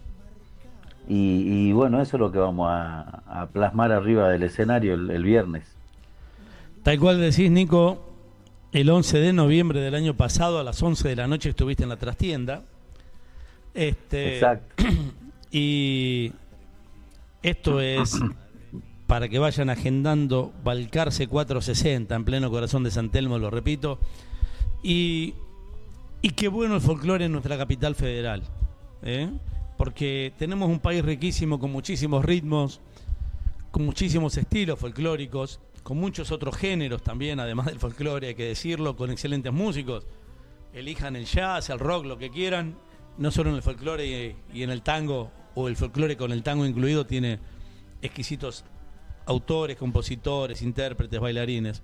Y, 1.08 1.70
y 1.70 1.72
bueno, 1.72 2.02
eso 2.02 2.18
es 2.18 2.22
lo 2.22 2.32
que 2.32 2.38
vamos 2.38 2.70
a, 2.70 3.24
a 3.28 3.48
plasmar 3.48 3.92
arriba 3.92 4.30
del 4.30 4.44
escenario 4.44 4.94
el, 4.94 5.10
el 5.10 5.24
viernes. 5.24 5.64
Tal 6.84 7.00
cual 7.00 7.20
decís, 7.20 7.50
Nico, 7.50 8.00
el 8.72 8.90
11 8.90 9.20
de 9.20 9.34
noviembre 9.34 9.82
del 9.82 9.96
año 9.96 10.16
pasado 10.16 10.60
a 10.60 10.64
las 10.64 10.82
11 10.82 11.10
de 11.10 11.16
la 11.16 11.28
noche 11.28 11.50
estuviste 11.50 11.84
en 11.84 11.90
la 11.90 11.98
trastienda. 11.98 12.64
Este, 13.74 14.36
Exacto. 14.36 14.84
Y 15.52 16.32
esto 17.42 17.82
es 17.82 18.20
para 19.08 19.30
que 19.30 19.40
vayan 19.40 19.72
agendando 19.72 20.54
Balcarce 20.64 21.28
460 21.28 22.14
en 22.14 22.24
pleno 22.24 22.52
corazón 22.52 22.84
de 22.84 22.92
San 22.92 23.10
Telmo, 23.10 23.40
lo 23.40 23.50
repito. 23.50 23.98
Y, 24.84 25.34
y 26.22 26.32
qué 26.32 26.48
bueno 26.48 26.76
el 26.76 26.82
folclore 26.82 27.26
en 27.26 27.32
nuestra 27.32 27.58
capital 27.58 27.96
federal. 27.96 28.44
¿eh? 29.04 29.30
Porque 29.78 30.34
tenemos 30.38 30.70
un 30.70 30.80
país 30.80 31.04
riquísimo 31.04 31.60
con 31.60 31.72
muchísimos 31.72 32.26
ritmos, 32.26 32.82
con 33.72 33.86
muchísimos 33.86 34.38
estilos 34.38 34.80
folclóricos, 34.80 35.60
con 35.84 35.98
muchos 35.98 36.32
otros 36.32 36.58
géneros 36.58 37.02
también, 37.02 37.40
además 37.40 37.68
del 37.68 37.80
folclore, 37.80 38.28
hay 38.28 38.36
que 38.36 38.46
decirlo, 38.46 38.96
con 38.96 39.12
excelentes 39.12 39.54
músicos. 39.54 40.06
Elijan 40.74 41.16
el 41.16 41.26
jazz, 41.26 41.70
el 41.70 41.80
rock, 41.80 42.06
lo 42.06 42.18
que 42.18 42.30
quieran. 42.30 42.76
No 43.18 43.32
solo 43.32 43.50
en 43.50 43.56
el 43.56 43.62
folclore 43.62 44.06
y, 44.06 44.36
y 44.54 44.64
en 44.64 44.70
el 44.70 44.82
tango, 44.82 45.32
o 45.56 45.68
el 45.68 45.76
folclore 45.76 46.16
con 46.16 46.32
el 46.32 46.44
tango 46.44 46.66
incluido, 46.66 47.06
tiene 47.06 47.40
exquisitos 48.02 48.66
autores, 49.26 49.78
compositores, 49.78 50.62
intérpretes, 50.62 51.20
bailarines. 51.20 51.82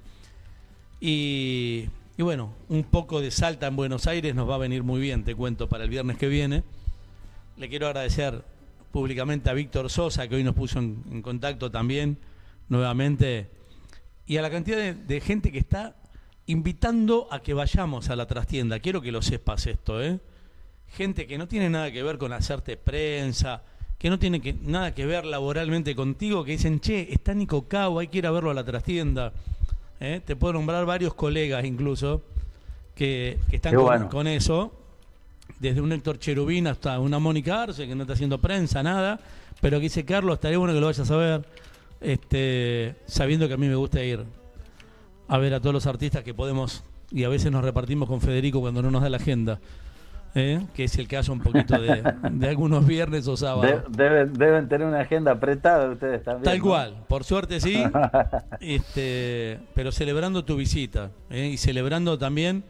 Y, 1.00 1.86
y 2.18 2.24
bueno, 2.24 2.54
un 2.70 2.84
poco 2.84 3.20
de 3.20 3.30
Salta 3.30 3.68
en 3.68 3.76
Buenos 3.76 4.08
Aires 4.08 4.34
nos 4.36 4.50
va 4.50 4.56
a 4.56 4.60
venir 4.60 4.84
muy 4.84 5.02
bien, 5.02 5.26
te 5.26 5.36
cuento, 5.36 5.68
para 5.68 5.84
el 5.84 5.90
viernes 5.90 6.18
que 6.18 6.30
viene. 6.30 6.64
Le 7.58 7.68
quiero 7.68 7.88
agradecer 7.88 8.42
públicamente 8.92 9.50
a 9.50 9.54
Víctor 9.54 9.90
Sosa, 9.90 10.26
que 10.30 10.36
hoy 10.36 10.44
nos 10.46 10.56
puso 10.56 10.80
en, 10.80 11.22
contacto 11.22 11.70
también, 11.70 12.18
nuevamente, 12.70 13.50
y 14.26 14.38
a 14.38 14.42
la 14.42 14.50
cantidad 14.50 14.78
de, 14.96 15.22
gente 15.22 15.52
que 15.52 15.60
está 15.60 15.98
invitando 16.46 17.28
a 17.32 17.42
que 17.42 17.54
vayamos 17.54 18.10
a 18.10 18.16
la 18.16 18.28
trastienda. 18.28 18.80
Quiero 18.80 19.02
que 19.02 19.12
lo 19.12 19.22
sepas 19.22 19.68
esto, 19.68 20.02
¿eh? 20.02 20.22
Gente 20.88 21.28
que 21.28 21.38
no 21.38 21.50
tiene 21.50 21.70
nada 21.70 21.92
que 21.92 22.02
ver 22.02 22.18
con 22.18 22.32
hacerte 22.32 22.78
prensa, 22.78 23.64
que 23.98 24.10
no 24.10 24.20
tiene 24.20 24.40
que, 24.40 24.54
nada 24.54 24.94
que 24.94 25.06
ver 25.06 25.26
laboralmente 25.26 25.96
contigo, 25.96 26.46
que 26.46 26.54
dicen, 26.54 26.80
che, 26.80 27.12
está 27.12 27.34
Nico 27.34 27.68
Cabo, 27.68 28.00
hay 28.00 28.08
que 28.08 28.20
ir 28.20 28.28
a 28.28 28.32
verlo 28.32 28.52
a 28.52 28.54
la 28.54 28.64
trastienda. 28.64 29.34
¿Eh? 30.00 30.22
Te 30.24 30.36
puedo 30.36 30.54
nombrar 30.54 30.86
varios 30.86 31.14
colegas 31.14 31.64
incluso 31.66 32.22
que, 32.96 33.38
que 33.50 33.56
están 33.58 34.08
con 34.10 34.28
eso, 34.28 34.72
desde 35.60 35.82
un 35.82 35.92
Héctor 35.92 36.20
Cherubín 36.20 36.68
hasta 36.68 37.00
una 37.00 37.20
Mónica 37.20 37.64
Arce, 37.64 37.88
que 37.88 37.96
no 37.96 38.04
está 38.04 38.14
haciendo 38.14 38.40
prensa, 38.40 38.84
nada, 38.84 39.20
pero 39.62 39.78
que 39.78 39.84
dice, 39.84 40.06
Carlos, 40.06 40.36
estaría 40.36 40.58
bueno 40.58 40.74
que 40.74 40.80
lo 40.80 40.88
vayas 40.88 41.10
a 41.10 41.16
ver, 41.16 41.46
este, 42.02 42.96
sabiendo 43.06 43.48
que 43.48 43.54
a 43.54 43.58
mí 43.58 43.68
me 43.68 43.76
gusta 43.76 44.04
ir 44.04 44.24
a 45.28 45.38
ver 45.38 45.54
a 45.54 45.60
todos 45.60 45.74
los 45.74 45.88
artistas 45.88 46.24
que 46.24 46.34
podemos, 46.34 46.84
y 47.12 47.24
a 47.24 47.30
veces 47.30 47.52
nos 47.52 47.64
repartimos 47.64 48.08
con 48.08 48.22
Federico 48.22 48.60
cuando 48.62 48.82
no 48.82 48.92
nos 48.92 49.02
da 49.02 49.10
la 49.10 49.18
agenda. 49.18 49.60
¿Eh? 50.36 50.62
que 50.76 50.84
es 50.84 50.98
el 50.98 51.08
caso 51.08 51.34
un 51.34 51.40
poquito 51.40 51.82
de, 51.82 52.04
de 52.32 52.50
algunos 52.50 52.86
viernes 52.86 53.28
o 53.28 53.38
sábados. 53.38 53.84
deben, 53.90 54.34
deben 54.34 54.68
tener 54.68 54.86
una 54.86 55.00
agenda 55.00 55.32
apretada 55.32 55.90
ustedes 55.90 56.24
también. 56.24 56.44
Tal 56.44 56.58
¿no? 56.60 56.64
cual, 56.64 57.04
por 57.08 57.24
suerte 57.24 57.60
sí, 57.60 57.84
este, 58.60 59.60
pero 59.74 59.92
celebrando 59.92 60.46
tu 60.46 60.58
visita 60.58 61.10
¿eh? 61.30 61.48
y 61.48 61.58
celebrando 61.58 62.18
también 62.20 62.64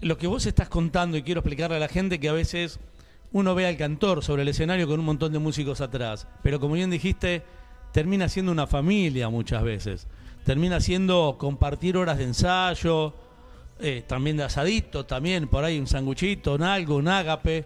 lo 0.00 0.16
que 0.18 0.26
vos 0.26 0.46
estás 0.46 0.68
contando 0.68 1.16
y 1.16 1.22
quiero 1.22 1.40
explicarle 1.40 1.76
a 1.76 1.80
la 1.80 1.88
gente 1.88 2.20
que 2.20 2.28
a 2.28 2.32
veces 2.32 2.78
uno 3.32 3.54
ve 3.54 3.66
al 3.66 3.76
cantor 3.76 4.22
sobre 4.22 4.42
el 4.42 4.48
escenario 4.48 4.86
con 4.86 5.00
un 5.00 5.06
montón 5.06 5.32
de 5.32 5.38
músicos 5.38 5.80
atrás, 5.80 6.28
pero 6.42 6.60
como 6.60 6.74
bien 6.74 6.90
dijiste, 6.90 7.42
termina 7.92 8.28
siendo 8.28 8.52
una 8.52 8.66
familia 8.66 9.28
muchas 9.28 9.62
veces, 9.62 10.06
termina 10.44 10.80
siendo 10.80 11.36
compartir 11.38 11.96
horas 11.96 12.18
de 12.18 12.24
ensayo, 12.24 13.14
eh, 13.80 14.02
también 14.06 14.36
de 14.36 14.44
asadito, 14.44 15.06
también 15.06 15.48
por 15.48 15.64
ahí 15.64 15.78
un 15.78 15.86
sanguchito, 15.86 16.54
un 16.54 16.62
algo, 16.62 16.96
un 16.96 17.08
ágape, 17.08 17.64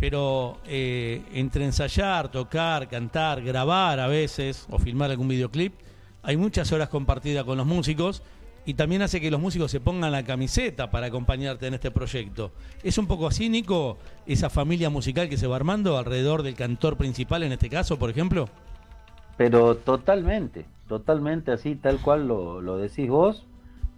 pero 0.00 0.58
eh, 0.66 1.22
entre 1.32 1.64
ensayar, 1.64 2.30
tocar, 2.30 2.88
cantar, 2.88 3.42
grabar 3.42 4.00
a 4.00 4.06
veces 4.06 4.66
o 4.70 4.78
filmar 4.78 5.10
algún 5.10 5.28
videoclip, 5.28 5.74
hay 6.22 6.36
muchas 6.36 6.72
horas 6.72 6.88
compartidas 6.88 7.44
con 7.44 7.56
los 7.56 7.66
músicos 7.66 8.22
y 8.66 8.74
también 8.74 9.00
hace 9.02 9.20
que 9.20 9.30
los 9.30 9.40
músicos 9.40 9.70
se 9.70 9.78
pongan 9.78 10.10
la 10.10 10.24
camiseta 10.24 10.90
para 10.90 11.06
acompañarte 11.06 11.68
en 11.68 11.74
este 11.74 11.92
proyecto. 11.92 12.50
¿Es 12.82 12.98
un 12.98 13.06
poco 13.06 13.28
así, 13.28 13.48
Nico, 13.48 13.96
esa 14.26 14.50
familia 14.50 14.90
musical 14.90 15.28
que 15.28 15.36
se 15.36 15.46
va 15.46 15.54
armando 15.54 15.96
alrededor 15.96 16.42
del 16.42 16.56
cantor 16.56 16.96
principal 16.96 17.44
en 17.44 17.52
este 17.52 17.70
caso, 17.70 17.96
por 17.96 18.10
ejemplo? 18.10 18.48
Pero 19.36 19.76
totalmente, 19.76 20.66
totalmente 20.88 21.52
así, 21.52 21.76
tal 21.76 22.00
cual 22.00 22.26
lo, 22.26 22.60
lo 22.60 22.76
decís 22.78 23.08
vos, 23.08 23.46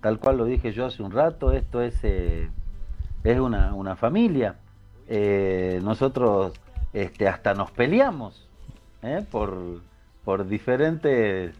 tal 0.00 0.18
cual 0.18 0.38
lo 0.38 0.44
dije 0.44 0.72
yo 0.72 0.86
hace 0.86 1.02
un 1.02 1.10
rato, 1.10 1.52
esto 1.52 1.82
es, 1.82 1.98
eh, 2.02 2.48
es 3.24 3.38
una, 3.38 3.74
una 3.74 3.96
familia. 3.96 4.56
Eh, 5.08 5.80
nosotros 5.82 6.52
este, 6.92 7.28
hasta 7.28 7.54
nos 7.54 7.70
peleamos 7.70 8.48
¿eh? 9.02 9.24
por, 9.30 9.80
por 10.24 10.46
diferentes, 10.46 11.54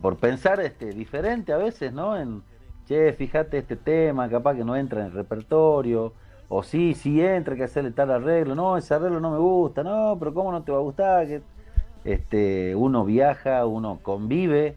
por 0.00 0.16
pensar 0.16 0.60
este, 0.60 0.92
diferente 0.92 1.52
a 1.52 1.58
veces, 1.58 1.92
¿no? 1.92 2.16
En, 2.16 2.42
che, 2.88 3.12
fíjate 3.12 3.58
este 3.58 3.76
tema, 3.76 4.30
capaz 4.30 4.54
que 4.54 4.64
no 4.64 4.74
entra 4.74 5.00
en 5.00 5.06
el 5.06 5.12
repertorio, 5.12 6.14
o 6.48 6.62
sí, 6.62 6.94
sí 6.94 7.20
entra, 7.20 7.52
hay 7.52 7.58
que 7.58 7.64
hacerle 7.64 7.90
tal 7.90 8.10
arreglo, 8.10 8.54
no, 8.54 8.78
ese 8.78 8.94
arreglo 8.94 9.20
no 9.20 9.30
me 9.30 9.38
gusta, 9.38 9.82
no, 9.82 10.16
pero 10.18 10.32
¿cómo 10.32 10.50
no 10.50 10.62
te 10.62 10.72
va 10.72 10.78
a 10.78 10.80
gustar? 10.80 11.28
Este, 12.04 12.74
uno 12.74 13.04
viaja, 13.04 13.66
uno 13.66 13.98
convive, 14.02 14.76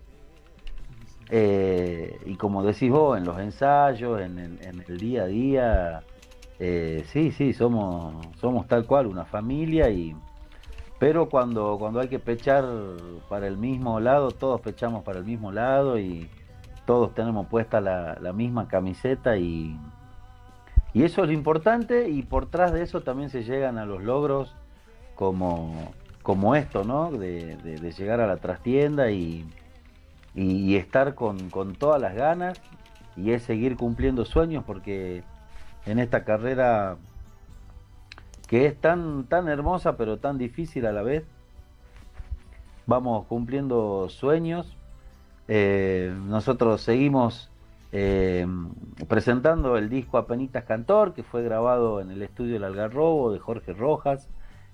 eh, 1.34 2.20
y 2.26 2.36
como 2.36 2.62
decís 2.62 2.92
vos, 2.92 3.18
en 3.18 3.24
los 3.24 3.40
ensayos, 3.40 4.20
en 4.22 4.38
el, 4.38 5.00
día 5.00 5.24
a 5.24 5.28
día, 5.28 6.04
eh, 6.60 7.06
sí, 7.08 7.32
sí, 7.32 7.54
somos, 7.54 8.14
somos 8.42 8.68
tal 8.68 8.86
cual, 8.86 9.08
una 9.08 9.24
familia, 9.24 9.90
y 9.90 10.14
pero 11.00 11.30
cuando, 11.30 11.78
cuando 11.80 12.02
hay 12.02 12.10
que 12.10 12.20
pechar 12.20 12.66
para 13.30 13.48
el 13.48 13.58
mismo 13.58 14.02
lado, 14.02 14.32
todos 14.32 14.60
pechamos 14.60 15.04
para 15.06 15.20
el 15.20 15.26
mismo 15.26 15.54
lado 15.54 15.98
y 15.98 16.30
todos 16.86 17.14
tenemos 17.14 17.48
puesta 17.48 17.80
la, 17.80 18.34
misma 18.34 18.68
camiseta 18.68 19.38
y, 19.38 19.80
y 20.94 21.04
eso 21.04 21.22
es 21.22 21.28
lo 21.30 21.34
importante 21.34 22.10
y 22.10 22.24
por 22.24 22.48
tras 22.48 22.74
de 22.74 22.84
eso 22.84 23.02
también 23.02 23.30
se 23.30 23.44
llegan 23.44 23.78
a 23.78 23.86
los 23.86 24.04
logros 24.04 24.54
como, 25.16 25.94
como 26.24 26.56
esto, 26.56 26.84
¿no? 26.84 27.10
De- 27.10 27.56
de 27.56 27.92
llegar 27.94 28.20
a 28.20 28.28
la 28.28 28.38
trastienda 28.38 29.12
y, 29.12 29.46
y- 30.36 30.76
estar 30.76 31.16
con, 31.16 31.50
con 31.50 31.76
todas 31.76 32.02
las 32.02 32.16
ganas 32.16 32.60
y 33.16 33.32
es 33.32 33.44
seguir 33.44 33.76
cumpliendo 33.76 34.26
sueños 34.26 34.64
porque 34.66 35.24
en 35.86 36.00
esta 36.00 36.24
carrera 36.24 36.98
que 38.48 38.66
es 38.66 38.80
tan, 38.80 39.26
tan 39.26 39.48
hermosa 39.48 39.98
pero 39.98 40.18
tan 40.18 40.38
difícil 40.38 40.86
a 40.86 40.92
la 40.92 41.02
vez, 41.02 41.24
vamos 42.86 43.26
cumpliendo 43.28 44.10
sueños. 44.10 44.76
Eh, 45.48 46.14
nosotros 46.28 46.82
seguimos 46.82 47.50
eh, 47.92 48.46
presentando 49.08 49.78
el 49.78 49.90
disco 49.90 50.18
Apenitas 50.18 50.64
Cantor, 50.64 51.14
que 51.14 51.24
fue 51.24 51.44
grabado 51.44 52.00
en 52.00 52.12
el 52.12 52.22
estudio 52.22 52.56
El 52.56 52.64
Algarrobo 52.64 53.32
de 53.32 53.40
Jorge 53.40 53.74
Rojas, 53.74 54.30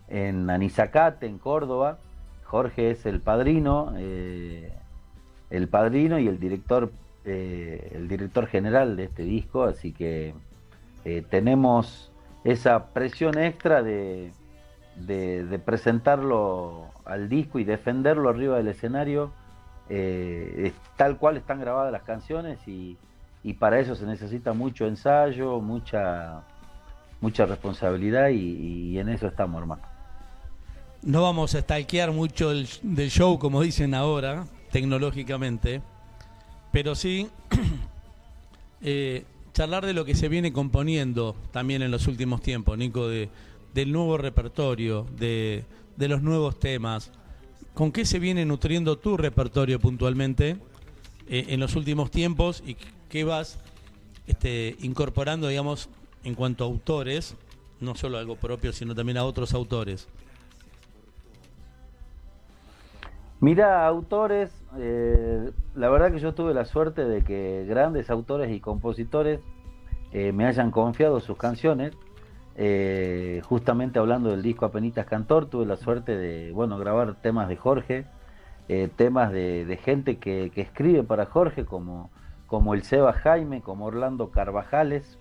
en 0.08 0.50
Anizacate, 0.50 1.26
en 1.26 1.38
Córdoba. 1.40 1.98
Jorge 2.46 2.92
es 2.92 3.06
el 3.06 3.20
padrino, 3.20 3.94
eh, 3.98 4.72
el 5.50 5.68
padrino 5.68 6.20
y 6.20 6.28
el 6.28 6.40
director, 6.40 6.92
eh, 7.26 7.92
el 7.96 8.08
director 8.08 8.48
general 8.48 8.96
de 8.98 9.06
este 9.06 9.24
disco, 9.24 9.64
así 9.64 9.92
que 9.94 10.34
eh, 11.06 11.24
tenemos 11.30 12.12
esa 12.44 12.88
presión 12.94 13.38
extra 13.38 13.82
de, 13.84 14.32
de- 14.96 15.60
presentarlo 15.60 16.86
al 17.06 17.30
disco 17.30 17.60
y 17.60 17.64
defenderlo 17.64 18.30
arriba 18.30 18.58
del 18.58 18.68
escenario, 18.70 19.32
eh, 19.90 20.72
tal 20.98 21.18
cual 21.18 21.38
están 21.38 21.60
grabadas 21.60 21.92
las 21.92 22.04
canciones 22.04 22.60
y, 22.68 22.98
y 23.44 23.54
para 23.54 23.80
eso 23.80 23.96
se 23.96 24.06
necesita 24.06 24.54
mucho 24.54 24.86
ensayo, 24.86 25.60
mucha, 25.62 26.42
mucha 27.22 27.46
responsabilidad 27.46 28.30
y, 28.30 28.92
y 28.94 29.00
en 29.00 29.10
eso 29.10 29.28
estamos, 29.28 29.62
hermano. 29.62 29.82
No 31.04 31.22
vamos 31.24 31.56
a 31.56 31.62
stalkear 31.62 32.12
mucho 32.12 32.52
el- 32.52 32.68
del 32.82 33.10
show, 33.10 33.38
como 33.40 33.62
dicen 33.62 33.94
ahora, 33.94 34.46
tecnológicamente, 34.72 35.82
pero 36.72 36.96
sí 36.96 37.28
eh, 38.82 39.26
charlar 39.54 39.86
de 39.86 39.94
lo 39.94 40.06
que 40.06 40.16
se 40.16 40.30
viene 40.30 40.54
componiendo 40.54 41.36
también 41.52 41.82
en 41.82 41.92
los 41.92 42.08
últimos 42.08 42.42
tiempos, 42.42 42.78
Nico, 42.78 43.08
de, 43.08 43.30
del 43.74 43.92
nuevo 43.92 44.18
repertorio, 44.18 45.08
de, 45.18 45.66
de 45.96 46.08
los 46.08 46.22
nuevos 46.22 46.60
temas. 46.60 47.12
¿Con 47.74 47.92
qué 47.92 48.06
se 48.06 48.20
viene 48.20 48.46
nutriendo 48.46 48.98
tu 48.98 49.18
repertorio 49.18 49.80
puntualmente 49.80 50.58
eh, 51.28 51.46
en 51.50 51.60
los 51.60 51.76
últimos 51.76 52.12
tiempos 52.12 52.64
y 52.66 52.76
qué 53.10 53.24
vas 53.24 53.60
este, 54.28 54.76
incorporando, 54.80 55.48
digamos, 55.48 55.90
en 56.24 56.36
cuanto 56.36 56.64
a 56.64 56.68
autores, 56.68 57.36
no 57.80 57.96
solo 57.96 58.18
algo 58.18 58.36
propio, 58.36 58.74
sino 58.74 58.96
también 58.96 59.18
a 59.18 59.24
otros 59.24 59.54
autores? 59.54 60.08
Mira, 63.40 63.86
autores, 63.86 64.52
eh, 64.80 65.52
la 65.76 65.90
verdad 65.90 66.12
que 66.12 66.18
yo 66.18 66.34
tuve 66.34 66.56
la 66.56 66.66
suerte 66.66 67.06
de 67.06 67.24
que 67.24 67.66
grandes 67.70 68.10
autores 68.10 68.50
y 68.52 68.60
compositores 68.60 69.42
eh, 70.12 70.32
me 70.32 70.48
hayan 70.48 70.72
confiado 70.72 71.20
sus 71.20 71.38
canciones. 71.38 71.94
Eh, 72.56 73.42
justamente 73.46 74.00
hablando 74.00 74.32
del 74.32 74.42
disco 74.42 74.66
Apenitas 74.66 75.06
Cantor, 75.06 75.46
tuve 75.46 75.68
la 75.68 75.78
suerte 75.78 76.18
de 76.18 76.52
bueno 76.52 76.80
grabar 76.80 77.14
temas 77.22 77.48
de 77.48 77.58
Jorge, 77.58 78.06
temas 78.96 79.32
de, 79.32 79.80
gente 79.84 80.18
que, 80.18 80.52
escribe 80.56 81.04
para 81.04 81.28
Jorge, 81.28 81.64
como, 81.64 82.10
como 82.48 82.74
el 82.74 82.82
Seba 82.82 83.14
Jaime, 83.14 83.62
como 83.62 83.86
Orlando 83.86 84.32
Carvajales, 84.32 85.20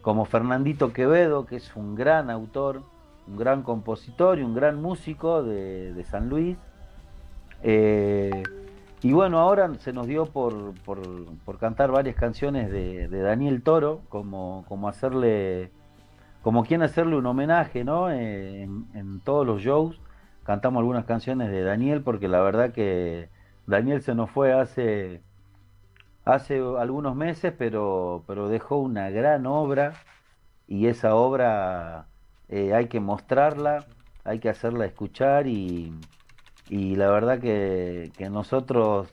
como 0.00 0.24
Fernandito 0.24 0.94
Quevedo, 0.94 1.44
que 1.44 1.56
es 1.56 1.76
un 1.76 1.94
gran 1.94 2.30
autor, 2.30 2.82
un 3.28 3.36
gran 3.36 3.62
compositor 3.62 4.38
y 4.38 4.42
un 4.42 4.54
gran 4.54 4.80
músico 4.80 5.42
de 5.42 6.04
San 6.08 6.30
Luis. 6.30 6.56
Eh, 7.64 8.42
y 9.02 9.12
bueno, 9.12 9.38
ahora 9.40 9.72
se 9.80 9.92
nos 9.92 10.06
dio 10.06 10.26
por, 10.26 10.74
por, 10.82 11.58
cantar 11.58 11.90
varias 11.90 12.14
canciones 12.14 12.70
de, 12.70 13.08
Daniel 13.08 13.62
Toro, 13.62 14.02
como, 14.08 14.64
como 14.68 14.88
hacerle, 14.88 15.70
como 16.42 16.64
quien 16.64 16.82
hacerle 16.82 17.16
un 17.16 17.26
homenaje, 17.26 17.84
¿no? 17.84 18.10
Eh, 18.10 18.62
en, 18.62 18.86
en 18.94 19.20
todos 19.20 19.46
los 19.46 19.62
shows 19.62 20.00
cantamos 20.44 20.80
algunas 20.80 21.06
canciones 21.06 21.50
de 21.50 21.62
Daniel, 21.62 22.02
porque 22.02 22.28
la 22.28 22.40
verdad 22.40 22.72
que 22.72 23.30
Daniel 23.66 24.02
se 24.02 24.14
nos 24.14 24.30
fue 24.30 24.52
hace, 24.52 25.22
hace 26.24 26.58
algunos 26.78 27.16
meses, 27.16 27.52
pero, 27.56 28.24
pero 28.26 28.48
dejó 28.48 28.76
una 28.76 29.10
gran 29.10 29.46
obra 29.46 29.94
y 30.68 30.86
esa 30.86 31.14
obra 31.14 32.06
eh, 32.48 32.74
hay 32.74 32.88
que 32.88 33.00
mostrarla, 33.00 33.86
hay 34.22 34.38
que 34.38 34.50
hacerla 34.50 34.84
escuchar 34.84 35.46
y, 35.46 35.92
y 36.68 36.96
la 36.96 37.10
verdad 37.10 37.40
que, 37.40 38.12
nosotros 38.30 39.08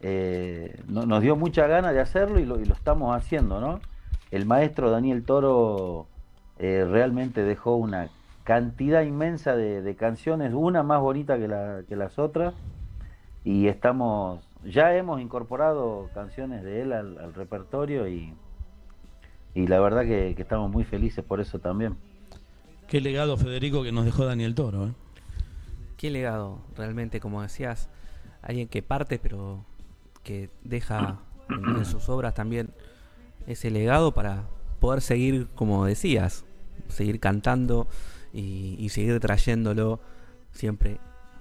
eh, 0.00 0.80
no- 0.88 1.06
nos 1.06 1.22
dio 1.22 1.36
mucha 1.36 1.66
gana 1.66 1.92
de 1.92 2.00
hacerlo 2.00 2.38
y 2.40 2.44
lo, 2.46 2.60
y 2.60 2.64
lo 2.64 2.74
estamos 2.74 3.14
haciendo, 3.16 3.60
¿no? 3.60 3.80
El 4.30 4.46
maestro 4.46 4.90
Daniel 4.90 5.24
Toro 5.24 6.06
eh, 6.58 6.86
realmente 6.88 7.42
dejó 7.42 7.76
una 7.76 8.08
cantidad 8.44 9.02
inmensa 9.02 9.56
de, 9.56 9.82
canciones, 9.96 10.52
una 10.54 10.82
más 10.82 11.00
bonita 11.00 11.38
que, 11.38 11.48
la- 11.48 11.82
que 11.88 11.96
las 11.96 12.18
otras, 12.18 12.54
y 13.44 13.68
estamos, 13.68 14.40
ya 14.64 14.94
hemos 14.96 15.20
incorporado 15.20 16.08
canciones 16.14 16.62
de 16.62 16.82
él 16.82 16.92
al, 16.92 17.18
al 17.18 17.34
repertorio 17.34 18.08
y, 18.08 18.32
y 19.54 19.66
la 19.66 19.80
verdad 19.80 20.02
que, 20.02 20.34
que 20.36 20.42
estamos 20.42 20.70
muy 20.70 20.84
felices 20.84 21.24
por 21.24 21.40
eso 21.40 21.58
también. 21.58 21.96
Qué 22.88 23.00
legado, 23.00 23.36
Federico, 23.36 23.82
que 23.82 23.92
nos 23.92 24.04
dejó 24.04 24.24
Daniel 24.26 24.54
Toro. 24.54 24.88
¿eh? 24.88 24.92
Qué 26.00 26.08
legado, 26.08 26.62
realmente, 26.78 27.20
como 27.20 27.42
decías, 27.42 27.90
alguien 28.40 28.68
que 28.68 28.82
parte, 28.82 29.18
pero 29.18 29.66
que 30.22 30.48
deja 30.64 31.18
en, 31.50 31.84
sus 31.84 32.08
obras 32.08 32.32
también 32.32 32.70
ese 33.46 33.70
legado 33.70 34.14
para 34.14 34.44
poder 34.80 35.02
seguir, 35.02 35.48
como 35.54 35.84
decías, 35.84 36.46
seguir 36.88 37.20
cantando 37.20 37.86
y, 38.32 38.88
seguir 38.88 39.20
trayéndolo 39.20 40.00
siempre 40.52 41.00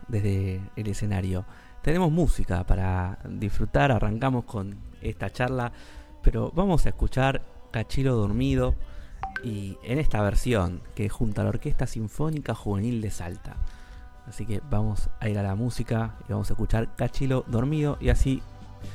desde 0.09 0.59
el 0.75 0.87
escenario. 0.87 1.45
Tenemos 1.81 2.11
música 2.11 2.65
para 2.65 3.19
disfrutar, 3.29 3.93
arrancamos 3.93 4.43
con 4.43 4.75
esta 5.01 5.29
charla, 5.29 5.71
pero 6.21 6.51
vamos 6.53 6.85
a 6.85 6.89
escuchar 6.89 7.43
Cachilo 7.71 8.13
Dormido 8.13 8.75
y 9.41 9.77
en 9.83 9.99
esta 9.99 10.21
versión 10.21 10.81
que 10.95 11.05
es 11.05 11.13
junto 11.13 11.39
a 11.39 11.45
la 11.45 11.51
Orquesta 11.51 11.87
Sinfónica 11.87 12.53
Juvenil 12.53 12.99
de 12.99 13.09
Salta. 13.09 13.55
Así 14.29 14.45
que 14.45 14.61
vamos 14.69 15.09
a 15.19 15.27
ir 15.27 15.39
a 15.39 15.43
la 15.43 15.55
música 15.55 16.15
y 16.27 16.31
vamos 16.31 16.49
a 16.49 16.53
escuchar 16.53 16.95
Cachilo 16.95 17.43
Dormido 17.47 17.97
y 17.99 18.09
así 18.09 18.43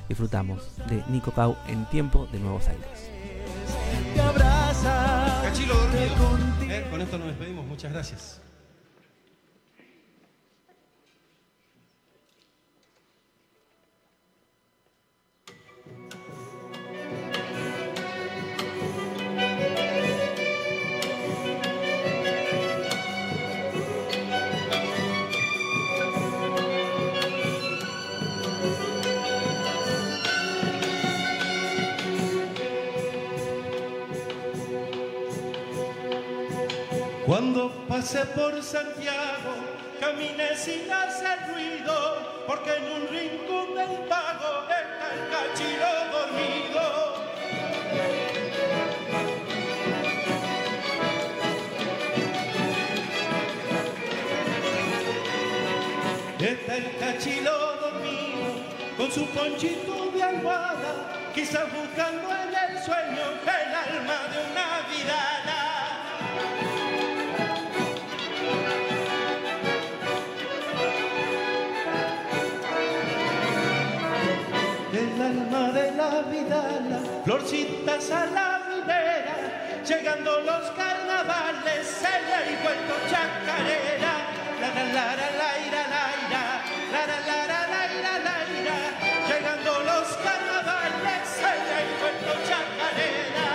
disfrutamos 0.09 0.77
de 0.89 1.03
Nico 1.09 1.33
Cau 1.33 1.57
en 1.67 1.85
tiempo 1.87 2.29
de 2.33 2.39
Nuevos 2.39 2.69
Aires. 2.69 3.11
te 4.15 4.21
abraza. 4.21 5.41
Cachilo 5.43 5.75
dormido. 5.75 6.73
Eh, 6.73 6.87
con 6.91 7.01
esto 7.01 7.19
nos 7.19 7.29
despedimos. 7.29 7.67
Muchas 7.67 7.93
gracias. 7.93 8.44
Cuando 37.35 37.69
pasé 37.89 38.25
por 38.27 38.63
Santiago, 38.63 39.57
caminé 39.99 40.57
sin 40.57 40.89
hacer 40.89 41.37
ruido, 41.53 42.45
porque 42.47 42.71
en 42.71 42.85
un 42.93 43.09
rincón 43.09 43.75
del 43.75 44.07
pago 44.07 44.63
está 44.71 45.15
el 45.15 45.23
cachilo 45.35 45.91
dormido. 46.13 46.85
Está 56.39 56.77
el 56.77 56.99
cachilo 56.99 57.77
dormido, 57.81 58.47
con 58.97 59.11
su 59.11 59.27
ponchito 59.31 60.13
de 60.15 60.23
almohada, 60.23 61.33
quizás 61.35 61.65
buscando 61.73 62.29
en 62.31 62.55
el 62.55 62.81
sueño 62.81 63.25
el 63.43 63.75
alma 63.75 64.19
de 64.31 64.53
una 64.53 64.89
vidala. 64.89 65.34
De 75.75 75.91
la 75.91 76.23
vidala, 76.31 77.01
florcitas 77.25 78.09
a 78.13 78.27
la 78.27 78.61
minera, 78.69 79.83
llegando 79.85 80.41
los 80.41 80.71
carnavales, 80.71 81.85
se 81.85 82.15
le 82.27 82.35
ha 82.35 82.63
vuelto 82.63 82.95
chacarera. 83.11 84.15
La 84.61 84.69
la 84.69 84.85
la 84.97 85.07
la 85.21 85.29
la 85.41 85.51
ira, 85.67 85.83
la 85.95 86.05
ira, 86.23 86.45
la 86.93 87.03
la 87.11 87.19
la 87.29 87.39
la 87.49 88.15
la 88.27 88.37
llegando 89.29 89.73
los 89.91 90.07
carnavales, 90.25 91.23
se 91.39 91.53
le 91.67 91.75
ha 91.75 91.85
vuelto 92.01 92.33
chacarera. 92.49 93.49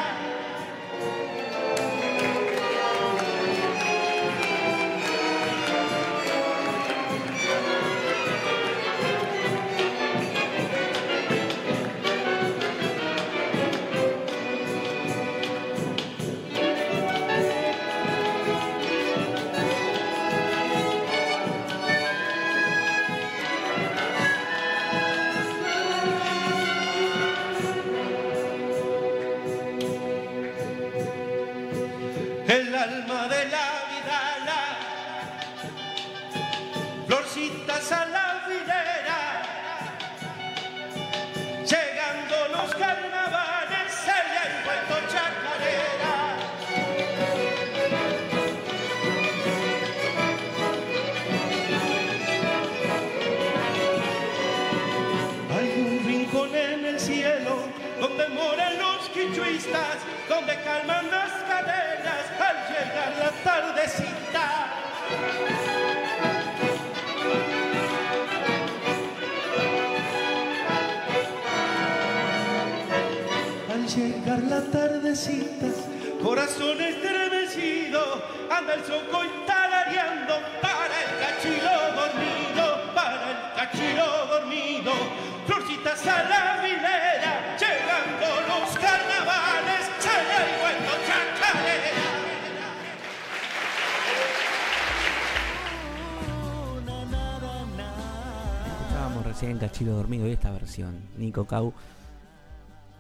Nico 101.17 101.45
Cau, 101.45 101.73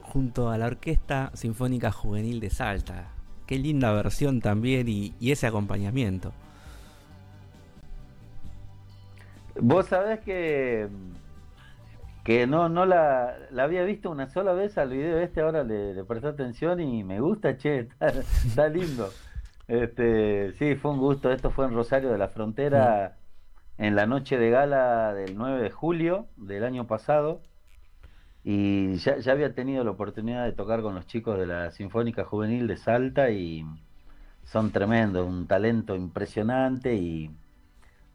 junto 0.01 0.49
a 0.49 0.57
la 0.57 0.67
Orquesta 0.67 1.31
Sinfónica 1.33 1.91
Juvenil 1.91 2.39
de 2.39 2.49
Salta. 2.49 3.09
Qué 3.45 3.57
linda 3.57 3.91
versión 3.91 4.41
también 4.41 4.87
y, 4.87 5.13
y 5.19 5.31
ese 5.31 5.47
acompañamiento. 5.47 6.33
Vos 9.61 9.87
sabés 9.87 10.19
que 10.21 10.87
que 12.23 12.45
no 12.45 12.69
no 12.69 12.85
la, 12.85 13.37
la 13.49 13.63
había 13.63 13.83
visto 13.83 14.11
una 14.11 14.27
sola 14.29 14.53
vez 14.53 14.77
al 14.77 14.89
video 14.89 15.19
este, 15.19 15.41
ahora 15.41 15.63
le, 15.63 15.93
le 15.93 16.03
presté 16.03 16.27
atención 16.27 16.79
y 16.79 17.03
me 17.03 17.19
gusta, 17.19 17.57
che, 17.57 17.79
está, 17.79 18.07
está 18.09 18.67
lindo. 18.67 19.09
Este, 19.67 20.53
sí, 20.53 20.75
fue 20.75 20.91
un 20.91 20.99
gusto. 20.99 21.31
Esto 21.31 21.51
fue 21.51 21.65
en 21.65 21.73
Rosario 21.73 22.09
de 22.11 22.17
la 22.17 22.27
Frontera 22.27 23.17
en 23.77 23.95
la 23.95 24.07
noche 24.07 24.37
de 24.37 24.49
gala 24.49 25.13
del 25.13 25.37
9 25.37 25.61
de 25.61 25.71
julio 25.71 26.27
del 26.35 26.63
año 26.63 26.87
pasado. 26.87 27.41
Y 28.43 28.95
ya, 28.95 29.17
ya 29.17 29.31
había 29.31 29.53
tenido 29.53 29.83
la 29.83 29.91
oportunidad 29.91 30.45
de 30.45 30.53
tocar 30.53 30.81
con 30.81 30.95
los 30.95 31.05
chicos 31.07 31.37
de 31.37 31.45
la 31.45 31.71
Sinfónica 31.71 32.23
Juvenil 32.23 32.67
de 32.67 32.77
Salta 32.77 33.29
y 33.31 33.65
son 34.43 34.71
tremendos, 34.71 35.27
un 35.27 35.45
talento 35.45 35.95
impresionante 35.95 36.95
y 36.95 37.29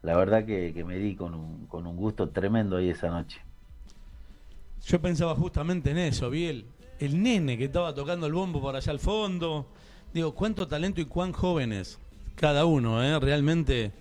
la 0.01 0.17
verdad 0.17 0.45
que, 0.45 0.83
me 0.85 0.97
di 0.97 1.15
con 1.15 1.33
un, 1.33 1.65
con 1.67 1.87
un 1.87 1.95
gusto 1.95 2.29
tremendo 2.29 2.77
ahí 2.77 2.89
esa 2.89 3.09
noche. 3.09 3.41
Yo 4.85 5.01
pensaba 5.01 5.35
justamente 5.35 5.91
en 5.91 5.97
eso, 5.97 6.29
vi 6.29 6.65
el 6.99 7.23
nene 7.23 7.57
que 7.57 7.65
estaba 7.65 7.93
tocando 7.93 8.27
el 8.27 8.33
bombo 8.33 8.61
por 8.61 8.75
allá 8.75 8.91
al 8.91 8.99
fondo. 8.99 9.67
Digo, 10.13 10.33
cuánto 10.33 10.67
talento 10.67 11.01
y 11.01 11.05
cuán 11.05 11.33
jóvenes 11.33 11.99
cada 12.35 12.65
uno, 12.65 13.03
¿eh? 13.03 13.19
Realmente, 13.19 13.91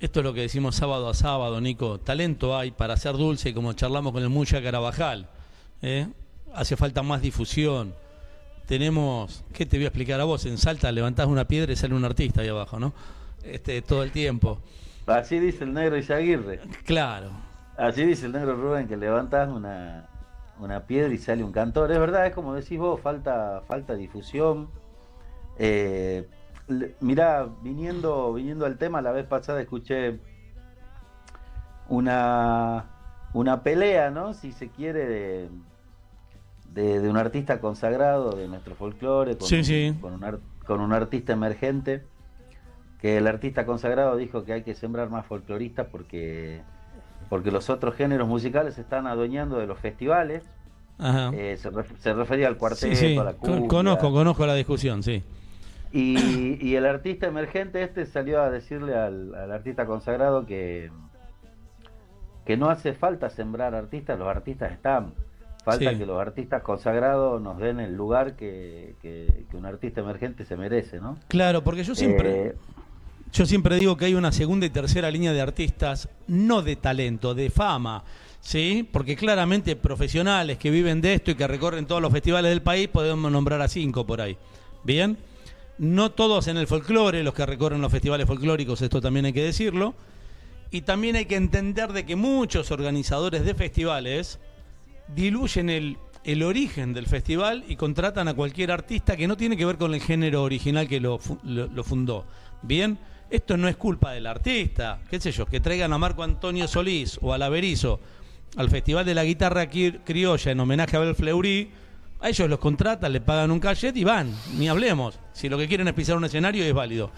esto 0.00 0.20
es 0.20 0.24
lo 0.24 0.34
que 0.34 0.42
decimos 0.42 0.76
sábado 0.76 1.08
a 1.08 1.14
sábado, 1.14 1.60
Nico. 1.60 1.98
Talento 1.98 2.56
hay 2.56 2.70
para 2.70 2.96
ser 2.96 3.16
dulce, 3.16 3.54
como 3.54 3.72
charlamos 3.72 4.12
con 4.12 4.22
el 4.22 4.28
Mucha 4.28 4.62
Carabajal. 4.62 5.28
¿eh? 5.82 6.06
Hace 6.54 6.76
falta 6.76 7.02
más 7.02 7.22
difusión. 7.22 7.94
Tenemos, 8.66 9.44
¿qué 9.52 9.64
te 9.64 9.76
voy 9.76 9.84
a 9.84 9.88
explicar 9.88 10.20
a 10.20 10.24
vos? 10.24 10.44
En 10.44 10.58
Salta 10.58 10.90
levantás 10.90 11.26
una 11.28 11.46
piedra 11.46 11.72
y 11.72 11.76
sale 11.76 11.94
un 11.94 12.04
artista 12.04 12.40
ahí 12.40 12.48
abajo, 12.48 12.78
¿no? 12.80 12.92
Este, 13.42 13.80
todo 13.80 14.02
el 14.02 14.10
tiempo. 14.10 14.58
Así 15.06 15.38
dice 15.38 15.64
el 15.64 15.72
negro 15.72 15.96
Isaguirre. 15.96 16.60
Claro. 16.84 17.30
Así 17.76 18.04
dice 18.04 18.26
el 18.26 18.32
negro 18.32 18.56
Rubén, 18.56 18.88
que 18.88 18.96
levantas 18.96 19.48
una, 19.48 20.08
una 20.58 20.80
piedra 20.80 21.14
y 21.14 21.18
sale 21.18 21.44
un 21.44 21.52
cantor. 21.52 21.92
Es 21.92 21.98
verdad, 21.98 22.26
es 22.26 22.34
como 22.34 22.54
decís 22.54 22.78
vos, 22.78 23.00
falta, 23.00 23.62
falta 23.68 23.94
difusión. 23.94 24.68
Eh, 25.58 26.26
mirá, 27.00 27.46
viniendo, 27.62 28.32
viniendo 28.34 28.66
al 28.66 28.76
tema, 28.78 29.00
la 29.02 29.12
vez 29.12 29.26
pasada 29.26 29.60
escuché 29.60 30.18
una, 31.88 32.84
una 33.32 33.62
pelea, 33.62 34.10
¿no? 34.10 34.34
Si 34.34 34.52
se 34.52 34.68
quiere, 34.68 35.06
de, 35.06 35.48
de, 36.72 37.00
de 37.00 37.08
un 37.08 37.16
artista 37.16 37.60
consagrado 37.60 38.32
de 38.32 38.48
nuestro 38.48 38.74
folclore, 38.74 39.36
con, 39.36 39.48
Sí, 39.48 39.58
un- 39.58 39.64
sí. 39.64 39.94
con 40.00 40.12
un 40.14 40.24
ar- 40.24 40.40
con 40.66 40.80
un 40.80 40.92
artista 40.92 41.32
emergente, 41.32 42.02
que 43.00 43.18
el 43.18 43.26
artista 43.26 43.66
consagrado 43.66 44.16
dijo 44.16 44.44
que 44.44 44.52
hay 44.52 44.62
que 44.62 44.74
sembrar 44.74 45.10
más 45.10 45.26
folcloristas 45.26 45.86
porque, 45.92 46.62
porque 47.28 47.50
los 47.52 47.70
otros 47.70 47.94
géneros 47.94 48.26
musicales 48.26 48.74
se 48.74 48.80
están 48.80 49.06
adueñando 49.06 49.58
de 49.58 49.66
los 49.66 49.78
festivales. 49.78 50.42
Ajá. 50.98 51.30
Eh, 51.34 51.56
se, 51.58 51.70
ref- 51.70 51.94
se 51.98 52.14
refería 52.14 52.48
al 52.48 52.56
cuarteto, 52.56 52.96
Sí, 52.96 53.16
a 53.18 53.22
la 53.22 53.34
cumbia. 53.34 53.68
Conozco, 53.68 54.10
conozco 54.10 54.46
la 54.46 54.54
discusión, 54.54 55.02
sí. 55.02 55.22
Y, 55.92 56.58
y 56.60 56.74
el 56.74 56.84
artista 56.86 57.26
emergente 57.26 57.82
este 57.82 58.06
salió 58.06 58.42
a 58.42 58.50
decirle 58.50 58.94
al, 58.96 59.34
al 59.34 59.52
artista 59.52 59.86
consagrado 59.86 60.44
que, 60.44 60.90
que 62.44 62.56
no 62.56 62.68
hace 62.70 62.92
falta 62.92 63.30
sembrar 63.30 63.74
artistas, 63.74 64.18
los 64.18 64.28
artistas 64.28 64.72
están. 64.72 65.14
Falta 65.64 65.90
Sí. 65.90 65.98
que 65.98 66.06
los 66.06 66.20
artistas 66.20 66.62
consagrados 66.62 67.42
nos 67.42 67.58
den 67.58 67.80
el 67.80 67.94
lugar 67.96 68.36
que, 68.36 68.94
que- 69.02 69.46
que 69.50 69.56
un 69.56 69.66
artista 69.66 70.00
emergente 70.00 70.44
se 70.44 70.56
merece, 70.56 71.00
¿no? 71.00 71.18
Claro, 71.28 71.64
porque 71.64 71.82
yo 71.82 71.94
siempre, 71.96 72.46
Eh, 72.48 72.54
yo 73.32 73.46
siempre 73.46 73.76
digo 73.76 73.96
que 73.96 74.04
hay 74.04 74.14
una 74.14 74.30
segunda 74.30 74.64
y 74.66 74.70
tercera 74.70 75.10
línea 75.10 75.32
de 75.32 75.40
artistas, 75.40 76.08
no 76.28 76.62
de 76.62 76.76
talento, 76.76 77.34
de 77.34 77.50
fama, 77.50 78.04
¿sí? 78.40 78.88
Porque 78.92 79.16
claramente 79.16 79.74
profesionales 79.74 80.56
que 80.58 80.70
viven 80.70 81.00
de 81.00 81.14
esto 81.14 81.32
y 81.32 81.34
que 81.34 81.48
recorren 81.48 81.86
todos 81.86 82.00
los 82.00 82.12
festivales 82.12 82.50
del 82.50 82.62
país, 82.62 82.86
podemos 82.86 83.32
nombrar 83.32 83.60
a 83.60 83.66
cinco 83.66 84.06
por 84.06 84.20
ahí. 84.20 84.36
¿Bien? 84.84 85.16
No 85.78 86.10
todos 86.12 86.48
en 86.48 86.56
el 86.56 86.66
folclore, 86.66 87.22
los 87.22 87.34
que 87.34 87.44
recorren 87.44 87.80
los 87.80 87.92
festivales 87.92 88.26
folclóricos, 88.26 88.80
esto 88.82 89.00
también 89.00 89.26
hay 89.26 89.32
que 89.32 89.42
decirlo. 89.44 89.94
Y 90.70 90.80
también 90.82 91.16
hay 91.16 91.26
que 91.26 91.36
entender 91.36 91.92
de 91.92 92.04
que 92.06 92.16
muchos 92.16 92.70
organizadores 92.70 93.44
de 93.44 93.54
festivales 93.54 94.40
diluyen 95.14 95.70
el, 95.70 95.96
el 96.24 96.42
origen 96.42 96.92
del 96.92 97.06
festival 97.06 97.64
y 97.68 97.76
contratan 97.76 98.26
a 98.28 98.34
cualquier 98.34 98.72
artista 98.72 99.16
que 99.16 99.28
no 99.28 99.36
tiene 99.36 99.56
que 99.56 99.64
ver 99.64 99.76
con 99.76 99.94
el 99.94 100.00
género 100.00 100.42
original 100.42 100.88
que 100.88 100.98
lo, 101.00 101.20
lo- 101.44 101.84
fundó. 101.84 102.24
Bien, 102.62 102.98
esto 103.30 103.56
no 103.56 103.68
es 103.68 103.76
culpa 103.76 104.12
del 104.12 104.26
artista, 104.26 104.98
qué 105.08 105.20
sé 105.20 105.30
yo, 105.30 105.46
que 105.46 105.60
traigan 105.60 105.92
a 105.92 105.98
Marco 105.98 106.22
Antonio 106.24 106.66
Solís 106.66 107.18
o 107.22 107.32
a 107.32 107.38
al 108.56 108.70
Festival 108.70 109.04
de 109.04 109.14
la 109.14 109.24
Guitarra 109.24 109.68
Criolla 109.68 110.50
en 110.50 110.60
homenaje 110.60 110.96
a 110.96 111.00
Abel 111.00 111.14
Fleury, 111.14 111.70
a 112.20 112.28
ellos 112.28 112.48
los 112.48 112.58
contratan, 112.58 113.12
le 113.12 113.20
pagan 113.20 113.50
un 113.50 113.60
cachet 113.60 113.96
y 113.96 114.04
van, 114.04 114.32
ni 114.58 114.68
hablemos. 114.68 115.18
Si 115.32 115.48
lo 115.48 115.58
que 115.58 115.68
quieren 115.68 115.88
es 115.88 115.94
pisar 115.94 116.16
un 116.16 116.24
escenario 116.24 116.64
es 116.64 116.72
válido. 116.72 117.10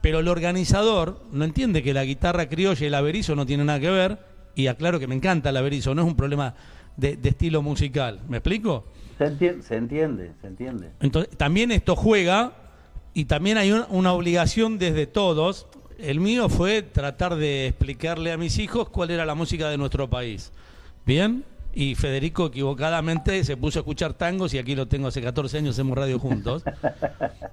Pero 0.00 0.18
el 0.18 0.28
organizador 0.28 1.22
no 1.32 1.44
entiende 1.44 1.82
que 1.82 1.94
la 1.94 2.04
guitarra 2.04 2.48
criolla 2.48 2.82
y 2.84 2.86
el 2.88 2.94
averizo 2.94 3.36
no 3.36 3.46
tienen 3.46 3.66
nada 3.66 3.78
que 3.80 3.90
ver. 3.90 4.18
Y 4.54 4.66
aclaro 4.66 4.98
que 5.00 5.06
me 5.06 5.14
encanta 5.14 5.50
el 5.50 5.56
averizo, 5.56 5.94
no 5.94 6.02
es 6.02 6.08
un 6.08 6.16
problema 6.16 6.54
de, 6.96 7.16
de 7.16 7.28
estilo 7.30 7.62
musical. 7.62 8.20
¿Me 8.28 8.38
explico? 8.38 8.84
se, 9.16 9.24
entiende, 9.26 9.62
se 9.62 9.76
entiende, 9.76 10.32
se 10.40 10.46
entiende. 10.48 10.90
Entonces, 11.00 11.36
también 11.38 11.70
esto 11.70 11.94
juega 11.96 12.52
y 13.14 13.26
también 13.26 13.56
hay 13.58 13.70
un- 13.72 13.84
una 13.90 14.12
obligación 14.12 14.78
desde 14.78 15.06
todos. 15.06 15.68
El 15.98 16.18
mío 16.18 16.48
fue 16.48 16.82
tratar 16.82 17.36
de 17.36 17.68
explicarle 17.68 18.32
a 18.32 18.36
mis 18.36 18.58
hijos 18.58 18.88
cuál 18.88 19.10
era 19.12 19.24
la 19.24 19.36
música 19.36 19.70
de 19.70 19.78
nuestro 19.78 20.10
país. 20.10 20.50
¿Bien? 21.06 21.44
Y 21.74 21.94
Federico 21.94 22.46
equivocadamente 22.46 23.42
se 23.44 23.56
puso 23.56 23.78
a 23.78 23.80
escuchar 23.80 24.12
tangos 24.12 24.52
y 24.52 24.58
aquí 24.58 24.74
lo 24.74 24.86
tengo 24.88 25.08
hace 25.08 25.22
14 25.22 25.58
años, 25.58 25.74
hacemos 25.76 25.96
radio 25.96 26.18
juntos. 26.18 26.62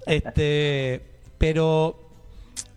Este, 0.05 1.01
pero 1.38 1.95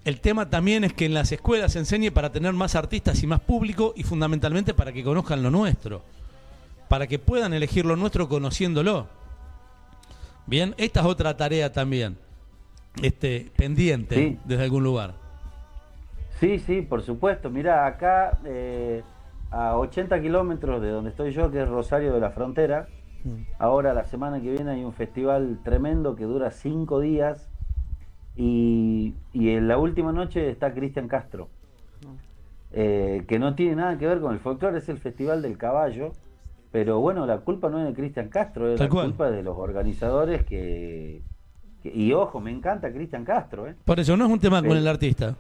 el 0.04 0.20
tema 0.20 0.50
también 0.50 0.84
es 0.84 0.92
que 0.92 1.06
en 1.06 1.14
las 1.14 1.32
escuelas 1.32 1.72
se 1.72 1.78
enseñe 1.78 2.10
para 2.12 2.30
tener 2.30 2.52
más 2.52 2.74
artistas 2.74 3.22
y 3.22 3.26
más 3.26 3.40
público 3.40 3.94
y 3.96 4.02
fundamentalmente 4.02 4.74
para 4.74 4.92
que 4.92 5.02
conozcan 5.02 5.42
lo 5.42 5.50
nuestro, 5.50 6.02
para 6.88 7.06
que 7.06 7.18
puedan 7.18 7.54
elegir 7.54 7.86
lo 7.86 7.96
nuestro 7.96 8.28
conociéndolo. 8.28 9.06
Bien, 10.46 10.74
esta 10.76 11.00
es 11.00 11.06
otra 11.06 11.36
tarea 11.36 11.72
también, 11.72 12.18
este, 13.02 13.50
pendiente 13.56 14.14
Sí. 14.16 14.38
desde 14.44 14.64
algún 14.64 14.84
lugar. 14.84 15.14
Sí, 16.38 16.58
sí, 16.58 16.82
por 16.82 17.02
supuesto. 17.02 17.48
Mira, 17.48 17.86
acá 17.86 18.38
eh, 18.44 19.02
a 19.52 19.76
80 19.78 20.20
kilómetros 20.22 20.80
de 20.82 20.88
donde 20.90 21.10
estoy 21.10 21.30
yo, 21.32 21.50
que 21.50 21.62
es 21.62 21.68
Rosario 21.68 22.12
de 22.14 22.20
la 22.20 22.30
Frontera, 22.30 22.88
ahora 23.58 23.94
la 23.94 24.04
semana 24.04 24.40
que 24.40 24.50
viene 24.50 24.70
hay 24.72 24.82
un 24.84 24.92
festival 24.94 25.60
tremendo 25.62 26.16
que 26.16 26.24
dura 26.24 26.50
cinco 26.50 26.98
días 27.00 27.48
y, 28.34 29.14
y 29.32 29.50
en 29.50 29.68
la 29.68 29.78
última 29.78 30.10
noche 30.12 30.48
está 30.50 30.72
Cristian 30.74 31.06
Castro, 31.06 31.48
eh, 32.72 33.24
que 33.28 33.38
no 33.38 33.54
tiene 33.54 33.76
nada 33.76 33.98
que 33.98 34.06
ver 34.06 34.20
con 34.20 34.32
el 34.32 34.40
folclore, 34.40 34.78
es 34.78 34.88
el 34.88 34.98
Festival 34.98 35.42
del 35.42 35.58
Caballo, 35.58 36.12
pero 36.70 37.00
bueno, 37.00 37.26
la 37.26 37.38
culpa 37.40 37.68
no 37.68 37.78
es 37.80 37.86
de 37.86 37.92
Cristian 37.94 38.28
Castro, 38.30 38.68
es 38.72 38.78
Tal 38.78 38.86
la 38.86 38.90
cual. 38.90 39.06
culpa 39.08 39.30
de 39.30 39.42
los 39.42 39.56
organizadores 39.58 40.42
que... 40.44 41.22
que- 41.82 41.92
y 41.94 42.12
ojo, 42.14 42.40
me 42.40 42.50
encanta 42.50 42.90
Cristian 42.90 43.24
Castro, 43.24 43.68
¿eh? 43.68 43.74
Por 43.84 44.00
eso 44.00 44.16
no 44.16 44.24
es 44.24 44.32
un 44.32 44.38
tema 44.40 44.62
con 44.62 44.70
Sí. 44.72 44.78
el 44.78 44.88
artista. 44.88 45.36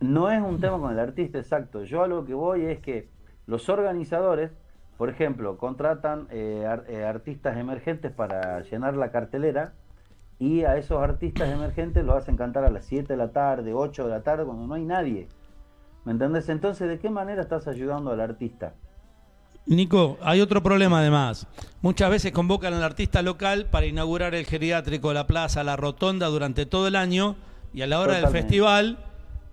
No 0.00 0.30
es 0.30 0.40
un 0.42 0.60
tema 0.60 0.78
con 0.78 0.92
el 0.92 0.98
artista, 0.98 1.38
exacto. 1.38 1.84
Yo 1.84 2.02
a 2.02 2.06
lo 2.06 2.24
que 2.24 2.34
voy 2.34 2.64
es 2.66 2.80
que 2.80 3.08
los 3.46 3.68
organizadores 3.68 4.50
por 4.96 5.10
ejemplo, 5.10 5.56
contratan 5.58 6.28
eh, 6.30 6.64
ar- 6.68 6.84
eh, 6.88 7.04
artistas 7.04 7.56
emergentes 7.56 8.12
para 8.12 8.60
llenar 8.62 8.94
la 8.96 9.10
cartelera 9.10 9.72
y 10.38 10.62
a 10.62 10.76
esos 10.76 11.02
artistas 11.02 11.48
emergentes 11.48 12.04
los 12.04 12.16
hacen 12.16 12.36
cantar 12.36 12.64
a 12.64 12.70
las 12.70 12.84
7 12.84 13.12
de 13.12 13.16
la 13.16 13.32
tarde, 13.32 13.72
8 13.74 14.04
de 14.04 14.10
la 14.10 14.22
tarde, 14.22 14.44
cuando 14.44 14.66
no 14.66 14.74
hay 14.74 14.84
nadie. 14.84 15.28
¿Me 16.04 16.12
entendés? 16.12 16.48
Entonces, 16.48 16.88
¿de 16.88 16.98
qué 16.98 17.10
manera 17.10 17.42
estás 17.42 17.66
ayudando 17.66 18.12
al 18.12 18.20
artista? 18.20 18.74
Nico, 19.66 20.18
hay 20.22 20.40
otro 20.40 20.62
problema 20.62 21.00
además. 21.00 21.46
Muchas 21.80 22.10
veces 22.10 22.32
convocan 22.32 22.74
al 22.74 22.82
artista 22.82 23.22
local 23.22 23.66
para 23.70 23.86
inaugurar 23.86 24.34
el 24.34 24.44
geriátrico, 24.44 25.12
la 25.12 25.26
plaza, 25.26 25.64
la 25.64 25.76
rotonda 25.76 26.26
durante 26.26 26.66
todo 26.66 26.86
el 26.86 26.96
año 26.96 27.36
y 27.72 27.82
a 27.82 27.86
la 27.86 27.98
hora 28.00 28.14
del 28.14 28.28
festival 28.28 28.98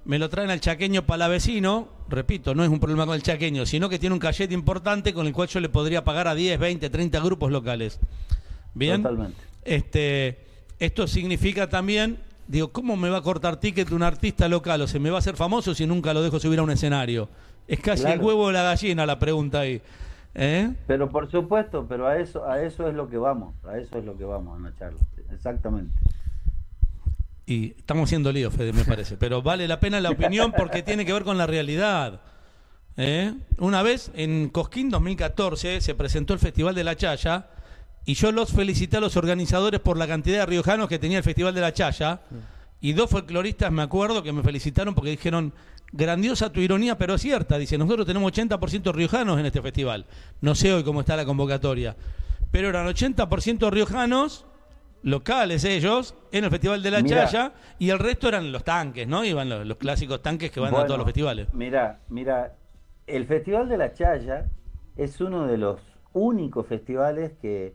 me 0.06 0.20
lo 0.20 0.30
traen 0.30 0.49
al 0.49 0.60
chaqueño 0.60 1.04
palavecino. 1.04 1.88
Repito, 2.10 2.56
no 2.56 2.64
es 2.64 2.70
un 2.70 2.80
problema 2.80 3.06
con 3.06 3.16
el 3.16 3.24
chaqueño, 3.24 3.66
sino 3.66 3.89
que 3.89 3.99
tiene 3.99 4.14
un 4.14 4.20
cachete 4.20 4.54
importante 4.54 5.14
con 5.14 5.28
el 5.28 5.34
cual 5.34 5.47
yo 5.47 5.60
le 5.60 5.70
podría 5.70 6.04
pagar 6.04 6.28
a 6.28 6.36
10, 6.36 6.60
20, 6.60 6.89
30 6.89 7.20
grupos 7.20 7.52
locales. 7.52 7.99
Bien. 8.74 9.02
Totalmente. 9.02 9.38
Este, 9.64 10.39
esto 10.80 11.08
significa 11.08 11.70
también, 11.70 12.18
digo, 12.47 12.72
¿cómo 12.72 12.97
me 12.97 13.10
va 13.10 13.18
a 13.18 13.22
cortar 13.22 13.58
ticket 13.58 13.91
un 13.91 14.04
artista 14.04 14.47
local 14.47 14.82
o 14.82 14.88
se 14.88 14.99
me 14.99 15.10
va 15.10 15.18
a 15.18 15.20
hacer 15.20 15.36
famoso 15.36 15.76
si 15.76 15.86
nunca 15.86 16.14
lo 16.14 16.22
dejo 16.22 16.39
subir 16.39 16.60
a 16.60 16.64
un 16.64 16.72
escenario? 16.72 17.30
Es 17.68 17.80
casi 17.80 18.06
el 18.08 18.20
huevo 18.20 18.47
de 18.47 18.54
la 18.54 18.64
gallina 18.64 19.06
la 19.06 19.20
pregunta 19.20 19.62
ahí. 19.62 19.82
¿Eh? 20.34 20.74
Pero 20.88 21.10
por 21.10 21.30
supuesto, 21.30 21.86
pero 21.88 22.08
a 22.08 22.18
eso, 22.18 22.45
a 22.45 22.62
eso 22.62 22.88
es 22.88 22.95
lo 22.95 23.10
que 23.10 23.18
vamos, 23.18 23.54
a 23.66 23.78
eso 23.78 23.97
es 23.97 24.06
lo 24.06 24.18
que 24.18 24.24
vamos 24.24 24.58
en 24.58 24.64
la 24.64 24.76
charla. 24.76 24.99
Exactamente. 25.32 25.93
Y 27.46 27.72
estamos 27.78 28.08
haciendo 28.08 28.32
lío, 28.32 28.52
Fede, 28.52 28.74
me 28.74 28.86
parece. 28.86 29.18
Pero 29.18 29.42
vale 29.42 29.68
la 29.68 29.80
pena 29.80 30.00
la 30.00 30.12
opinión 30.12 30.54
porque 30.56 30.84
tiene 30.84 31.06
que 31.06 31.14
ver 31.14 31.24
con 31.24 31.38
la 31.38 31.48
realidad. 31.48 32.22
¿Eh? 32.98 33.34
Una 33.58 33.84
vez, 33.84 34.12
en 34.16 34.50
Cosquín 34.50 34.89
2014, 34.89 35.82
se 35.82 35.96
presentó 35.96 36.34
el 36.34 36.39
Festival 36.39 36.76
de 36.76 36.84
la 36.84 36.96
Chaya 36.96 37.48
y 38.06 38.16
yo 38.16 38.32
los 38.32 38.52
felicité 38.52 38.98
a 38.98 39.00
los 39.00 39.16
organizadores 39.16 39.80
por 39.80 39.98
la 39.98 40.08
cantidad 40.08 40.39
de 40.39 40.46
riojanos 40.46 40.88
que 40.88 41.00
tenía 41.00 41.18
el 41.20 41.24
Festival 41.24 41.54
de 41.54 41.62
la 41.62 41.74
Chaya. 41.74 42.22
Y 42.80 42.94
dos 42.94 43.10
folcloristas, 43.10 43.72
me 43.72 43.84
acuerdo, 43.84 44.24
que 44.24 44.34
me 44.34 44.42
felicitaron 44.42 44.96
porque 44.96 45.12
dijeron, 45.12 45.54
grandiosa 45.92 46.52
tu 46.52 46.62
ironía, 46.62 46.98
pero 46.98 47.18
cierta. 47.18 47.58
Dice, 47.58 47.78
nosotros 47.78 48.08
tenemos 48.08 48.32
80% 48.32 48.94
riojanos 48.94 49.39
en 49.39 49.46
este 49.46 49.62
festival. 49.62 50.08
No 50.42 50.56
sé 50.56 50.74
hoy 50.74 50.84
cómo 50.84 51.02
está 51.02 51.16
la 51.16 51.26
convocatoria. 51.26 51.96
Pero 52.52 52.70
eran 52.70 52.88
80% 52.88 53.70
riojanos, 53.70 54.46
locales 55.04 55.64
ellos, 55.64 56.16
en 56.32 56.43
el 56.43 56.49
Festival 56.49 56.84
de 56.84 56.91
la 56.91 57.02
Mira. 57.02 57.26
Chaya, 57.26 57.54
y 57.80 57.89
el 57.89 57.99
resto 57.99 58.28
eran 58.28 58.52
los 58.52 58.64
tanques, 58.64 59.08
¿no? 59.08 59.24
Iban 59.26 59.49
los, 59.49 59.66
los 59.66 59.78
clásicos 59.78 60.22
tanques 60.22 60.52
que 60.52 60.60
van 60.60 60.74
a 60.76 60.86
todos 60.86 60.97
los 60.97 61.06
festivales. 61.06 61.47
Mira, 61.54 61.99
mira, 62.10 62.54
el 63.08 63.26
Festival 63.26 63.68
de 63.70 63.78
la 63.78 63.93
Chaya 63.93 64.45
es 64.97 65.20
uno 65.22 65.47
de 65.47 65.58
los 65.58 65.80
únicos 66.14 66.68
festivales 66.68 67.32
que, 67.41 67.74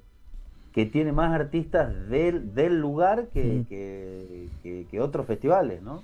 que 0.72 0.86
tiene 0.86 1.10
más 1.12 1.32
artistas 1.32 2.08
del, 2.08 2.54
del 2.54 2.78
lugar 2.80 3.28
que, 3.32 3.64
que, 3.68 4.48
que- 4.62 4.86
que 4.90 5.00
otros 5.00 5.26
festivales, 5.26 5.82
¿no? 5.82 6.02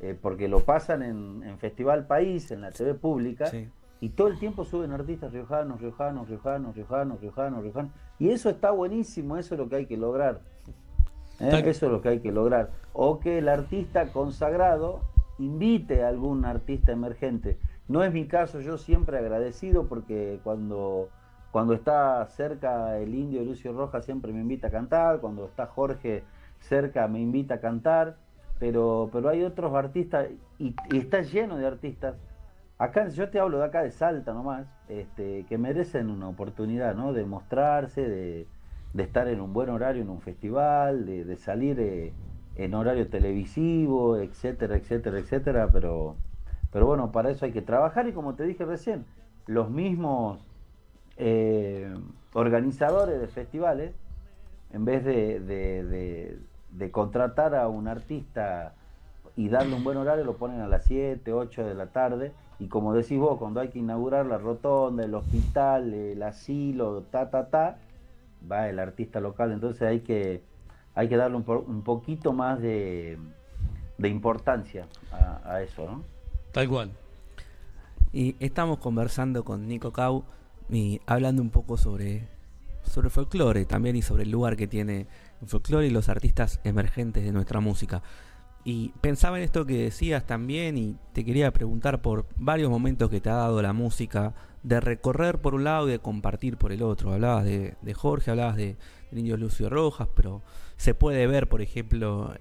Eh, 0.00 0.16
porque 0.20 0.48
lo 0.48 0.60
pasan 0.60 1.02
en, 1.02 1.42
en 1.44 1.58
Festival 1.58 2.06
País, 2.06 2.50
en 2.50 2.62
la 2.62 2.70
TV 2.70 2.94
pública, 2.94 3.46
y 4.00 4.08
todo 4.10 4.28
el 4.28 4.38
tiempo 4.38 4.64
suben 4.64 4.92
artistas 4.92 5.32
riojanos, 5.32 5.80
riojanos, 5.80 6.28
riojanos, 6.28 6.74
riojanos, 6.74 7.20
riojanos, 7.20 7.62
riojanos. 7.62 7.92
Y 8.18 8.30
eso 8.30 8.48
está 8.48 8.70
buenísimo, 8.70 9.36
eso 9.36 9.54
es 9.54 9.60
lo 9.60 9.68
que 9.68 9.76
hay 9.76 9.86
que 9.86 9.96
lograr. 9.96 10.40
¿eh? 11.40 11.62
Eso 11.66 11.86
es 11.86 11.92
lo 11.92 12.00
que 12.00 12.08
hay 12.08 12.20
que 12.20 12.32
lograr. 12.32 12.70
O 12.92 13.20
que 13.20 13.38
el 13.38 13.48
artista 13.48 14.12
consagrado 14.12 15.00
invite 15.38 16.02
a 16.02 16.08
algún 16.08 16.44
artista 16.44 16.92
emergente. 16.92 17.58
No 17.88 18.02
es 18.02 18.12
mi 18.12 18.26
caso, 18.26 18.60
yo 18.60 18.78
siempre 18.78 19.18
agradecido 19.18 19.86
porque 19.86 20.40
cuando, 20.42 21.08
cuando 21.52 21.74
está 21.74 22.26
cerca 22.26 22.98
el 22.98 23.14
indio 23.14 23.44
Lucio 23.44 23.72
Rojas 23.72 24.04
siempre 24.04 24.32
me 24.32 24.40
invita 24.40 24.68
a 24.68 24.70
cantar, 24.70 25.20
cuando 25.20 25.44
está 25.44 25.66
Jorge 25.66 26.24
cerca 26.58 27.06
me 27.06 27.20
invita 27.20 27.54
a 27.54 27.60
cantar, 27.60 28.16
pero, 28.58 29.10
pero 29.12 29.28
hay 29.28 29.44
otros 29.44 29.72
artistas 29.74 30.28
y, 30.58 30.74
y 30.90 30.98
está 30.98 31.20
lleno 31.20 31.56
de 31.58 31.66
artistas. 31.66 32.16
Acá, 32.78 33.08
yo 33.08 33.30
te 33.30 33.40
hablo 33.40 33.58
de 33.58 33.64
acá 33.64 33.82
de 33.82 33.90
Salta 33.90 34.34
nomás, 34.34 34.66
este, 34.88 35.46
que 35.46 35.56
merecen 35.56 36.10
una 36.10 36.28
oportunidad, 36.28 36.94
¿no? 36.94 37.14
De 37.14 37.24
mostrarse, 37.24 38.06
de, 38.06 38.46
estar 38.98 39.28
en 39.28 39.40
un 39.40 39.54
buen 39.54 39.70
horario 39.70 40.02
en 40.02 40.10
un 40.10 40.20
festival, 40.20 41.06
de, 41.06 41.36
salir 41.36 41.80
eh, 41.80 42.12
en 42.56 42.74
horario 42.74 43.08
televisivo, 43.08 44.18
etcétera, 44.18 44.76
etcétera, 44.76 45.18
etcétera, 45.18 45.70
pero, 45.72 46.16
pero 46.70 46.86
bueno, 46.86 47.12
para 47.12 47.30
eso 47.30 47.46
hay 47.46 47.52
que 47.52 47.62
trabajar 47.62 48.08
y 48.08 48.12
como 48.12 48.34
te 48.34 48.44
dije 48.44 48.66
recién, 48.66 49.06
los 49.46 49.70
mismos 49.70 50.44
eh, 51.16 51.94
organizadores 52.34 53.20
de 53.20 53.28
festivales, 53.28 53.94
en 54.72 54.84
vez 54.84 55.02
de 55.04 56.90
contratar 56.90 57.54
a 57.54 57.68
un 57.68 57.88
artista 57.88 58.74
y 59.36 59.48
darle 59.48 59.74
un 59.76 59.84
buen 59.84 59.98
horario, 59.98 60.24
lo 60.24 60.36
ponen 60.36 60.60
a 60.60 60.68
las 60.68 60.84
7, 60.86 61.32
8 61.32 61.64
de 61.64 61.74
la 61.74 61.86
tarde. 61.86 62.32
Y 62.58 62.68
como 62.68 62.94
decís 62.94 63.18
vos, 63.18 63.38
cuando 63.38 63.60
hay 63.60 63.68
que 63.68 63.78
inaugurar 63.78 64.24
la 64.26 64.38
rotonda, 64.38 65.04
el 65.04 65.14
hospital, 65.14 65.92
el 65.92 66.22
asilo, 66.22 67.02
ta, 67.10 67.30
ta, 67.30 67.48
ta, 67.50 67.78
va 68.50 68.68
el 68.68 68.78
artista 68.78 69.20
local. 69.20 69.52
Entonces 69.52 69.82
hay 69.82 70.00
que, 70.00 70.42
hay 70.94 71.08
que 71.08 71.16
darle 71.16 71.36
un, 71.36 71.42
po- 71.42 71.64
un 71.66 71.82
poquito 71.82 72.32
más 72.32 72.60
de, 72.60 73.18
de 73.98 74.08
importancia 74.08 74.86
a, 75.12 75.52
a 75.52 75.62
eso, 75.62 75.84
¿no? 75.84 76.02
Tal 76.52 76.68
cual. 76.68 76.90
Y 78.12 78.36
estamos 78.40 78.78
conversando 78.78 79.44
con 79.44 79.68
Nico 79.68 79.92
Cau 79.92 80.24
y 80.70 81.02
hablando 81.04 81.42
un 81.42 81.50
poco 81.50 81.76
sobre, 81.76 82.26
sobre 82.82 83.10
folclore 83.10 83.66
también 83.66 83.96
y 83.96 84.02
sobre 84.02 84.22
el 84.22 84.30
lugar 84.30 84.56
que 84.56 84.66
tiene 84.66 85.06
el 85.42 85.48
folclore 85.48 85.86
y 85.86 85.90
los 85.90 86.08
artistas 86.08 86.60
emergentes 86.64 87.22
de 87.22 87.32
nuestra 87.32 87.60
música. 87.60 88.02
Y 88.66 88.92
pensaba 89.00 89.38
en 89.38 89.44
esto 89.44 89.64
que 89.64 89.78
decías 89.78 90.26
también 90.26 90.76
y 90.76 90.96
te 91.12 91.24
quería 91.24 91.52
preguntar 91.52 92.02
por 92.02 92.26
varios 92.36 92.68
momentos 92.68 93.08
que 93.08 93.20
te 93.20 93.30
ha 93.30 93.36
dado 93.36 93.62
la 93.62 93.72
música 93.72 94.34
de 94.64 94.80
recorrer 94.80 95.40
por 95.40 95.54
un 95.54 95.62
lado 95.62 95.86
y 95.86 95.92
de 95.92 96.00
compartir 96.00 96.56
por 96.56 96.72
el 96.72 96.82
otro. 96.82 97.12
Hablabas 97.12 97.44
de, 97.44 97.76
de 97.80 97.94
Jorge, 97.94 98.32
hablabas 98.32 98.56
de, 98.56 98.76
Indio 99.12 99.36
Lucio 99.36 99.70
Rojas, 99.70 100.08
pero 100.16 100.42
se 100.76 100.94
puede 100.94 101.28
ver, 101.28 101.48
por 101.48 101.62
ejemplo, 101.62 102.34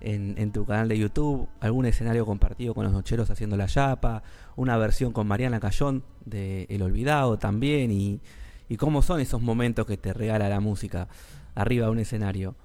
en, 0.00 0.34
en 0.38 0.50
tu 0.50 0.66
canal 0.66 0.88
de 0.88 0.98
YouTube 0.98 1.48
algún 1.60 1.86
escenario 1.86 2.26
compartido 2.26 2.74
con 2.74 2.82
los 2.82 2.92
nocheros 2.92 3.30
haciendo 3.30 3.56
la 3.56 3.66
yapa, 3.66 4.24
una 4.56 4.76
versión 4.76 5.12
con 5.12 5.28
Mariana 5.28 5.60
Cayón 5.60 6.02
de 6.24 6.66
El 6.68 6.82
Olvidado 6.82 7.38
también, 7.38 7.92
y, 7.92 8.20
y 8.68 8.76
cómo 8.76 9.02
son 9.02 9.20
esos 9.20 9.40
momentos 9.40 9.86
que 9.86 9.96
te 9.98 10.12
regala 10.12 10.48
la 10.48 10.58
música 10.58 11.06
arriba 11.54 11.86
de 11.86 11.92
un 11.92 12.00
escenario. 12.00 12.56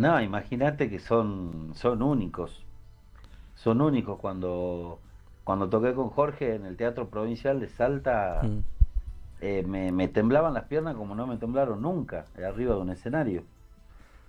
No, 0.00 0.20
imagínate 0.20 0.88
que 0.88 0.98
son, 0.98 1.72
son 1.74 2.02
únicos. 2.02 2.64
Son 3.54 3.80
únicos. 3.80 4.18
Cuando, 4.18 4.98
cuando 5.44 5.68
toqué 5.68 5.94
con 5.94 6.08
Jorge 6.10 6.54
en 6.54 6.64
el 6.66 6.76
Teatro 6.76 7.08
Provincial 7.08 7.60
de 7.60 7.68
Salta, 7.68 8.40
Mm. 8.42 8.58
eh, 9.42 9.64
me, 9.66 9.92
me 9.92 10.08
temblaban 10.08 10.54
las 10.54 10.64
piernas 10.64 10.94
como 10.96 11.14
no 11.14 11.26
me 11.26 11.36
temblaron 11.36 11.82
nunca, 11.82 12.26
arriba 12.36 12.74
de 12.74 12.80
un 12.80 12.90
escenario. 12.90 13.42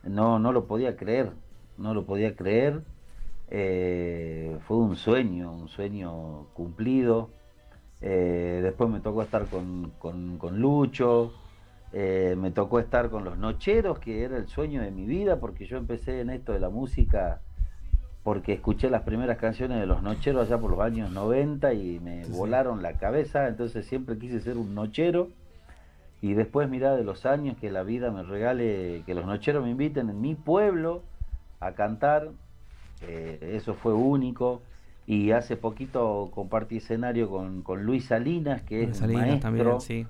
No, 0.03 0.39
no 0.39 0.51
lo 0.51 0.65
podía 0.65 0.95
creer, 0.95 1.32
no 1.78 1.93
lo 1.93 2.05
podía 2.05 2.36
creer. 2.36 2.82
Eh, 3.49 4.57
fue 4.67 4.78
un 4.78 4.95
sueño, 4.95 5.51
un 5.51 5.67
sueño 5.67 6.45
cumplido. 6.53 7.30
Eh, 8.01 8.61
después 8.63 8.89
me 8.89 8.99
tocó 8.99 9.22
estar 9.22 9.45
con, 9.47 9.91
con- 9.99 10.38
con 10.38 10.59
Lucho, 10.59 11.34
eh, 11.94 12.36
me 12.38 12.52
tocó 12.52 12.80
estar 12.80 13.10
con 13.10 13.24
los 13.24 13.38
Nocheros, 13.38 14.00
que 14.00 14.24
era 14.24 14.38
el 14.38 14.48
sueño 14.48 14.82
de 14.82 14.92
mi 14.92 15.06
vida, 15.06 15.39
porque 15.39 15.66
yo 15.66 15.78
empecé 15.78 16.22
en 16.22 16.30
esto 16.30 16.54
de 16.54 16.60
la 16.60 16.70
música 16.70 17.42
porque 18.24 18.54
escuché 18.54 18.89
las 18.89 19.02
primeras 19.02 19.38
canciones 19.38 19.80
de 19.80 19.88
los 19.88 20.04
Nocheros 20.04 20.48
allá 20.48 20.60
por 20.60 20.72
los 20.72 20.80
años 20.80 21.12
90 21.12 21.74
y 21.74 22.00
me 22.00 22.26
volaron 22.28 22.84
la 22.84 22.94
cabeza, 22.94 23.48
entonces 23.48 23.86
siempre 23.86 24.18
quise 24.18 24.39
ser 24.42 24.58
un 24.58 24.76
Nochero. 24.76 25.30
Y 26.22 26.34
después, 26.34 26.70
mirá, 26.70 26.96
de 26.96 27.04
los 27.04 27.26
años 27.26 27.58
que 27.60 27.72
la 27.72 27.82
vida 27.82 28.12
me 28.12 28.22
regale, 28.22 29.02
que 29.08 29.16
los 29.16 29.26
Nocheros 29.26 29.64
me 29.64 29.72
inviten 29.72 30.08
en 30.10 30.22
mi 30.22 30.36
pueblo 30.36 31.02
a 31.60 31.72
cantar, 31.72 32.30
eh, 33.02 33.54
eso 33.56 33.74
fue 33.74 33.94
único. 33.94 34.62
Y 35.08 35.32
hace 35.32 35.58
poquito 35.58 36.30
compartí 36.32 36.78
escenario 36.78 37.28
con, 37.28 37.64
con 37.64 37.84
Luis 37.86 38.06
Salinas, 38.06 38.62
que 38.62 38.84
Luis 38.84 38.89
es 38.92 38.98
Salinas 38.98 39.28
maestro, 39.28 39.42
también, 39.42 39.82
sí. 39.82 40.08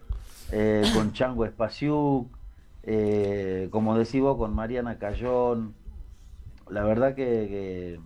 Eh, 0.52 0.84
con 0.94 1.14
Chango 1.14 1.46
Espaciuc, 1.46 2.28
eh, 2.84 3.70
como 3.72 3.98
decís 3.98 4.22
vos, 4.22 4.38
con 4.38 4.54
Mariana 4.54 4.98
Cayón. 4.98 5.74
La 6.70 6.84
verdad 6.84 7.16
que, 7.16 7.24
que, 7.24 8.00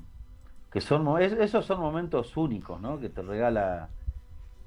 que 0.72 0.82
son 0.82 1.22
esos 1.22 1.66
son 1.66 1.80
momentos 1.80 2.36
únicos, 2.38 2.82
¿no? 2.82 3.00
Que 3.00 3.10
te 3.10 3.22
regala 3.22 3.90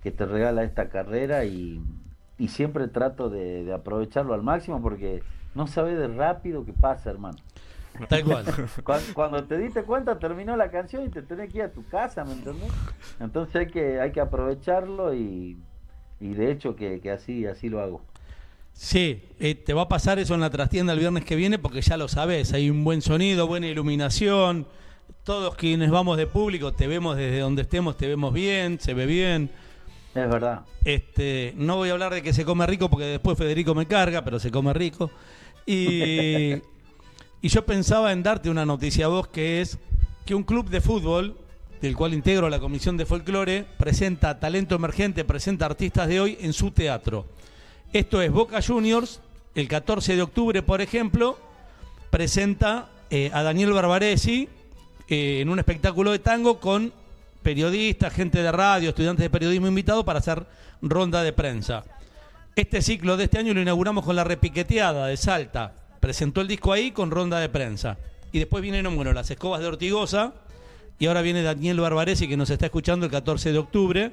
que 0.03 0.13
te 0.13 0.27
regala 0.27 0.63
esta 0.63 0.89
carrera 0.89 1.45
y, 1.45 1.83
y 2.39 2.49
siempre 2.49 2.87
trato 2.87 3.31
de, 3.31 3.65
de 3.65 3.75
aprovecharlo 3.75 4.33
al 4.33 4.43
máximo 4.43 4.81
porque 4.81 5.23
no 5.55 5.67
sabes 5.67 5.99
de 5.99 6.07
rápido 6.07 6.65
que 6.65 6.73
pasa, 6.73 7.11
hermano. 7.11 7.39
Tal 8.09 8.25
cual. 8.25 8.45
Cuando, 8.85 9.15
cuando 9.15 9.45
te 9.45 9.59
diste 9.59 9.83
cuenta 9.83 10.19
terminó 10.19 10.57
la 10.57 10.71
canción 10.71 11.05
y 11.05 11.09
te 11.09 11.23
tenés 11.23 11.51
que 11.51 11.59
ir 11.59 11.65
a 11.65 11.73
tu 11.73 11.85
casa, 11.89 12.25
¿me 12.25 12.33
entendés? 12.33 12.71
Entonces 13.19 13.57
hay 13.57 13.67
que, 13.67 14.01
hay 14.01 14.13
que 14.13 14.21
aprovecharlo 14.21 15.15
y, 15.15 15.59
y 16.21 16.35
de 16.35 16.51
hecho 16.51 16.77
que, 16.77 17.01
que 17.01 17.11
así, 17.11 17.47
así 17.47 17.69
lo 17.69 17.81
hago. 17.81 18.03
Sí, 18.73 19.23
eh, 19.41 19.57
te 19.57 19.75
va 19.75 19.83
a 19.83 19.89
pasar 19.89 20.21
eso 20.21 20.35
en 20.35 20.41
la 20.41 20.51
trastienda 20.51 20.93
el 20.93 21.01
viernes 21.01 21.25
que 21.25 21.35
viene 21.35 21.59
porque 21.59 21.81
ya 21.81 21.97
lo 21.97 22.07
sabes, 22.07 22.53
hay 22.53 22.71
un 22.71 22.85
buen 22.85 23.03
sonido, 23.03 23.49
buena 23.49 23.67
iluminación, 23.67 24.67
todos 25.25 25.57
quienes 25.57 25.91
vamos 25.91 26.17
de 26.17 26.27
público 26.27 26.73
te 26.73 26.87
vemos 26.87 27.17
desde 27.17 27.41
donde 27.41 27.63
estemos, 27.63 27.97
te 27.97 28.07
vemos 28.07 28.33
bien, 28.33 28.79
se 28.79 28.95
ve 28.95 29.07
bien. 29.07 29.51
Es 30.15 30.29
verdad. 30.29 30.63
Este, 30.85 31.55
no 31.57 31.77
voy 31.77 31.91
a 31.91 31.93
hablar 31.93 32.15
de 32.15 32.23
que 32.23 32.33
se 32.33 32.45
come 32.45 32.67
rico 32.67 32.89
porque 32.89 33.07
después 33.07 33.37
Federico 33.37 33.75
me 33.75 33.87
carga, 33.87 34.25
pero 34.25 34.39
se 34.39 34.51
come 34.51 34.73
rico. 34.73 35.11
Y, 35.67 36.53
y 37.43 37.49
yo 37.49 37.67
pensaba 37.67 38.13
en 38.13 38.23
darte 38.23 38.49
una 38.49 38.65
noticia 38.65 39.07
a 39.07 39.09
vos 39.09 39.29
que 39.29 39.61
es 39.61 39.77
que 40.25 40.35
un 40.35 40.45
club 40.45 40.71
de 40.71 40.81
fútbol, 40.81 41.37
del 41.81 41.97
cual 41.97 42.15
integro 42.15 42.49
la 42.49 42.61
comisión 42.61 42.97
de 42.97 43.07
folclore, 43.07 43.65
presenta 43.77 44.39
talento 44.39 44.75
emergente, 44.75 45.25
presenta 45.25 45.67
artistas 45.67 46.09
de 46.09 46.21
hoy 46.21 46.39
en 46.41 46.53
su 46.53 46.71
teatro. 46.71 47.27
Esto 47.93 48.21
es 48.21 48.31
Boca 48.31 48.61
Juniors, 48.61 49.21
el 49.55 49.69
14 49.69 50.17
de 50.17 50.23
octubre, 50.23 50.63
por 50.63 50.81
ejemplo, 50.81 51.39
presenta 52.11 52.89
eh, 53.11 53.31
a 53.33 53.43
Daniel 53.43 53.73
Barbaresi 53.73 54.49
eh, 55.09 55.41
en 55.41 55.49
un 55.49 55.59
espectáculo 55.59 56.13
de 56.13 56.19
tango 56.19 56.61
con 56.61 56.93
periodistas, 57.43 58.13
gente 58.13 58.43
de 58.43 58.53
radio, 58.53 58.91
estudiantes 58.91 59.25
de 59.25 59.31
periodismo 59.31 59.69
invitados 59.69 60.05
para 60.05 60.19
hacer 60.19 60.47
ronda 60.83 61.23
de 61.23 61.33
prensa. 61.33 61.85
Este 62.55 62.83
ciclo 62.83 63.17
de 63.17 63.25
este 63.25 63.39
año 63.39 63.55
lo 63.55 63.63
inauguramos 63.63 64.05
con 64.05 64.17
la 64.17 64.25
repiqueteada 64.25 65.07
de 65.07 65.17
Salta. 65.17 65.73
Presentó 66.01 66.41
el 66.41 66.49
disco 66.49 66.73
ahí 66.73 66.91
con 66.91 67.11
ronda 67.11 67.39
de 67.39 67.49
prensa. 67.49 67.99
Y 68.33 68.39
después 68.41 68.63
vinieron, 68.63 68.97
bueno, 68.97 69.13
las 69.13 69.31
escobas 69.31 69.61
de 69.61 69.69
Ortigosa. 69.69 70.35
Y 70.99 71.07
ahora 71.07 71.23
viene 71.23 71.43
Daniel 71.43 71.81
Barbaresi 71.81 72.27
que 72.27 72.37
nos 72.37 72.51
está 72.51 72.67
escuchando 72.67 73.07
el 73.07 73.13
14 73.13 73.53
de 73.53 73.59
octubre. 73.59 74.13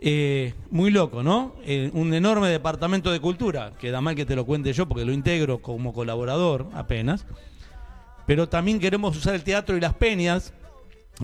Eh, 0.00 0.54
muy 0.70 0.90
loco, 0.90 1.22
¿no? 1.22 1.56
Eh, 1.64 1.90
un 1.92 2.14
enorme 2.14 2.48
departamento 2.48 3.10
de 3.10 3.20
cultura, 3.20 3.72
que 3.80 3.90
da 3.90 4.00
mal 4.00 4.14
que 4.14 4.24
te 4.24 4.36
lo 4.36 4.46
cuente 4.46 4.72
yo 4.72 4.86
porque 4.86 5.04
lo 5.04 5.12
integro 5.12 5.60
como 5.60 5.92
colaborador 5.92 6.68
apenas. 6.74 7.26
Pero 8.26 8.48
también 8.48 8.78
queremos 8.78 9.16
usar 9.16 9.34
el 9.34 9.42
teatro 9.42 9.76
y 9.76 9.80
las 9.80 9.94
peñas. 9.94 10.52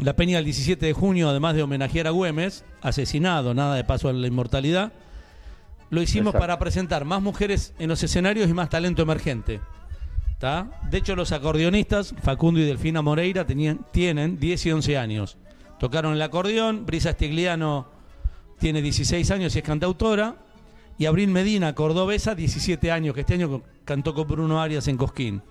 La 0.02 0.16
peña 0.16 0.38
del 0.38 0.46
17 0.46 0.86
de 0.86 0.92
junio, 0.92 1.28
además 1.28 1.54
de 1.54 1.62
homenajear 1.62 2.08
a 2.08 2.10
Güemes, 2.10 2.64
asesinado, 2.80 3.54
nada 3.54 3.76
de 3.76 3.84
paso 3.84 4.08
a 4.08 4.12
la 4.12 4.26
inmortalidad, 4.26 4.92
lo 5.90 6.02
hicimos 6.02 6.30
Exacto. 6.30 6.40
para 6.40 6.58
presentar 6.58 7.04
más 7.04 7.22
mujeres 7.22 7.74
en 7.78 7.90
los 7.90 8.02
escenarios 8.02 8.50
y 8.50 8.54
más 8.54 8.70
talento 8.70 9.02
emergente. 9.02 9.60
De 10.90 10.98
hecho, 10.98 11.16
los 11.16 11.32
acordeonistas, 11.32 12.14
Facundo 12.22 12.60
y 12.60 12.64
Delfina 12.64 13.00
Moreira, 13.00 13.46
tienen 13.46 14.38
10 14.38 14.66
y 14.66 14.72
11 14.72 14.98
años. 14.98 15.38
Tocaron 15.78 16.12
el 16.12 16.20
acordeón, 16.20 16.84
Brisa 16.84 17.12
Stigliano 17.12 17.88
tiene 18.58 18.82
16 18.82 19.30
años 19.30 19.56
y 19.56 19.60
es 19.60 19.64
cantautora, 19.64 20.36
y 20.98 21.06
Abril 21.06 21.30
Medina, 21.30 21.74
cordobesa, 21.74 22.34
17 22.34 22.92
años, 22.92 23.14
que 23.14 23.22
este 23.22 23.34
año 23.34 23.62
cantó 23.86 24.12
con 24.12 24.28
Bruno 24.28 24.60
Arias 24.60 24.86
en 24.86 24.98
Cosquín. 24.98 25.42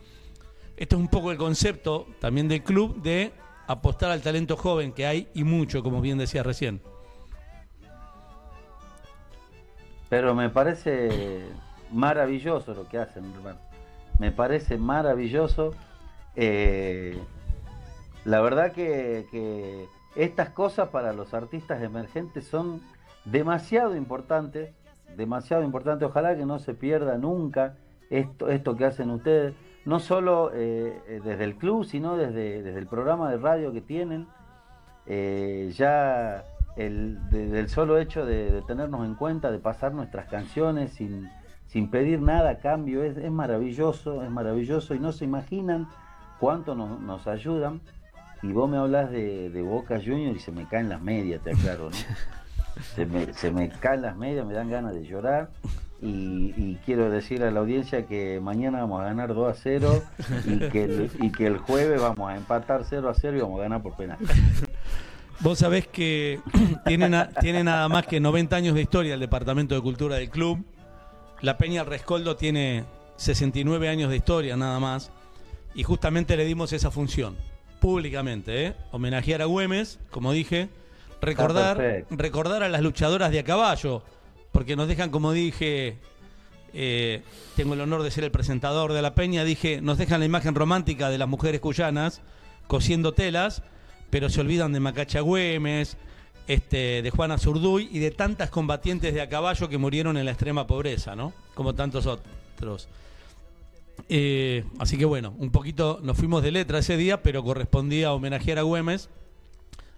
Esto 0.78 0.96
es 0.96 1.02
un 1.02 1.08
poco 1.08 1.32
el 1.32 1.38
concepto 1.38 2.06
también 2.20 2.48
del 2.48 2.62
club 2.62 3.02
de 3.02 3.34
apostar 3.66 4.12
al 4.12 4.22
talento 4.22 4.58
joven 4.58 4.92
que 4.92 5.08
hay 5.08 5.28
y 5.34 5.44
mucho, 5.44 5.82
como 5.82 6.02
bien 6.02 6.20
decía 6.20 6.44
recién. 6.44 6.82
Pero 10.08 10.36
me 10.36 10.52
parece 10.52 11.50
maravilloso 11.92 12.76
lo 12.76 12.88
que 12.88 13.00
hacen, 13.00 13.26
hermano. 13.34 13.73
Me 14.20 14.32
parece 14.32 14.78
maravilloso. 14.78 15.74
Eh, 16.36 17.18
la 18.26 18.42
verdad 18.42 18.72
que, 18.72 19.26
que 19.32 19.88
estas 20.16 20.50
cosas 20.50 20.90
para 20.90 21.14
los 21.14 21.34
artistas 21.34 21.82
emergentes 21.82 22.46
son 22.48 22.82
demasiado 23.26 23.96
importantes, 23.96 24.74
demasiado 25.18 25.64
importantes. 25.64 26.08
Ojalá 26.08 26.36
que 26.36 26.46
no 26.46 26.60
se 26.60 26.74
pierda 26.74 27.18
nunca 27.18 27.76
esto, 28.10 28.50
esto 28.50 28.76
que 28.78 28.86
hacen 28.86 29.10
ustedes, 29.10 29.54
no 29.86 30.00
solo 30.00 30.52
eh, 30.54 31.22
desde 31.24 31.44
el 31.44 31.56
club, 31.56 31.84
sino 31.86 32.16
desde, 32.16 32.62
desde 32.62 32.80
el 32.80 32.88
programa 32.88 33.30
de 33.30 33.38
radio 33.38 33.74
que 33.74 33.82
tienen. 33.82 34.28
Eh, 35.06 35.72
ya 35.76 36.46
el, 36.78 37.30
de- 37.30 37.48
del 37.50 37.68
solo 37.68 37.98
hecho 37.98 38.26
de, 38.26 38.52
de 38.52 38.62
tenernos 38.62 39.06
en 39.06 39.16
cuenta, 39.16 39.52
de 39.52 39.60
pasar 39.60 39.94
nuestras 39.94 40.28
canciones 40.30 40.94
sin, 40.94 41.30
sin 41.74 41.90
pedir 41.90 42.22
nada 42.22 42.52
a 42.52 42.58
cambio, 42.60 43.04
es, 43.04 43.18
es 43.18 43.32
maravilloso, 43.32 44.24
es 44.24 44.30
maravilloso 44.30 44.94
y 44.96 45.00
no 45.00 45.12
se 45.12 45.26
imaginan 45.26 45.90
cuánto 46.40 46.76
nos, 46.76 47.02
nos 47.02 47.28
ayudan. 47.28 47.82
Y 48.44 48.52
vos 48.52 48.70
me 48.70 48.78
hablas 48.78 49.10
de, 49.12 49.50
de 49.50 49.62
Boca 49.62 50.00
Junior 50.00 50.36
y 50.36 50.40
se 50.40 50.52
me 50.52 50.68
caen 50.68 50.88
las 50.90 51.02
medias, 51.02 51.42
te 51.42 51.52
aclaro, 51.52 51.90
¿no? 51.90 51.98
Se 52.96 53.06
me, 53.06 53.32
se 53.34 53.52
me 53.52 53.70
caen 53.70 54.02
las 54.02 54.18
medias, 54.18 54.46
me 54.48 54.54
dan 54.54 54.68
ganas 54.70 54.96
de 54.96 55.06
llorar. 55.06 55.50
Y, 56.02 56.54
y 56.58 56.80
quiero 56.86 57.10
decirle 57.12 57.48
a 57.48 57.52
la 57.52 57.60
audiencia 57.60 58.08
que 58.08 58.40
mañana 58.42 58.80
vamos 58.82 59.00
a 59.02 59.06
ganar 59.06 59.34
2 59.36 59.52
a 59.52 59.54
0 59.62 60.04
y 60.48 60.58
que, 60.70 60.84
el, 60.86 61.12
y 61.22 61.32
que 61.32 61.46
el 61.48 61.58
jueves 61.60 62.02
vamos 62.02 62.32
a 62.32 62.36
empatar 62.36 62.82
0 62.84 63.10
a 63.10 63.14
0 63.14 63.38
y 63.38 63.42
vamos 63.42 63.60
a 63.60 63.64
ganar 63.64 63.82
por 63.84 63.96
penal. 63.96 64.18
Vos 65.40 65.60
sabés 65.60 65.88
que 65.88 66.40
tiene, 66.86 67.10
na- 67.10 67.30
tiene 67.30 67.64
nada 67.64 67.88
más 67.90 68.08
que 68.08 68.20
90 68.20 68.56
años 68.56 68.76
de 68.76 68.82
historia 68.82 69.14
el 69.14 69.20
Departamento 69.20 69.76
de 69.76 69.82
Cultura 69.82 70.16
del 70.16 70.30
club. 70.30 70.66
La 71.44 71.58
Peña 71.58 71.82
El 71.82 71.88
Rescoldo 71.88 72.38
tiene 72.38 72.86
69 73.18 73.90
años 73.90 74.10
de 74.10 74.16
historia 74.16 74.56
nada 74.56 74.80
más. 74.80 75.12
Y 75.76 75.84
justamente 75.84 76.38
le 76.38 76.46
dimos 76.46 76.72
esa 76.72 76.90
función, 76.90 77.36
públicamente, 77.82 78.68
¿eh? 78.68 78.74
Homenajear 78.92 79.42
a 79.42 79.46
Güemes, 79.46 80.00
como 80.10 80.32
dije, 80.32 80.70
recordar, 81.20 81.76
perfecto. 81.76 82.16
recordar 82.18 82.64
a 82.64 82.70
las 82.70 82.82
luchadoras 82.82 83.30
de 83.32 83.40
a 83.40 83.44
caballo, 83.44 84.04
porque 84.54 84.78
nos 84.78 84.88
dejan, 84.88 85.10
como 85.10 85.34
dije, 85.34 85.98
eh, 86.74 87.24
tengo 87.58 87.74
el 87.74 87.82
honor 87.82 88.04
de 88.04 88.12
ser 88.12 88.24
el 88.24 88.32
presentador 88.32 88.94
de 88.94 89.02
la 89.02 89.14
Peña, 89.14 89.44
dije, 89.44 89.82
nos 89.82 89.98
dejan 89.98 90.22
la 90.22 90.26
imagen 90.26 90.56
romántica 90.56 91.10
de 91.10 91.18
las 91.18 91.28
mujeres 91.28 91.60
cuyanas 91.60 92.22
cosiendo 92.68 93.14
telas, 93.14 93.64
pero 94.10 94.30
se 94.30 94.40
olvidan 94.40 94.72
de 94.72 94.80
Macacha 94.80 95.20
Güemes, 95.20 95.98
este, 96.48 97.02
de 97.02 97.10
Juana 97.10 97.38
Zurduy 97.38 97.90
y 97.92 98.00
de 98.00 98.12
tantas 98.12 98.50
combatientes 98.50 99.14
de 99.14 99.22
a 99.22 99.30
caballo 99.30 99.70
que 99.70 99.78
murieron 99.78 100.18
en 100.18 100.26
la 100.26 100.32
extrema 100.32 100.68
pobreza, 100.68 101.16
¿no? 101.16 101.34
Como 101.54 101.74
tantos 101.74 102.06
otros. 102.06 102.88
Eh, 104.10 104.66
así 104.80 104.98
que 104.98 105.06
bueno, 105.06 105.34
un 105.38 105.52
poquito 105.52 106.00
nos 106.04 106.18
fuimos 106.18 106.44
de 106.44 106.52
letra 106.52 106.80
ese 106.80 106.98
día, 106.98 107.22
pero 107.22 107.44
correspondía 107.44 108.14
homenajear 108.14 108.60
a 108.60 108.64
Güemes, 108.64 109.10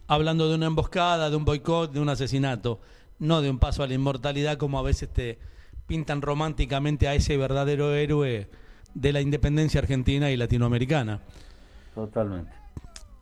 hablando 0.07 0.49
de 0.49 0.55
una 0.55 0.67
emboscada, 0.67 1.29
de 1.29 1.35
un 1.35 1.45
boicot, 1.45 1.91
de 1.91 1.99
un 1.99 2.09
asesinato, 2.09 2.79
no 3.19 3.41
de 3.41 3.49
un 3.49 3.59
paso 3.59 3.83
a 3.83 3.87
la 3.87 3.93
inmortalidad 3.93 4.57
como 4.57 4.77
a 4.79 4.83
veces 4.83 5.09
te 5.09 5.39
pintan 5.87 6.21
románticamente 6.21 7.07
a 7.07 7.15
ese 7.15 7.37
verdadero 7.37 7.93
héroe 7.93 8.49
de 8.93 9.13
la 9.13 9.21
independencia 9.21 9.79
argentina 9.79 10.31
y 10.31 10.37
latinoamericana. 10.37 11.21
Totalmente. 11.93 12.64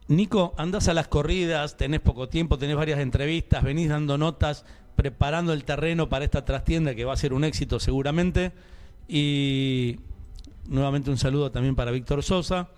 Nico, 0.08 0.54
andás 0.58 0.88
a 0.88 0.94
las 0.94 1.08
corridas, 1.08 1.78
tenés 1.78 2.02
poco 2.02 2.28
tiempo, 2.28 2.58
tenés 2.58 2.76
varias 2.76 3.00
entrevistas, 3.00 3.64
venís 3.64 3.90
dando 3.90 4.18
notas, 4.18 4.66
preparando 4.96 5.54
el 5.54 5.64
terreno 5.64 6.10
para 6.10 6.26
esta 6.26 6.44
trastienda 6.46 6.94
que 6.94 7.06
va 7.06 7.14
a 7.14 7.18
ser 7.18 7.34
un 7.34 7.44
éxito 7.44 7.80
seguramente. 7.80 8.52
Y 9.08 10.00
nuevamente 10.68 11.10
un 11.10 11.18
saludo 11.18 11.52
también 11.52 11.76
para 11.76 11.92
Víctor 11.92 12.24
Sosa. 12.24 12.70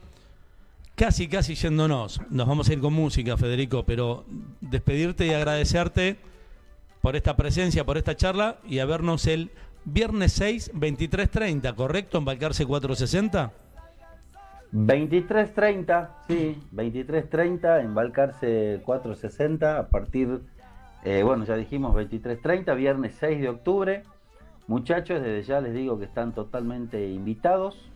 Casi, 0.96 1.28
casi 1.28 1.56
yéndonos. 1.56 2.22
Nos 2.30 2.48
vamos 2.48 2.70
a 2.70 2.74
ir 2.74 2.80
con 2.80 2.94
música, 2.94 3.38
Federico, 3.38 3.84
pero 3.86 4.26
despedirte 4.62 5.26
y 5.26 5.32
agradecerte 5.32 6.18
por 7.02 7.16
esta 7.16 7.36
presencia, 7.36 7.86
por 7.86 7.98
esta 7.98 8.16
charla 8.16 8.60
y 8.68 8.80
a 8.80 8.86
vernos 8.86 9.28
el 9.28 9.52
viernes 9.84 10.32
6, 10.34 10.72
23.30, 10.74 11.76
¿correcto? 11.76 12.18
En 12.18 12.26
Balcarce 12.26 12.66
460. 12.66 13.65
23.30, 14.76 16.10
sí, 16.28 16.62
23.30, 16.74 17.82
embarcarse 17.82 18.82
460 18.84 19.80
a 19.80 19.88
partir, 19.88 20.42
eh, 21.06 21.24
bueno, 21.24 21.46
ya 21.46 21.56
dijimos 21.56 21.96
23.30, 21.96 22.76
viernes 22.76 23.16
6 23.18 23.40
de 23.40 23.48
octubre. 23.48 24.04
Muchachos, 24.68 25.22
desde 25.22 25.44
ya 25.44 25.62
les 25.62 25.74
digo 25.74 25.98
que 25.98 26.04
están 26.04 26.34
totalmente 26.34 27.08
invitados. 27.08 27.90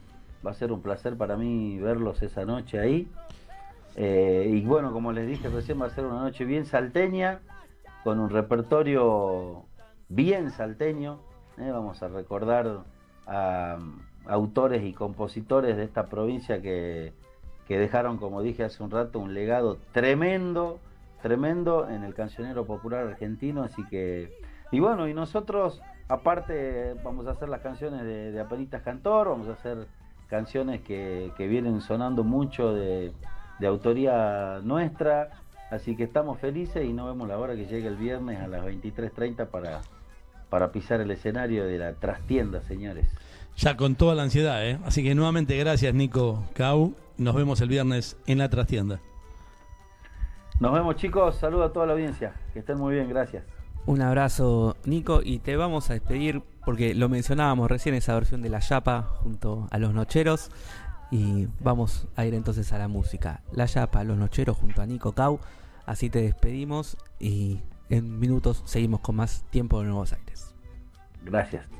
Va 0.46 0.52
a 0.52 0.54
ser 0.54 0.72
un 0.72 0.82
placer 0.82 1.18
para 1.18 1.36
mí 1.36 1.78
verlos 1.80 2.22
esa 2.22 2.46
noche 2.46 2.80
ahí. 2.80 3.12
Eh, 3.98 4.50
y 4.50 4.62
bueno, 4.62 4.94
como 4.94 5.12
les 5.12 5.28
dije 5.28 5.50
recién, 5.50 5.82
va 5.82 5.88
a 5.88 5.90
ser 5.90 6.06
una 6.06 6.22
noche 6.22 6.46
bien 6.46 6.66
salteña, 6.66 7.42
con 8.06 8.22
un 8.22 8.30
repertorio 8.30 9.66
bien 10.08 10.52
salteño. 10.52 11.20
eh, 11.58 11.72
Vamos 11.72 12.02
a 12.04 12.08
recordar 12.08 12.86
a 13.28 13.80
autores 14.30 14.84
y 14.84 14.94
compositores 14.94 15.76
de 15.76 15.84
esta 15.84 16.06
provincia 16.08 16.62
que, 16.62 17.14
que 17.68 17.78
dejaron, 17.78 18.18
como 18.18 18.42
dije 18.42 18.64
hace 18.64 18.82
un 18.84 18.92
rato, 18.92 19.20
un 19.20 19.34
legado 19.34 19.78
tremendo, 19.92 20.80
tremendo 21.22 21.90
en 21.90 22.04
el 22.04 22.14
cancionero 22.14 22.66
popular 22.66 23.08
argentino. 23.08 23.64
Así 23.64 23.84
que, 23.90 24.32
y 24.72 24.80
bueno, 24.80 25.08
y 25.08 25.14
nosotros, 25.14 25.82
aparte, 26.08 26.96
vamos 27.04 27.28
a 27.28 27.32
hacer 27.32 27.50
las 27.50 27.62
canciones 27.62 28.04
de, 28.04 28.32
de 28.32 28.82
Cantor, 28.84 29.30
vamos 29.30 29.48
a 29.50 29.54
hacer 29.54 29.88
canciones 30.28 30.82
que, 30.82 31.32
que 31.36 31.48
vienen 31.48 31.82
sonando 31.82 32.24
mucho 32.24 32.74
de, 32.74 33.12
de 33.60 33.68
autoría 33.68 34.60
nuestra. 34.64 35.32
Así 35.72 35.96
que 35.96 36.04
estamos 36.04 36.40
felices 36.40 36.86
y 36.86 36.94
no 36.94 37.06
vemos 37.06 37.28
la 37.28 37.38
hora 37.38 37.56
que 37.56 37.66
llegue 37.66 37.88
el 37.88 37.96
viernes 37.96 38.40
a 38.40 38.48
las 38.48 38.64
23.30 38.64 39.48
para, 39.48 39.82
para 40.50 40.72
pisar 40.72 41.02
el 41.02 41.12
escenario 41.12 41.66
de 41.66 41.78
la 41.78 41.94
trastienda, 41.94 42.62
señores. 42.62 43.08
Ya 43.60 43.76
con 43.76 43.96
toda 43.96 44.16
la 44.16 44.24
ansiedad, 44.24 44.66
¿eh? 44.66 44.80
Así 44.86 45.04
que 45.04 45.14
nuevamente 45.14 45.58
gracias, 45.58 45.94
Nico 45.94 46.46
Cau. 46.54 46.96
Nos 47.18 47.36
vemos 47.36 47.60
el 47.60 47.68
viernes 47.68 48.16
en 48.26 48.38
la 48.38 48.48
trastienda. 48.48 49.02
Nos 50.62 50.72
vemos 50.72 50.96
chicos, 50.96 51.36
saludo 51.36 51.66
a 51.66 51.74
toda 51.74 51.86
la 51.86 51.92
audiencia, 51.92 52.34
que 52.54 52.60
estén 52.60 52.78
muy 52.78 52.94
bien, 52.96 53.10
gracias. 53.10 53.44
Un 53.86 54.02
abrazo, 54.02 54.78
Nico, 54.86 55.20
y 55.22 55.40
te 55.40 55.58
vamos 55.58 55.90
a 55.90 55.94
despedir 55.94 56.42
porque 56.64 56.96
lo 56.96 57.10
mencionábamos 57.10 57.70
recién 57.70 57.96
esa 57.96 58.14
versión 58.14 58.42
de 58.42 58.48
La 58.48 58.60
Yapa 58.60 59.02
junto 59.24 59.68
a 59.72 59.78
los 59.78 59.94
Nocheros. 59.94 60.52
Y 61.12 61.50
vamos 61.60 62.08
a 62.16 62.26
ir 62.26 62.36
entonces 62.36 62.72
a 62.72 62.78
la 62.78 62.88
música. 62.88 63.42
La 63.52 63.66
Yapa, 63.66 64.06
los 64.06 64.18
Nocheros 64.18 64.56
junto 64.56 64.82
a 64.82 64.86
Nico 64.86 65.12
Cau. 65.12 65.38
Así 65.86 66.10
te 66.10 66.22
despedimos 66.22 66.96
y 67.20 67.60
en 67.90 68.20
minutos 68.20 68.62
seguimos 68.64 69.02
con 69.02 69.18
más 69.18 69.44
tiempo 69.50 69.82
de 69.82 69.88
Nuevos 69.88 70.14
Aires. 70.14 70.56
Gracias. 71.26 71.79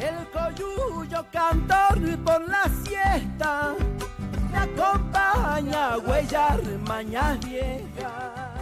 El 0.00 0.26
coyuyo 0.30 1.26
cantor 1.30 2.18
por 2.24 2.48
la 2.48 2.64
siesta 2.84 3.74
me 4.50 4.58
acompaña 4.58 5.92
a 5.92 5.98
huellar 5.98 6.62
mañana 6.88 7.38
vieja. 7.44 8.54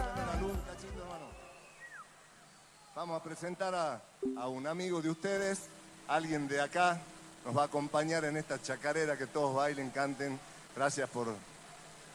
Vamos 2.93 3.21
a 3.21 3.23
presentar 3.23 3.73
a, 3.73 4.01
a 4.35 4.47
un 4.49 4.67
amigo 4.67 5.01
de 5.01 5.09
ustedes, 5.09 5.61
alguien 6.09 6.49
de 6.49 6.59
acá, 6.59 6.99
nos 7.45 7.55
va 7.57 7.61
a 7.61 7.65
acompañar 7.65 8.25
en 8.25 8.35
esta 8.35 8.61
chacarera 8.61 9.17
que 9.17 9.25
todos 9.25 9.55
bailen, 9.55 9.89
canten. 9.91 10.37
Gracias 10.75 11.09
por, 11.09 11.33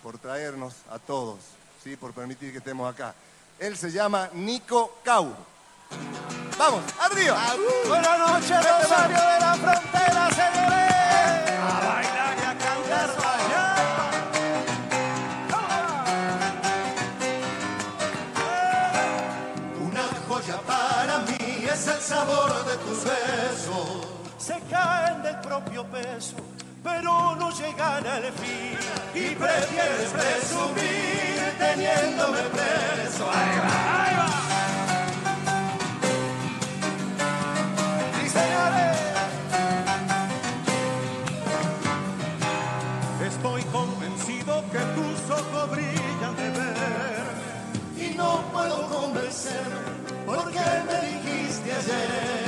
por 0.02 0.18
traernos 0.18 0.74
a 0.90 0.98
todos, 0.98 1.38
¿sí? 1.82 1.96
por 1.96 2.12
permitir 2.12 2.52
que 2.52 2.58
estemos 2.58 2.92
acá. 2.92 3.14
Él 3.58 3.76
se 3.76 3.90
llama 3.90 4.28
Nico 4.34 4.98
Cau. 5.02 5.34
Vamos, 6.58 6.82
Buenas 7.14 8.18
noches, 8.18 8.56
Rosario 8.56 9.16
de 9.16 9.40
la 9.40 9.54
Frontera, 9.54 10.28
señores. 10.30 10.92
A 11.62 11.80
bailar 11.86 12.36
y 12.36 12.42
a 12.42 12.54
cantar 12.58 13.10
Una 19.80 20.02
joya 20.26 20.58
para 20.66 21.18
mí 21.20 21.66
es 21.72 21.86
el 21.86 22.00
sabor 22.00 22.64
de 22.66 22.76
tus 22.78 23.04
besos. 23.04 24.08
se 24.36 24.58
caen 24.68 25.22
del 25.22 25.38
propio 25.38 25.84
peso, 25.84 26.34
pero 26.82 27.36
no 27.36 27.50
llegan 27.52 28.06
al 28.08 28.24
fin. 28.32 28.76
Y 29.14 29.36
prefieres 29.36 30.10
presumir 30.10 31.58
teniéndome 31.60 32.40
preso. 32.40 33.30
Ahí 33.30 33.58
va, 33.60 34.04
ahí 34.04 34.16
va. 34.16 34.53
Convencerme 49.44 50.24
porque 50.26 50.58
me 50.86 51.06
dijiste 51.06 51.72
ayer 51.72 52.43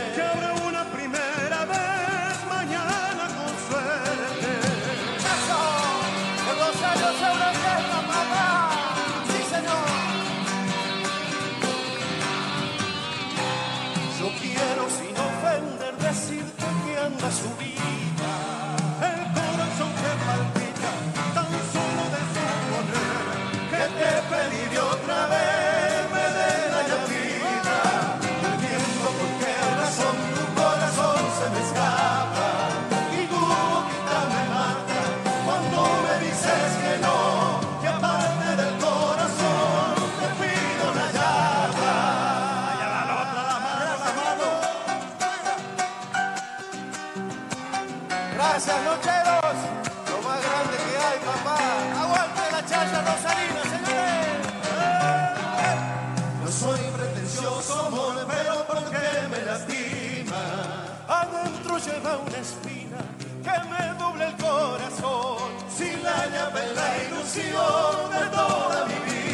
Lleva 61.77 62.17
una 62.17 62.39
espina 62.39 62.97
que 63.45 63.51
me 63.69 63.99
doble 63.99 64.27
el 64.29 64.37
corazón. 64.37 65.51
Si 65.77 65.95
la 66.03 66.27
llave 66.27 66.73
la 66.75 67.05
ilusión 67.05 68.11
de 68.11 68.27
toda 68.35 68.87
mi 68.87 68.95
vida. 69.13 69.26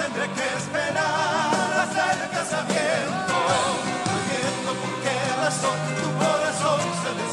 Tendré 0.00 0.26
que 0.36 0.46
esperar 0.60 1.52
hasta 1.82 2.02
el 2.12 2.20
casamiento. 2.30 3.36
No 4.06 4.12
entiendo 4.20 4.70
por 4.80 4.92
qué 5.04 5.16
razón 5.44 5.78
tu 6.00 6.08
corazón 6.22 6.80
se 7.02 7.10
me 7.16 7.24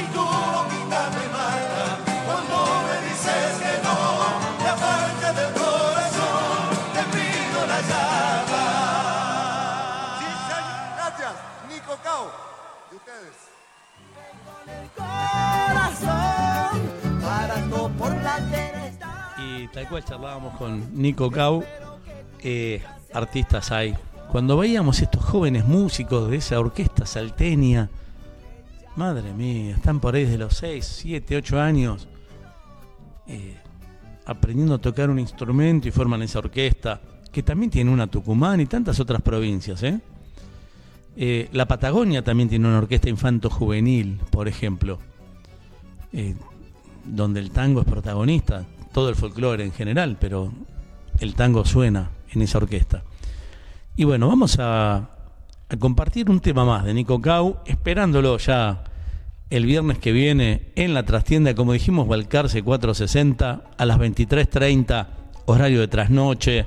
y 0.00 0.04
tu 0.14 0.24
boquita 0.54 1.00
me 1.16 1.24
mata 1.36 1.86
cuando 2.26 2.56
me 2.86 2.96
dices 3.08 3.50
que 3.62 3.74
no. 3.86 3.98
Y 4.62 4.66
aparte 4.74 5.26
del 5.38 5.52
corazón 5.62 6.62
te 6.94 7.02
pido 7.14 7.58
la 7.72 7.80
llama. 7.90 8.64
Gracias, 10.96 11.34
Nico 11.68 11.94
Cao. 12.04 12.26
Y 12.92 12.94
ustedes. 12.96 13.36
La. 18.24 18.77
Y 19.56 19.68
tal 19.68 19.88
cual 19.88 20.04
charlábamos 20.04 20.56
con 20.56 21.00
Nico 21.00 21.30
Cau, 21.30 21.64
eh, 22.42 22.82
artistas 23.12 23.72
hay. 23.72 23.94
Cuando 24.30 24.58
veíamos 24.58 25.00
estos 25.00 25.24
jóvenes 25.24 25.64
músicos 25.64 26.30
de 26.30 26.36
esa 26.36 26.60
orquesta 26.60 27.06
salteña, 27.06 27.88
madre 28.96 29.32
mía, 29.32 29.76
están 29.76 30.00
por 30.00 30.14
ahí 30.14 30.24
desde 30.24 30.38
los 30.38 30.54
6, 30.56 30.84
7, 30.84 31.36
8 31.36 31.60
años, 31.60 32.08
eh, 33.26 33.56
aprendiendo 34.26 34.74
a 34.74 34.78
tocar 34.78 35.08
un 35.08 35.18
instrumento 35.18 35.88
y 35.88 35.92
forman 35.92 36.22
esa 36.22 36.40
orquesta, 36.40 37.00
que 37.32 37.42
también 37.42 37.70
tiene 37.70 37.90
una 37.90 38.06
Tucumán 38.06 38.60
y 38.60 38.66
tantas 38.66 39.00
otras 39.00 39.22
provincias. 39.22 39.82
¿eh? 39.82 39.98
Eh, 41.16 41.48
la 41.52 41.66
Patagonia 41.66 42.22
también 42.22 42.50
tiene 42.50 42.68
una 42.68 42.78
orquesta 42.78 43.08
infanto-juvenil, 43.08 44.20
por 44.30 44.46
ejemplo, 44.46 44.98
donde 47.04 47.40
el 47.40 47.50
tango 47.50 47.80
es 47.80 47.86
protagonista, 47.86 48.64
todo 48.98 49.10
el 49.10 49.14
folclore 49.14 49.62
en 49.62 49.70
general, 49.70 50.16
pero 50.18 50.52
el 51.20 51.36
tango 51.36 51.64
suena 51.64 52.10
en 52.32 52.42
esa 52.42 52.58
orquesta. 52.58 53.04
Y 53.94 54.02
bueno, 54.02 54.26
vamos 54.26 54.56
a, 54.58 55.10
compartir 55.78 56.28
un 56.28 56.40
tema 56.40 56.64
más 56.64 56.84
de 56.84 56.94
Nico 56.94 57.20
Cau, 57.20 57.58
esperándolo 57.64 58.38
ya 58.38 58.82
el 59.50 59.66
viernes 59.66 60.00
que 60.00 60.10
viene 60.10 60.72
en 60.74 60.94
la 60.94 61.04
trastienda, 61.04 61.54
como 61.54 61.74
dijimos, 61.74 62.08
Balcarce 62.08 62.60
460 62.60 63.62
a 63.78 63.86
las 63.86 63.98
23.30, 63.98 65.06
horario 65.46 65.78
de 65.78 65.86
trasnoche, 65.86 66.66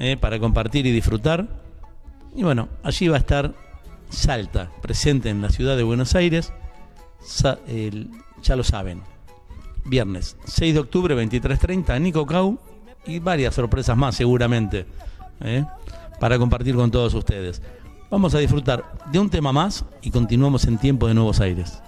eh, 0.00 0.16
para 0.20 0.40
compartir 0.40 0.84
y 0.84 0.90
disfrutar. 0.90 1.46
Y 2.34 2.42
bueno, 2.42 2.70
allí 2.82 3.06
va 3.06 3.18
a 3.18 3.20
estar 3.20 3.54
Salta, 4.10 4.72
presente 4.82 5.28
en 5.28 5.42
la 5.42 5.50
ciudad 5.50 5.76
de 5.76 5.84
Buenos 5.84 6.16
Aires. 6.16 6.52
Ya 8.42 8.56
lo 8.56 8.64
saben. 8.64 9.15
Viernes 9.88 10.36
6 10.44 10.74
de 10.74 10.80
octubre, 10.80 11.14
23.30, 11.16 12.00
Nico 12.00 12.26
Cau 12.26 12.58
y 13.06 13.18
varias 13.20 13.54
sorpresas 13.54 13.96
más 13.96 14.16
seguramente 14.16 14.86
¿eh? 15.40 15.64
para 16.20 16.38
compartir 16.38 16.74
con 16.74 16.90
todos 16.90 17.14
ustedes. 17.14 17.62
Vamos 18.10 18.34
a 18.34 18.38
disfrutar 18.38 18.84
de 19.10 19.18
un 19.18 19.30
tema 19.30 19.52
más 19.52 19.84
y 20.02 20.10
continuamos 20.10 20.64
en 20.66 20.78
tiempo 20.78 21.08
de 21.08 21.14
Nuevos 21.14 21.40
Aires. 21.40 21.82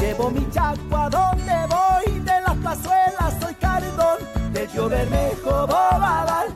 Llevo 0.00 0.30
mi 0.30 0.50
chaco 0.50 1.10
donde 1.10 1.54
voy, 1.68 2.18
de 2.20 2.40
las 2.40 2.56
plazuelas 2.60 3.40
soy 3.40 3.54
cardón, 3.54 4.18
del 4.52 4.68
Bermejo 4.88 5.66
Bobadal, 5.66 6.55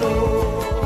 pa'l 0.00 0.83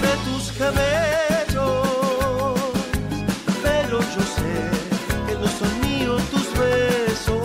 de 0.00 0.16
tus 0.24 0.52
cabellos, 0.52 1.86
pero 3.62 4.00
yo 4.00 4.22
sé 4.36 4.70
que 5.26 5.34
no 5.34 5.46
son 5.46 5.80
míos 5.80 6.22
tus 6.30 6.46
besos. 6.58 7.36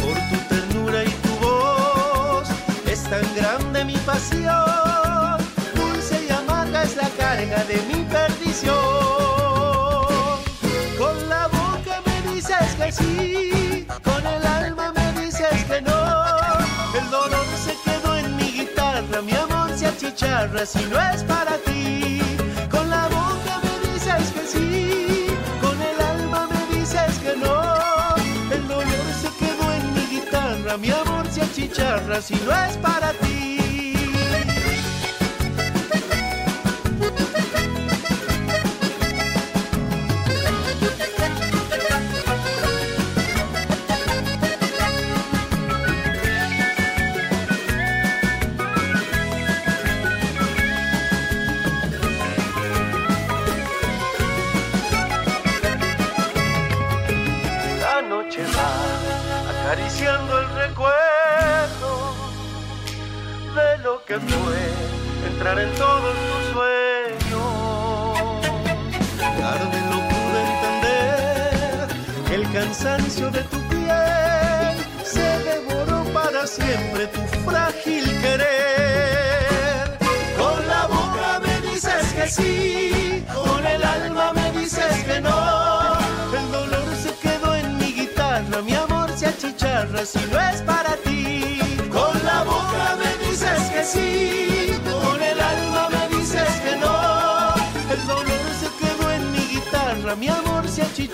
Por 0.00 0.16
tu 0.30 0.36
ternura 0.48 1.02
y 1.04 1.10
tu 1.10 1.32
voz 1.44 2.48
es 2.86 3.02
tan 3.04 3.26
grande 3.34 3.84
mi 3.84 3.96
pasión, 3.98 5.38
dulce 5.74 6.26
y 6.28 6.32
amarga 6.32 6.82
es 6.84 6.96
la 6.96 7.08
carga 7.10 7.64
de 7.64 7.76
mi 7.88 8.04
perdición. 8.04 8.76
Con 10.98 11.28
la 11.28 11.48
boca 11.48 12.02
me 12.06 12.34
dices 12.34 12.74
que 12.78 12.92
sí, 12.92 13.86
con 14.04 14.24
el 14.26 14.46
alma 14.46 14.92
me 14.92 15.20
dices 15.20 15.64
que 15.64 15.80
no. 15.82 16.55
Achicharra 19.96 20.66
si 20.66 20.84
no 20.86 21.00
es 21.00 21.22
para 21.24 21.56
ti. 21.58 22.20
Con 22.70 22.88
la 22.90 23.08
boca 23.08 23.60
me 23.64 23.92
dices 23.92 24.30
que 24.34 24.46
sí, 24.46 25.26
con 25.60 25.76
el 25.80 25.98
alma 26.00 26.48
me 26.52 26.76
dices 26.76 27.18
que 27.18 27.34
no. 27.36 28.14
El 28.54 28.68
dolor 28.68 29.06
se 29.22 29.30
quedó 29.40 29.72
en 29.72 29.94
mi 29.94 30.06
guitarra, 30.16 30.76
mi 30.76 30.90
amor 30.90 31.26
se 31.30 31.42
achicharra 31.42 32.20
si 32.20 32.34
no 32.44 32.52
es 32.64 32.76
para 32.76 33.12
ti. 33.14 33.65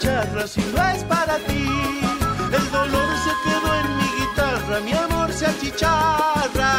Si 0.02 0.60
no 0.60 0.82
es 0.90 1.04
para 1.04 1.36
ti. 1.38 1.64
El 2.52 2.70
dolor 2.72 3.08
se 3.24 3.32
quedó 3.44 3.74
en 3.74 3.96
mi 3.96 4.08
guitarra, 4.18 4.80
mi 4.80 4.92
amor 4.92 5.32
se 5.32 5.46
achicharra. 5.46 6.72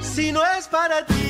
Si 0.00 0.32
no 0.32 0.40
es 0.58 0.66
para 0.68 1.04
ti. 1.04 1.21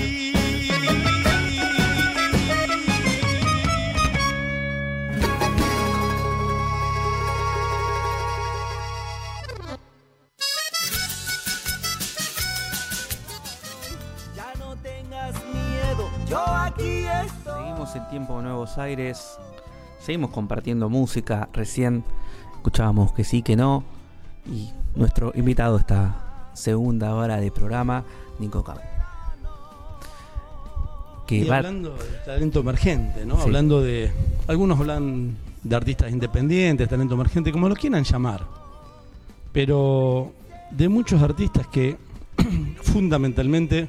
Aires. 18.78 19.38
Seguimos 20.00 20.30
compartiendo 20.30 20.88
música. 20.88 21.48
Recién 21.52 22.04
escuchábamos 22.56 23.12
que 23.12 23.24
sí, 23.24 23.42
que 23.42 23.56
no. 23.56 23.84
Y 24.46 24.70
nuestro 24.94 25.32
invitado 25.34 25.76
esta 25.78 26.50
segunda 26.54 27.14
hora 27.14 27.36
de 27.38 27.50
programa, 27.50 28.04
Nico 28.38 28.62
Cabo. 28.64 28.80
Que 31.26 31.36
Y 31.36 31.44
va- 31.44 31.58
hablando 31.58 31.90
de 31.96 32.04
talento 32.24 32.60
emergente, 32.60 33.24
¿no? 33.24 33.36
Sí. 33.36 33.42
Hablando 33.42 33.80
de. 33.80 34.10
Algunos 34.48 34.78
hablan 34.80 35.36
de 35.62 35.76
artistas 35.76 36.10
independientes, 36.10 36.88
talento 36.88 37.14
emergente, 37.14 37.52
como 37.52 37.68
lo 37.68 37.76
quieran 37.76 38.02
llamar. 38.04 38.44
Pero 39.52 40.32
de 40.70 40.88
muchos 40.88 41.22
artistas 41.22 41.66
que 41.68 41.96
fundamentalmente 42.82 43.88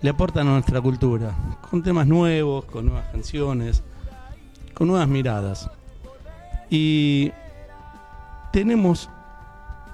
le 0.00 0.10
aportan 0.10 0.46
a 0.48 0.52
nuestra 0.52 0.80
cultura, 0.80 1.34
con 1.70 1.82
temas 1.82 2.06
nuevos, 2.06 2.64
con 2.64 2.86
nuevas 2.86 3.08
canciones, 3.10 3.82
con 4.78 4.86
nuevas 4.86 5.08
miradas. 5.08 5.68
Y 6.70 7.32
tenemos 8.52 9.10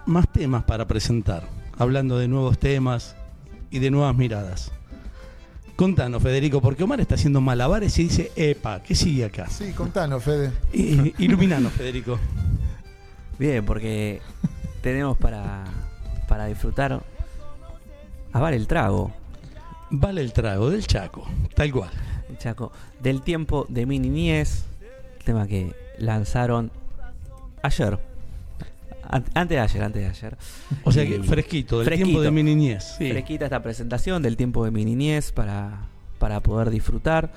más 0.05 0.29
temas 0.31 0.65
para 0.65 0.87
presentar, 0.87 1.49
hablando 1.79 2.19
de 2.19 2.29
nuevos 2.29 2.59
temas 2.59 3.17
y 3.71 3.79
de 3.79 3.91
nuevas 3.91 4.15
miradas. 4.15 4.71
Contanos, 5.77 6.23
Federico, 6.23 6.61
porque 6.61 6.85
Omar 6.85 7.01
está 7.01 7.15
haciendo 7.15 7.41
malabares 7.41 7.99
y 7.99 8.05
dice, 8.05 8.31
epa, 8.37 8.83
¿qué 8.83 8.95
sigue 8.95 9.25
acá? 9.25 9.49
Sí, 9.49 9.73
contanos, 9.73 10.23
Fede. 10.23 10.53
I- 10.75 11.15
Iluminanos, 11.19 11.73
Federico. 11.73 12.19
Bien, 13.39 13.65
porque 13.65 14.21
tenemos 14.83 15.17
para, 15.17 15.65
para 16.29 16.47
disfrutar 16.47 17.03
a 18.33 18.39
Vale 18.39 18.57
el 18.57 18.67
Trago. 18.69 19.11
Vale 19.91 20.21
el 20.21 20.33
trago 20.33 20.71
del 20.71 20.87
Chaco, 20.87 21.27
tal 21.55 21.73
cual. 21.73 21.91
El 22.29 22.37
Chaco. 22.39 22.73
Del 23.01 23.23
tiempo 23.23 23.65
de 23.69 23.87
mi 23.87 23.99
niñez. 23.99 24.65
Tema 25.25 25.47
que 25.47 25.75
lanzaron 25.99 26.71
ayer. 27.63 27.99
An- 29.09 29.25
Antes 29.35 29.57
de 29.57 29.61
ayer, 29.61 29.83
antes 29.83 30.03
de 30.03 30.09
ayer. 30.09 30.37
O 30.85 30.93
sea 30.93 31.07
que 31.07 31.23
fresquito, 31.23 31.81
del 31.81 31.95
tiempo 31.95 32.21
de 32.21 32.31
mi 32.31 32.43
niñez. 32.43 32.95
Sí. 32.99 33.11
Fresquita 33.11 33.45
esta 33.47 33.63
presentación 33.63 34.23
del 34.23 34.37
tiempo 34.37 34.65
de 34.65 34.71
mi 34.71 34.85
niñez 34.85 35.33
para, 35.33 35.87
para 36.19 36.41
poder 36.41 36.71
disfrutar. 36.71 37.33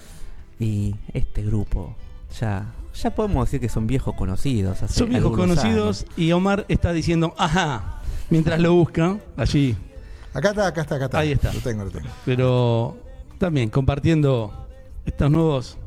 Y 0.60 0.96
este 1.14 1.44
grupo, 1.44 1.96
ya, 2.40 2.74
ya 3.00 3.14
podemos 3.14 3.46
decir 3.46 3.60
que 3.62 3.70
son 3.70 3.86
viejos 3.86 4.16
conocidos. 4.16 4.82
hace 4.82 4.94
Son 4.94 5.10
viejos 5.10 5.36
conocidos 5.36 6.02
años. 6.04 6.18
y 6.18 6.32
Omar 6.32 6.66
está 6.68 6.94
diciendo, 6.94 7.36
ajá, 7.38 8.02
mientras 8.30 8.60
lo 8.60 8.74
busca, 8.74 9.18
allí. 9.36 9.76
Acá 10.34 10.50
está, 10.50 10.68
acá 10.68 10.82
está, 10.82 10.96
acá 10.96 11.06
está. 11.06 11.20
Ahí 11.20 11.32
está. 11.34 11.54
Lo 11.54 11.60
tengo, 11.60 11.84
lo 11.86 11.92
tengo. 11.92 12.08
Pero 12.26 12.98
también 13.38 13.70
compartiendo 13.70 14.68
estos 15.06 15.30
nuevos 15.30 15.78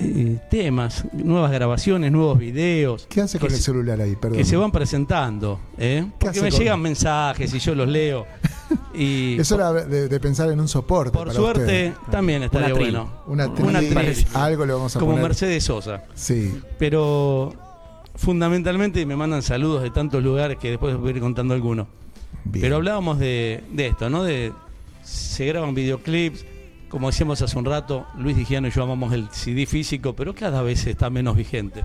eh, 0.00 0.38
temas, 0.50 1.04
nuevas 1.12 1.50
grabaciones, 1.50 2.12
nuevos 2.12 2.38
videos. 2.38 3.06
¿Qué 3.08 3.20
hace 3.20 3.38
con 3.38 3.50
el 3.50 3.56
se- 3.56 3.62
celular 3.62 4.00
ahí? 4.00 4.14
Perdón. 4.16 4.38
Que 4.38 4.44
se 4.44 4.56
van 4.56 4.70
presentando, 4.70 5.60
¿eh? 5.76 6.06
Porque 6.18 6.40
me 6.40 6.50
llegan 6.50 6.80
mensajes 6.80 7.52
y 7.54 7.58
yo 7.58 7.74
los 7.74 7.88
leo. 7.88 8.26
Y 8.94 9.38
Es 9.40 9.50
hora 9.52 9.72
de, 9.72 10.08
de 10.08 10.20
pensar 10.20 10.50
en 10.50 10.60
un 10.60 10.68
soporte. 10.68 11.10
por 11.12 11.28
para 11.28 11.38
suerte 11.38 11.94
también 12.10 12.42
estaría 12.42 12.74
Una 12.74 12.74
bueno. 12.78 13.10
Una 13.26 13.54
tril, 13.54 13.94
tril. 13.94 14.26
algo 14.34 14.66
le 14.66 14.72
vamos 14.74 14.94
a 14.94 14.98
Como 14.98 15.12
poner. 15.12 15.28
Mercedes 15.28 15.64
Sosa. 15.64 16.02
Sí. 16.14 16.60
Pero 16.78 17.54
fundamentalmente 18.14 19.04
me 19.06 19.16
mandan 19.16 19.42
saludos 19.42 19.82
de 19.84 19.90
tantos 19.90 20.22
lugares 20.22 20.58
que 20.58 20.70
después 20.70 20.96
voy 20.96 21.12
a 21.12 21.14
ir 21.16 21.20
contando 21.20 21.54
algunos. 21.54 21.86
Pero 22.52 22.76
hablábamos 22.76 23.18
de, 23.18 23.62
de 23.72 23.86
esto, 23.86 24.10
¿no? 24.10 24.22
De 24.24 24.52
se 25.02 25.46
graban 25.46 25.74
videoclips, 25.74 26.44
como 26.88 27.08
decíamos 27.08 27.42
hace 27.42 27.58
un 27.58 27.64
rato, 27.64 28.06
Luis 28.16 28.36
Digiano 28.36 28.68
y 28.68 28.70
yo 28.70 28.82
amamos 28.82 29.12
el 29.12 29.28
CD 29.30 29.66
físico, 29.66 30.14
pero 30.14 30.34
cada 30.34 30.62
vez 30.62 30.86
está 30.86 31.10
menos 31.10 31.36
vigente. 31.36 31.84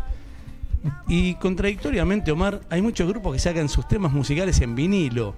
Y 1.08 1.36
contradictoriamente, 1.36 2.32
Omar, 2.32 2.62
hay 2.70 2.82
muchos 2.82 3.08
grupos 3.08 3.34
que 3.34 3.40
sacan 3.40 3.70
sus 3.70 3.88
temas 3.88 4.12
musicales 4.12 4.60
en 4.62 4.76
vinilo, 4.76 5.34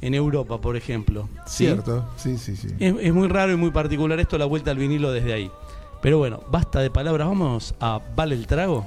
en 0.00 0.14
Europa, 0.14 0.60
por 0.60 0.76
ejemplo. 0.76 1.28
¿sí? 1.46 1.64
Cierto, 1.66 2.08
sí, 2.16 2.38
sí, 2.38 2.56
sí. 2.56 2.68
Es, 2.78 2.94
es 3.00 3.12
muy 3.12 3.28
raro 3.28 3.52
y 3.52 3.56
muy 3.56 3.70
particular 3.70 4.18
esto, 4.18 4.38
la 4.38 4.46
vuelta 4.46 4.70
al 4.70 4.78
vinilo 4.78 5.12
desde 5.12 5.32
ahí. 5.32 5.50
Pero 6.02 6.18
bueno, 6.18 6.40
basta 6.50 6.80
de 6.80 6.90
palabras, 6.90 7.28
vamos 7.28 7.74
a 7.80 8.00
Vale 8.16 8.34
el 8.34 8.46
Trago. 8.46 8.86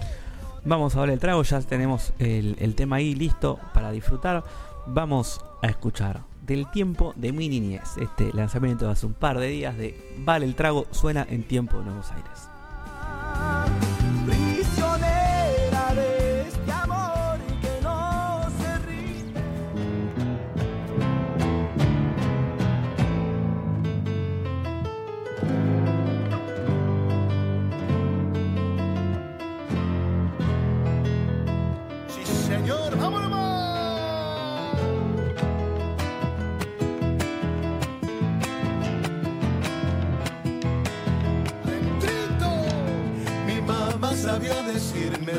Vamos 0.65 0.95
a 0.95 1.01
ver 1.01 1.09
el 1.09 1.19
trago, 1.19 1.43
ya 1.43 1.59
tenemos 1.59 2.13
el, 2.19 2.55
el 2.57 2.73
tema 2.73 2.95
ahí 2.95 3.15
listo 3.15 3.59
para 3.73 3.91
disfrutar. 3.91 4.45
Vamos 4.87 5.41
a 5.61 5.67
escuchar 5.67 6.32
del 6.45 6.70
tiempo 6.72 7.14
de 7.15 7.32
mi 7.32 7.49
niñez. 7.49 7.98
Este 7.98 8.32
lanzamiento 8.34 8.90
hace 8.90 9.06
un 9.06 9.14
par 9.14 9.40
de 9.40 9.48
días 9.48 9.78
de 9.78 9.98
Vale 10.20 10.45
el 10.45 10.56
trago 10.56 10.86
suena 10.91 11.26
en 11.30 11.44
tiempo 11.44 11.78
de 11.78 11.86
Buenos 11.86 12.11
Aires. 12.11 12.52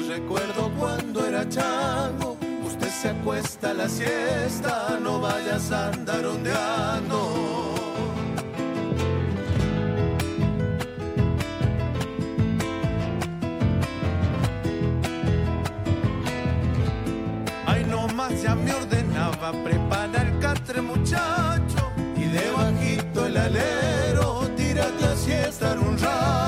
Recuerdo 0.08 0.70
cuando 0.78 1.24
era 1.26 1.48
chango. 1.48 2.36
Usted 2.66 2.88
se 2.88 3.08
acuesta 3.10 3.70
a 3.70 3.74
la 3.74 3.88
siesta, 3.88 4.98
no 5.00 5.20
vayas 5.20 5.70
a 5.70 5.88
andar 5.88 6.24
ondeando. 6.26 7.74
Ay, 17.66 17.84
no 17.88 18.08
más 18.08 18.42
ya 18.42 18.54
me 18.54 18.72
ordenaba 18.72 19.52
preparar 19.64 20.26
el 20.26 20.38
catre 20.38 20.80
muchacho 20.80 21.92
y 22.16 22.24
debajito 22.24 23.26
el 23.26 23.36
alero, 23.36 24.48
tírate 24.56 25.04
a 25.04 25.16
siestar 25.16 25.78
un 25.78 25.98
rato. 25.98 26.43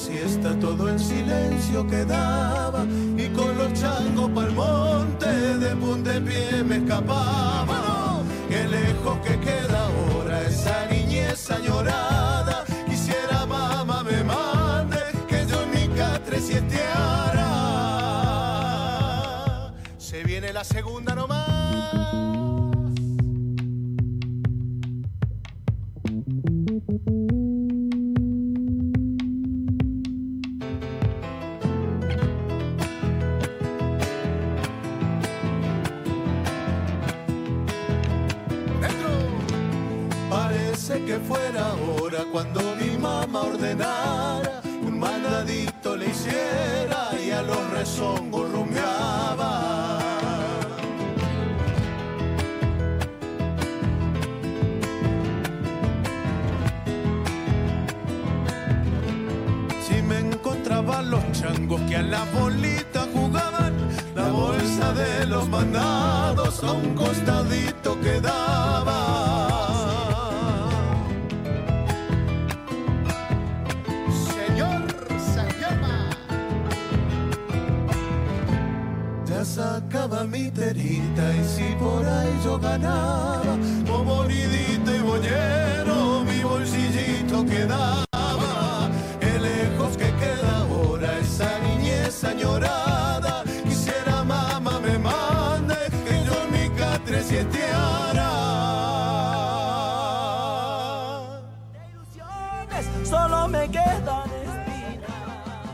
Siesta 0.00 0.58
todo 0.58 0.88
en 0.88 0.98
silencio 0.98 1.86
quedaba 1.86 2.84
y 3.16 3.28
con 3.28 3.56
los 3.58 3.72
changos 3.74 4.30
pa'l 4.30 4.52
monte 4.52 5.26
de 5.58 6.20
pie 6.22 6.64
me 6.64 6.76
escapaba. 6.76 8.22
Qué 8.48 8.66
lejos 8.66 9.18
que 9.24 9.38
queda 9.40 9.86
ahora 9.86 10.42
esa 10.42 10.86
niñez 10.86 11.50
añorada. 11.50 12.64
Quisiera 12.88 13.44
mamá 13.46 14.02
me 14.02 14.24
mande 14.24 15.00
que 15.28 15.46
yo 15.46 15.62
en 15.62 15.70
mi 15.70 15.86
catre 15.96 16.40
siesteara. 16.40 17.50
Se 19.98 20.24
viene 20.24 20.52
la 20.52 20.64
segunda 20.64 21.14
nomás. 21.14 21.49
Fuera 41.30 41.62
ahora 41.76 42.24
cuando 42.32 42.60
mi 42.80 42.90
mamá 42.98 43.42
ordenara 43.42 44.60
un 44.82 44.98
mandadito 44.98 45.96
le 45.96 46.06
hiciera 46.08 47.00
y 47.24 47.30
a 47.30 47.42
los 47.42 47.62
rezongos 47.70 48.50
rumiaba. 48.50 49.52
Si 59.86 60.02
me 60.02 60.18
encontraban 60.18 61.10
los 61.10 61.24
changos 61.32 61.80
que 61.88 61.96
a 61.96 62.02
la 62.02 62.24
bolita 62.36 63.06
jugaban, 63.14 63.74
la 64.16 64.28
bolsa 64.30 64.92
de 64.94 65.26
los 65.26 65.48
mandados 65.48 66.64
a 66.64 66.72
un 66.72 66.94
costadito 66.94 67.39
yo 82.50 82.58
ganaba, 82.58 83.54
o 83.94 84.04
moridito 84.04 84.94
y 84.94 85.00
bollero, 85.00 86.24
mi 86.24 86.42
bolsillito 86.42 87.44
quedaba. 87.46 88.90
Qué 89.20 89.38
lejos 89.38 89.96
que 89.96 90.10
queda 90.22 90.50
ahora 90.62 91.18
esa 91.18 91.50
niñez 91.60 92.24
añorada. 92.24 93.44
Quisiera 93.64 94.24
mamá 94.24 94.80
me 94.80 94.98
mande 94.98 95.76
que 96.06 96.24
yo 96.26 96.34
en 96.44 96.50
mi 96.56 96.66
catre 96.76 97.22
siesteara. 97.22 98.30
Solo 103.04 103.48
me 103.48 103.68
quedan 103.68 104.28
espinas. 104.44 105.20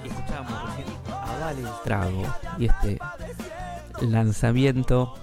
Escuchamos 0.04 0.56
recién 0.66 0.88
a 1.10 1.38
Vale 1.40 1.60
el 1.62 1.68
trago 1.84 2.22
y 2.58 2.66
este 2.66 2.98
lanzamiento 4.00 5.14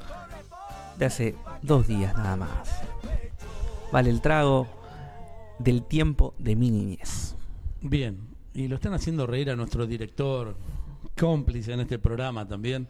de 0.97 1.05
hace 1.05 1.35
dos 1.61 1.87
días 1.87 2.15
nada 2.15 2.35
más. 2.35 2.83
Vale 3.91 4.09
el 4.09 4.21
trago 4.21 4.67
del 5.59 5.83
tiempo 5.83 6.33
de 6.39 6.55
mi 6.55 6.71
niñez. 6.71 7.35
Bien, 7.81 8.17
y 8.53 8.67
lo 8.67 8.75
están 8.75 8.93
haciendo 8.93 9.27
reír 9.27 9.49
a 9.49 9.55
nuestro 9.55 9.85
director, 9.85 10.55
cómplice 11.17 11.73
en 11.73 11.81
este 11.81 11.99
programa 11.99 12.47
también. 12.47 12.87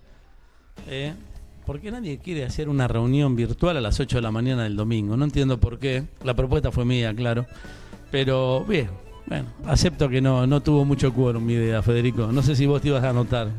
¿eh? 0.87 1.13
Porque 1.65 1.91
nadie 1.91 2.19
quiere 2.19 2.45
hacer 2.45 2.69
una 2.69 2.87
reunión 2.87 3.35
virtual 3.35 3.77
a 3.77 3.81
las 3.81 3.99
8 3.99 4.17
de 4.17 4.21
la 4.21 4.31
mañana 4.31 4.63
del 4.63 4.75
domingo. 4.75 5.15
No 5.15 5.25
entiendo 5.25 5.59
por 5.59 5.79
qué. 5.79 6.05
La 6.23 6.33
propuesta 6.35 6.71
fue 6.71 6.85
mía, 6.85 7.13
claro. 7.13 7.45
Pero 8.11 8.65
bien, 8.65 8.89
bueno, 9.27 9.47
acepto 9.65 10.09
que 10.09 10.21
no, 10.21 10.45
no 10.45 10.61
tuvo 10.61 10.85
mucho 10.85 11.13
quórum 11.13 11.45
mi 11.45 11.53
idea, 11.53 11.81
Federico. 11.81 12.31
No 12.31 12.41
sé 12.41 12.55
si 12.55 12.65
vos 12.65 12.81
te 12.81 12.89
ibas 12.89 13.03
a 13.03 13.09
anotar. 13.09 13.49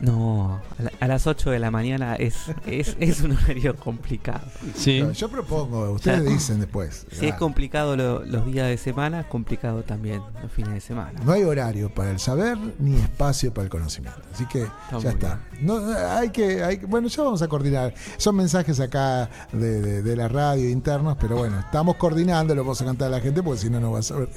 No, 0.00 0.60
a, 0.78 0.82
la- 0.82 0.92
a 1.00 1.06
las 1.08 1.26
8 1.26 1.50
de 1.50 1.58
la 1.58 1.70
mañana 1.70 2.14
es, 2.16 2.36
es, 2.66 2.96
es 3.00 3.20
un 3.20 3.32
horario 3.32 3.76
complicado. 3.76 4.40
Sí. 4.74 5.02
Yo 5.14 5.28
propongo, 5.28 5.90
ustedes 5.92 6.24
dicen 6.26 6.58
después. 6.60 7.06
Si 7.12 7.26
es 7.26 7.34
complicado 7.34 7.96
lo- 7.96 8.24
los 8.24 8.46
días 8.46 8.68
de 8.68 8.78
semana, 8.78 9.20
es 9.20 9.26
complicado 9.26 9.82
también 9.82 10.22
los 10.42 10.50
fines 10.52 10.72
de 10.72 10.80
semana. 10.80 11.20
No 11.24 11.32
hay 11.32 11.44
horario 11.44 11.92
para 11.94 12.10
el 12.10 12.18
saber 12.18 12.56
ni 12.78 12.96
espacio 12.96 13.52
para 13.52 13.64
el 13.64 13.70
conocimiento. 13.70 14.20
Así 14.32 14.46
que 14.46 14.66
ya 15.00 15.10
está. 15.10 15.40
No, 15.60 15.78
hay 16.16 16.30
que, 16.30 16.64
hay, 16.64 16.78
que- 16.78 16.86
bueno, 16.86 17.08
ya 17.08 17.22
vamos 17.22 17.42
a 17.42 17.48
coordinar. 17.48 17.92
Son 18.16 18.34
mensajes 18.36 18.80
acá 18.80 19.28
de, 19.52 19.80
de- 19.82 20.02
de 20.02 20.16
la 20.16 20.28
radio 20.28 20.68
internos, 20.70 21.16
pero 21.20 21.36
bueno, 21.36 21.58
estamos 21.60 21.96
coordinando, 21.96 22.54
lo 22.54 22.62
vamos 22.62 22.80
a 22.80 22.84
cantar 22.86 23.08
a 23.08 23.10
la 23.10 23.20
gente 23.20 23.42
porque 23.42 23.60
si 23.60 23.68
no, 23.70 23.78
no 23.80 23.92
va 23.92 23.98
a 23.98 24.02
saber. 24.02 24.28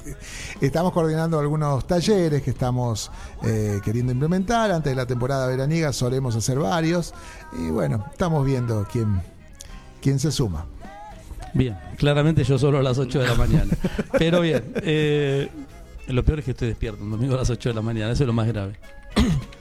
Estamos 0.59 0.91
coordinando 0.91 1.39
algunos 1.39 1.87
talleres 1.87 2.41
que 2.41 2.49
estamos 2.49 3.11
eh, 3.43 3.79
queriendo 3.83 4.11
implementar 4.11 4.71
antes 4.71 4.91
de 4.91 4.95
la 4.95 5.05
temporada 5.05 5.47
veraniega 5.47 5.93
solemos 5.93 6.35
hacer 6.35 6.59
varios. 6.59 7.13
Y 7.57 7.69
bueno, 7.69 8.05
estamos 8.11 8.45
viendo 8.45 8.87
quién, 8.91 9.21
quién 10.01 10.19
se 10.19 10.31
suma. 10.31 10.65
Bien, 11.53 11.77
claramente 11.97 12.43
yo 12.43 12.57
solo 12.57 12.79
a 12.79 12.83
las 12.83 12.97
8 12.97 13.19
de 13.19 13.27
la 13.27 13.35
mañana. 13.35 13.71
Pero 14.17 14.41
bien, 14.41 14.63
eh, 14.77 15.49
lo 16.07 16.23
peor 16.23 16.39
es 16.39 16.45
que 16.45 16.51
estoy 16.51 16.69
despierto 16.69 17.03
un 17.03 17.11
domingo 17.11 17.35
a 17.35 17.37
las 17.37 17.49
8 17.49 17.69
de 17.69 17.75
la 17.75 17.81
mañana, 17.81 18.11
eso 18.11 18.23
es 18.23 18.27
lo 18.27 18.33
más 18.33 18.47
grave. 18.47 18.73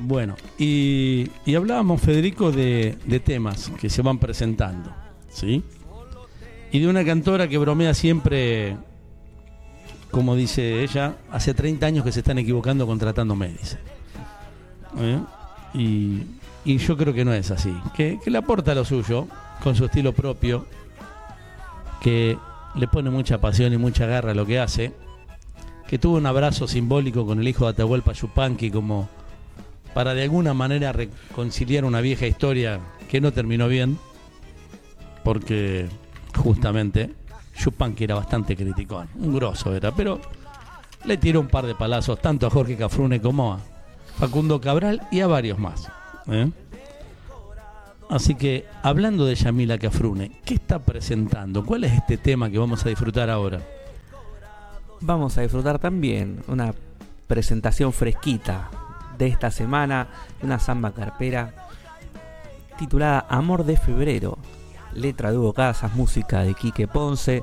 Bueno, 0.00 0.34
y, 0.56 1.28
y 1.44 1.54
hablábamos, 1.56 2.00
Federico, 2.00 2.50
de, 2.50 2.96
de 3.04 3.20
temas 3.20 3.70
que 3.78 3.90
se 3.90 4.00
van 4.00 4.18
presentando, 4.18 4.94
¿sí? 5.28 5.62
Y 6.72 6.78
de 6.80 6.88
una 6.88 7.04
cantora 7.04 7.48
que 7.48 7.58
bromea 7.58 7.92
siempre, 7.92 8.78
como 10.14 10.36
dice 10.36 10.84
ella, 10.84 11.16
hace 11.32 11.54
30 11.54 11.84
años 11.86 12.04
que 12.04 12.12
se 12.12 12.20
están 12.20 12.38
equivocando 12.38 12.86
contratando 12.86 13.34
médicos. 13.34 13.76
¿Eh? 14.96 15.18
Y, 15.74 16.22
y 16.64 16.78
yo 16.78 16.96
creo 16.96 17.12
que 17.12 17.24
no 17.24 17.34
es 17.34 17.50
así. 17.50 17.74
Que, 17.96 18.20
que 18.22 18.30
le 18.30 18.38
aporta 18.38 18.76
lo 18.76 18.84
suyo, 18.84 19.26
con 19.60 19.74
su 19.74 19.86
estilo 19.86 20.12
propio, 20.12 20.66
que 22.00 22.38
le 22.76 22.86
pone 22.86 23.10
mucha 23.10 23.40
pasión 23.40 23.72
y 23.72 23.76
mucha 23.76 24.06
garra 24.06 24.30
a 24.30 24.34
lo 24.34 24.46
que 24.46 24.60
hace, 24.60 24.92
que 25.88 25.98
tuvo 25.98 26.16
un 26.16 26.26
abrazo 26.26 26.68
simbólico 26.68 27.26
con 27.26 27.40
el 27.40 27.48
hijo 27.48 27.64
de 27.64 27.72
Atahualpa 27.72 28.12
Yupanqui 28.12 28.70
como 28.70 29.08
para 29.94 30.14
de 30.14 30.22
alguna 30.22 30.54
manera 30.54 30.92
reconciliar 30.92 31.84
una 31.84 32.00
vieja 32.00 32.28
historia 32.28 32.78
que 33.10 33.20
no 33.20 33.32
terminó 33.32 33.66
bien, 33.66 33.98
porque 35.24 35.88
justamente 36.36 37.10
Yupanqui 37.56 38.04
era 38.04 38.14
bastante 38.14 38.56
criticón, 38.56 39.08
un 39.16 39.34
grosso 39.34 39.74
era, 39.74 39.94
pero 39.94 40.20
le 41.04 41.16
tiró 41.16 41.40
un 41.40 41.48
par 41.48 41.66
de 41.66 41.74
palazos 41.74 42.20
tanto 42.20 42.46
a 42.46 42.50
Jorge 42.50 42.76
Cafrune 42.76 43.20
como 43.20 43.54
a 43.54 43.60
Facundo 44.18 44.60
Cabral 44.60 45.06
y 45.10 45.20
a 45.20 45.26
varios 45.26 45.58
más. 45.58 45.90
¿eh? 46.28 46.50
Así 48.08 48.34
que, 48.34 48.66
hablando 48.82 49.24
de 49.24 49.34
Yamila 49.34 49.78
Cafrune, 49.78 50.30
¿qué 50.44 50.54
está 50.54 50.78
presentando? 50.78 51.64
¿Cuál 51.64 51.84
es 51.84 51.92
este 51.92 52.16
tema 52.16 52.50
que 52.50 52.58
vamos 52.58 52.84
a 52.84 52.88
disfrutar 52.88 53.30
ahora? 53.30 53.60
Vamos 55.00 55.36
a 55.38 55.42
disfrutar 55.42 55.78
también 55.78 56.42
una 56.48 56.74
presentación 57.26 57.92
fresquita 57.92 58.70
de 59.18 59.26
esta 59.26 59.50
semana, 59.50 60.08
una 60.42 60.58
samba 60.58 60.92
carpera 60.92 61.68
titulada 62.78 63.26
Amor 63.28 63.64
de 63.64 63.76
Febrero, 63.76 64.38
letra 64.94 65.30
de 65.30 65.38
Hugo 65.38 65.54
música 65.94 66.42
de 66.42 66.54
Quique 66.54 66.88
Ponce 66.88 67.42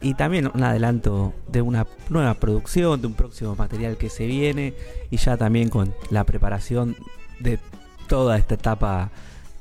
y 0.00 0.14
también 0.14 0.50
un 0.52 0.62
adelanto 0.62 1.34
de 1.48 1.62
una 1.62 1.86
nueva 2.08 2.34
producción, 2.34 3.00
de 3.00 3.06
un 3.06 3.14
próximo 3.14 3.54
material 3.54 3.96
que 3.96 4.08
se 4.08 4.26
viene 4.26 4.74
y 5.10 5.18
ya 5.18 5.36
también 5.36 5.68
con 5.68 5.94
la 6.10 6.24
preparación 6.24 6.96
de 7.38 7.58
toda 8.08 8.38
esta 8.38 8.54
etapa 8.54 9.10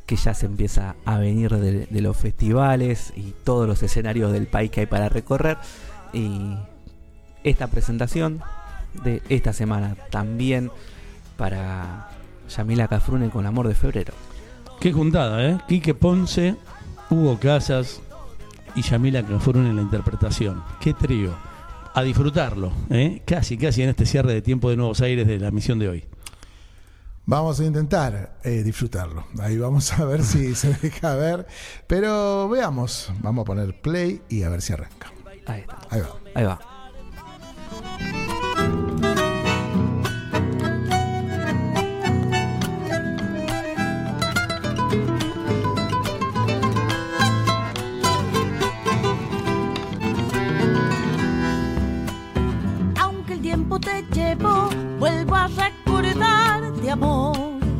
que 0.05 0.15
ya 0.15 0.33
se 0.33 0.45
empieza 0.45 0.95
a 1.05 1.17
venir 1.17 1.51
de, 1.51 1.85
de 1.85 2.01
los 2.01 2.17
festivales 2.17 3.13
y 3.15 3.33
todos 3.43 3.67
los 3.67 3.83
escenarios 3.83 4.31
del 4.31 4.47
país 4.47 4.71
que 4.71 4.81
hay 4.81 4.85
para 4.85 5.09
recorrer 5.09 5.57
y 6.13 6.55
esta 7.43 7.67
presentación 7.67 8.41
de 9.03 9.21
esta 9.29 9.53
semana 9.53 9.95
también 10.09 10.71
para 11.37 12.09
Yamila 12.49 12.87
Cafrune 12.87 13.29
con 13.29 13.45
Amor 13.45 13.67
de 13.67 13.75
Febrero. 13.75 14.13
Qué 14.79 14.91
juntada, 14.91 15.45
¿eh? 15.45 15.57
Quique 15.67 15.93
Ponce, 15.93 16.55
Hugo 17.09 17.39
Casas 17.39 18.01
y 18.75 18.81
Yamila 18.81 19.25
Cafrune 19.25 19.69
en 19.69 19.75
la 19.75 19.81
interpretación. 19.81 20.63
Qué 20.79 20.93
trío. 20.93 21.33
A 21.93 22.03
disfrutarlo, 22.03 22.71
¿eh? 22.91 23.23
Casi, 23.25 23.57
casi 23.57 23.81
en 23.81 23.89
este 23.89 24.05
cierre 24.05 24.33
de 24.33 24.41
tiempo 24.41 24.69
de 24.69 24.77
Nuevos 24.77 25.01
Aires 25.01 25.27
de 25.27 25.39
la 25.39 25.49
misión 25.51 25.79
de 25.79 25.89
hoy. 25.89 26.05
Vamos 27.25 27.59
a 27.59 27.65
intentar 27.65 28.37
eh, 28.43 28.63
disfrutarlo. 28.63 29.25
Ahí 29.39 29.57
vamos 29.57 29.91
a 29.93 30.05
ver 30.05 30.23
si 30.23 30.55
se 30.55 30.73
deja 30.81 31.15
ver. 31.15 31.47
Pero 31.87 32.47
veamos. 32.49 33.11
Vamos 33.21 33.43
a 33.43 33.45
poner 33.45 33.81
play 33.81 34.21
y 34.29 34.43
a 34.43 34.49
ver 34.49 34.61
si 34.61 34.73
arranca. 34.73 35.11
Ahí 35.45 35.61
está. 35.61 35.77
Ahí 35.89 36.01
va. 36.01 36.15
Ahí 36.35 36.43
va. 36.43 36.78
Vuelvo 55.55 55.61
a 55.61 55.69
recordar 55.69 56.73
de 56.73 56.91
amor 56.91 57.37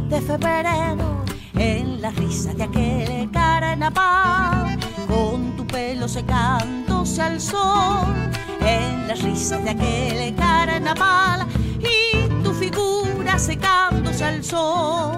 de 0.10 0.22
febrero 0.22 1.24
en 1.56 2.02
la 2.02 2.12
risa 2.12 2.54
de 2.54 2.64
aquel 2.64 3.30
carnaval. 3.32 4.78
Con 5.08 5.56
tu 5.56 5.66
pelo 5.66 6.08
secándose 6.08 7.22
al 7.22 7.42
sol 7.42 8.16
en 8.62 9.08
la 9.08 9.16
risa 9.16 9.58
de 9.58 9.72
aquel 9.72 10.36
carnaval 10.36 11.48
y 11.80 12.28
tu 12.44 12.54
figura 12.54 13.38
secándose 13.40 14.24
al 14.24 14.44
sol. 14.44 15.18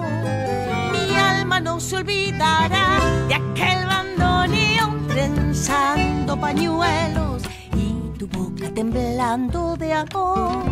Mi 0.92 1.16
alma 1.16 1.60
no 1.60 1.78
se 1.80 1.96
olvidará 1.96 3.00
de 3.28 3.34
aquel 3.34 3.86
bandoneón 3.86 5.06
trenzando 5.08 6.38
pañuelos 6.40 7.42
y 7.76 8.18
tu 8.18 8.26
boca 8.28 8.72
temblando 8.74 9.76
de 9.76 9.92
amor, 9.92 10.64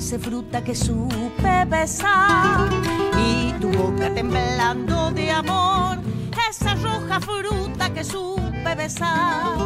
dulce 0.00 0.18
fruta 0.18 0.64
que 0.64 0.74
supe 0.74 1.64
besar. 1.66 2.70
Y 3.18 3.52
tu 3.60 3.68
boca 3.70 4.08
temblando 4.14 5.10
de 5.10 5.30
amor, 5.30 5.98
esa 6.48 6.74
roja 6.76 7.20
fruta 7.20 7.92
que 7.92 8.02
supe 8.02 8.74
besar. 8.76 9.58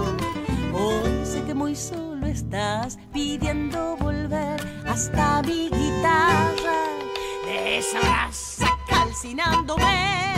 Hoy 0.73 1.25
sé 1.25 1.45
que 1.45 1.55
muy 1.55 1.77
solo 1.77 2.27
estás 2.27 2.99
pidiendo 3.13 3.97
volver 3.97 4.61
hasta 4.89 5.41
mi 5.43 5.69
guitarra. 5.71 6.79
De 7.47 7.79
esa 7.79 8.01
brasa 8.01 8.67
calcinándome, 8.89 10.35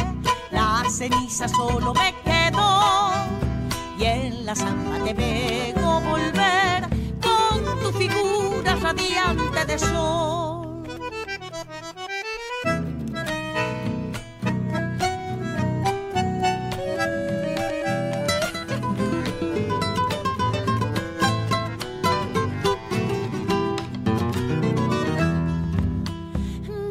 la 0.50 0.84
ceniza 0.90 1.48
solo 1.48 1.94
me 1.94 2.14
quedó. 2.22 3.12
Y 3.98 4.04
en 4.04 4.44
la 4.44 4.54
samba 4.54 5.02
te 5.04 5.14
veo 5.14 6.00
volver 6.02 6.95
tu 7.86 7.92
figura 7.92 8.74
radiante 8.82 9.64
de 9.64 9.78
sol. 9.78 10.82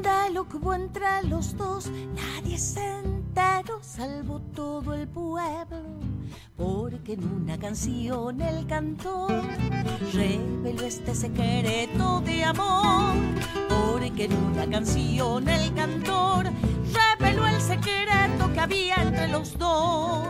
De 0.02 0.30
lo 0.32 0.48
que 0.48 0.58
hubo 0.58 0.74
entre 0.74 1.24
los 1.24 1.58
dos, 1.58 1.90
nadie 2.16 2.58
se 2.58 2.86
enteró, 3.00 3.80
salvo 3.82 4.40
todo 4.54 4.94
el 4.94 5.08
pueblo. 5.10 6.15
Porque 6.58 7.14
en 7.14 7.26
una 7.26 7.58
canción 7.58 8.40
el 8.40 8.66
cantor 8.66 9.44
reveló 10.14 10.84
este 10.84 11.14
secreto 11.14 12.22
de 12.22 12.46
amor. 12.46 13.14
Porque 13.68 14.26
en 14.26 14.34
una 14.34 14.66
canción 14.66 15.50
el 15.50 15.74
cantor 15.74 16.46
reveló 17.20 17.46
el 17.46 17.60
secreto 17.60 18.54
que 18.54 18.60
había 18.62 18.96
entre 19.02 19.28
los 19.28 19.58
dos. 19.58 20.28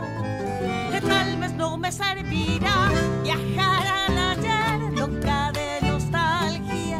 Que 0.90 1.00
tal 1.00 1.38
vez 1.38 1.52
no 1.52 1.78
me 1.78 1.92
servirá 1.92 2.90
viajar 3.22 3.86
al 3.86 4.18
ayer, 4.18 4.98
loca 4.98 5.52
de 5.52 5.88
nostalgia. 5.88 6.98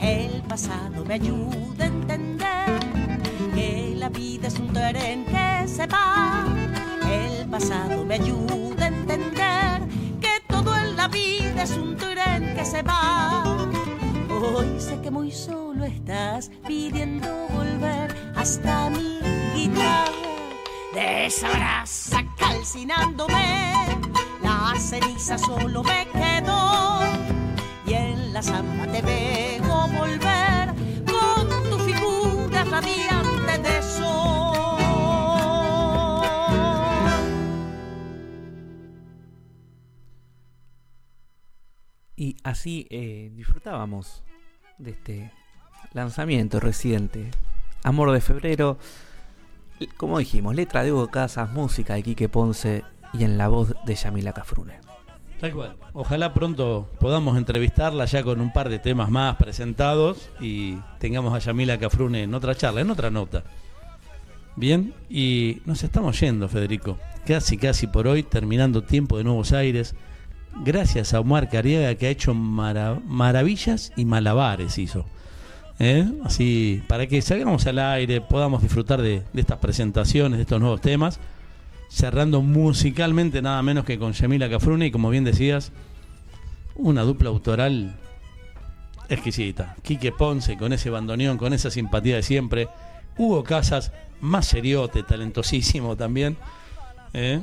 El 0.00 0.42
pasado 0.42 1.04
me 1.04 1.14
ayuda 1.14 1.84
a 1.84 1.86
entender 1.86 2.80
que 3.54 3.94
la 3.96 4.08
vida 4.08 4.48
es 4.48 4.58
un 4.58 4.72
tren 4.72 5.24
que 5.26 5.68
se 5.68 5.86
va. 5.86 6.43
Pasado 7.54 8.04
me 8.04 8.14
ayuda 8.14 8.86
a 8.86 8.88
entender 8.88 9.82
que 10.20 10.42
todo 10.48 10.76
en 10.76 10.96
la 10.96 11.06
vida 11.06 11.62
es 11.62 11.70
un 11.76 11.96
tren 11.96 12.52
que 12.56 12.64
se 12.64 12.82
va. 12.82 13.44
Hoy 14.28 14.80
sé 14.80 15.00
que 15.00 15.08
muy 15.08 15.30
solo 15.30 15.84
estás 15.84 16.50
pidiendo 16.66 17.28
volver 17.50 18.32
hasta 18.34 18.90
mi 18.90 19.20
guitarra. 19.54 20.10
De 20.94 21.26
esa 21.26 21.48
brasa 21.50 22.24
calcinándome, 22.36 23.86
la 24.42 24.74
ceniza 24.76 25.38
solo 25.38 25.84
me 25.84 26.08
quedó. 26.08 27.02
Y 27.86 27.94
en 27.94 28.32
la 28.32 28.42
samba 28.42 28.88
te 28.88 29.00
veo 29.00 29.86
volver 29.96 30.74
con 31.06 31.70
tu 31.70 31.78
figura 31.84 32.64
radiante 32.64 33.58
de 33.58 33.80
sol. 33.80 34.33
Y 42.24 42.36
así 42.42 42.86
eh, 42.88 43.30
disfrutábamos 43.36 44.22
de 44.78 44.92
este 44.92 45.30
lanzamiento 45.92 46.58
reciente, 46.58 47.30
Amor 47.82 48.12
de 48.12 48.22
Febrero. 48.22 48.78
Como 49.98 50.18
dijimos, 50.18 50.54
letra 50.54 50.82
de 50.82 50.90
Hugo 50.90 51.08
Casas, 51.08 51.52
música 51.52 51.92
de 51.92 52.02
Quique 52.02 52.30
Ponce 52.30 52.82
y 53.12 53.24
en 53.24 53.36
la 53.36 53.48
voz 53.48 53.74
de 53.84 53.94
Yamila 53.94 54.32
Cafrune. 54.32 54.80
Tal 55.38 55.52
cual. 55.52 55.76
Ojalá 55.92 56.32
pronto 56.32 56.90
podamos 56.98 57.36
entrevistarla 57.36 58.06
ya 58.06 58.22
con 58.22 58.40
un 58.40 58.54
par 58.54 58.70
de 58.70 58.78
temas 58.78 59.10
más 59.10 59.36
presentados 59.36 60.30
y 60.40 60.78
tengamos 61.00 61.34
a 61.34 61.40
Yamila 61.40 61.78
Cafrune 61.78 62.22
en 62.22 62.32
otra 62.32 62.54
charla, 62.54 62.80
en 62.80 62.90
otra 62.90 63.10
nota. 63.10 63.44
Bien, 64.56 64.94
y 65.10 65.60
nos 65.66 65.84
estamos 65.84 66.18
yendo, 66.18 66.48
Federico. 66.48 66.98
Casi, 67.26 67.58
casi 67.58 67.86
por 67.86 68.08
hoy, 68.08 68.22
terminando 68.22 68.82
tiempo 68.82 69.18
de 69.18 69.24
Nuevos 69.24 69.52
Aires. 69.52 69.94
Gracias 70.62 71.14
a 71.14 71.20
Omar 71.20 71.48
Cariaga 71.48 71.94
que 71.96 72.06
ha 72.06 72.10
hecho 72.10 72.34
mara- 72.34 73.00
maravillas 73.06 73.92
y 73.96 74.04
malabares 74.04 74.78
hizo. 74.78 75.04
¿Eh? 75.80 76.08
Así, 76.24 76.82
para 76.86 77.06
que 77.08 77.20
salgamos 77.20 77.66
al 77.66 77.80
aire, 77.80 78.20
podamos 78.20 78.62
disfrutar 78.62 79.02
de, 79.02 79.22
de 79.32 79.40
estas 79.40 79.58
presentaciones, 79.58 80.38
de 80.38 80.42
estos 80.42 80.60
nuevos 80.60 80.80
temas 80.80 81.18
cerrando 81.88 82.42
musicalmente 82.42 83.40
nada 83.42 83.62
menos 83.62 83.84
que 83.84 83.98
con 83.98 84.12
Yamila 84.12 84.48
Cafrune 84.50 84.86
y 84.86 84.90
como 84.90 85.10
bien 85.10 85.22
decías, 85.22 85.70
una 86.74 87.02
dupla 87.02 87.28
autoral 87.28 87.94
exquisita. 89.08 89.76
Quique 89.82 90.10
Ponce 90.10 90.56
con 90.56 90.72
ese 90.72 90.90
bandoneón, 90.90 91.38
con 91.38 91.52
esa 91.52 91.70
simpatía 91.70 92.16
de 92.16 92.22
siempre. 92.24 92.68
Hugo 93.16 93.44
Casas, 93.44 93.92
más 94.20 94.46
seriote, 94.46 95.02
talentosísimo 95.04 95.94
también. 95.96 96.36
¿eh? 97.12 97.40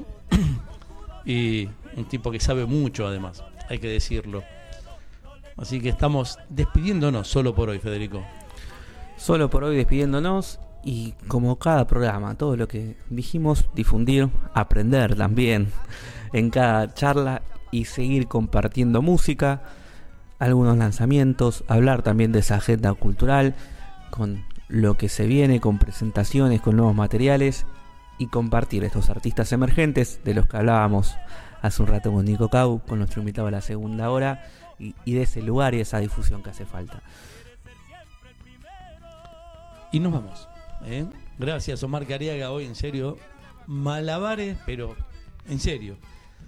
y 1.25 1.69
un 1.97 2.05
tipo 2.05 2.31
que 2.31 2.39
sabe 2.39 2.65
mucho 2.65 3.07
además, 3.07 3.43
hay 3.69 3.79
que 3.79 3.87
decirlo. 3.87 4.43
Así 5.57 5.79
que 5.79 5.89
estamos 5.89 6.39
despidiéndonos 6.49 7.27
solo 7.27 7.53
por 7.53 7.69
hoy, 7.69 7.79
Federico. 7.79 8.23
Solo 9.17 9.49
por 9.49 9.63
hoy 9.63 9.75
despidiéndonos 9.75 10.59
y 10.83 11.13
como 11.27 11.57
cada 11.57 11.85
programa, 11.85 12.35
todo 12.35 12.55
lo 12.55 12.67
que 12.67 12.97
dijimos, 13.09 13.69
difundir, 13.75 14.29
aprender 14.53 15.15
también 15.15 15.71
en 16.33 16.49
cada 16.49 16.93
charla 16.93 17.43
y 17.69 17.85
seguir 17.85 18.27
compartiendo 18.27 19.01
música, 19.01 19.61
algunos 20.39 20.77
lanzamientos, 20.77 21.63
hablar 21.67 22.01
también 22.01 22.31
de 22.31 22.39
esa 22.39 22.55
agenda 22.55 22.93
cultural 22.93 23.53
con 24.09 24.43
lo 24.67 24.95
que 24.95 25.09
se 25.09 25.27
viene, 25.27 25.59
con 25.59 25.77
presentaciones, 25.77 26.61
con 26.61 26.77
nuevos 26.77 26.95
materiales 26.95 27.65
y 28.17 28.27
compartir 28.27 28.83
estos 28.83 29.09
artistas 29.09 29.51
emergentes 29.51 30.21
de 30.23 30.33
los 30.33 30.47
que 30.47 30.57
hablábamos 30.57 31.15
hace 31.61 31.81
un 31.81 31.87
rato 31.87 32.11
con 32.11 32.25
Nico 32.25 32.49
Cau, 32.49 32.81
con 32.87 32.99
nuestro 32.99 33.21
invitado 33.21 33.47
a 33.47 33.51
la 33.51 33.61
segunda 33.61 34.09
hora 34.09 34.45
y, 34.79 34.95
y 35.05 35.13
de 35.13 35.23
ese 35.23 35.41
lugar 35.41 35.73
y 35.73 35.81
esa 35.81 35.99
difusión 35.99 36.43
que 36.43 36.49
hace 36.49 36.65
falta. 36.65 37.01
Y 39.91 39.99
nos 39.99 40.13
vamos. 40.13 40.47
¿eh? 40.85 41.05
Gracias, 41.37 41.83
Omar 41.83 42.07
Cariaga. 42.07 42.51
Hoy, 42.51 42.65
en 42.65 42.75
serio, 42.75 43.17
malabares, 43.67 44.57
pero 44.65 44.95
en 45.47 45.59
serio. 45.59 45.97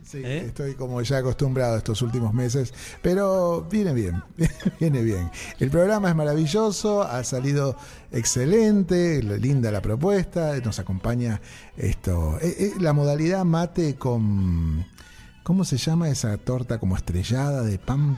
Sí, 0.03 0.17
¿Eh? 0.17 0.45
estoy 0.47 0.75
como 0.75 1.01
ya 1.01 1.19
acostumbrado 1.19 1.77
estos 1.77 2.01
últimos 2.01 2.33
meses, 2.33 2.73
pero 3.01 3.65
viene 3.71 3.93
bien, 3.93 4.21
viene 4.79 5.01
bien. 5.01 5.31
El 5.59 5.69
programa 5.69 6.09
es 6.09 6.15
maravilloso, 6.15 7.03
ha 7.03 7.23
salido 7.23 7.77
excelente, 8.11 9.23
linda 9.23 9.71
la 9.71 9.81
propuesta, 9.81 10.57
nos 10.59 10.77
acompaña 10.79 11.39
esto, 11.77 12.37
eh, 12.41 12.53
eh, 12.59 12.71
la 12.81 12.91
modalidad 12.91 13.45
mate 13.45 13.95
con, 13.95 14.85
¿cómo 15.43 15.65
se 15.65 15.77
llama 15.77 16.09
esa 16.09 16.37
torta 16.37 16.79
como 16.79 16.95
estrellada 16.95 17.61
de 17.63 17.77
pan? 17.77 18.17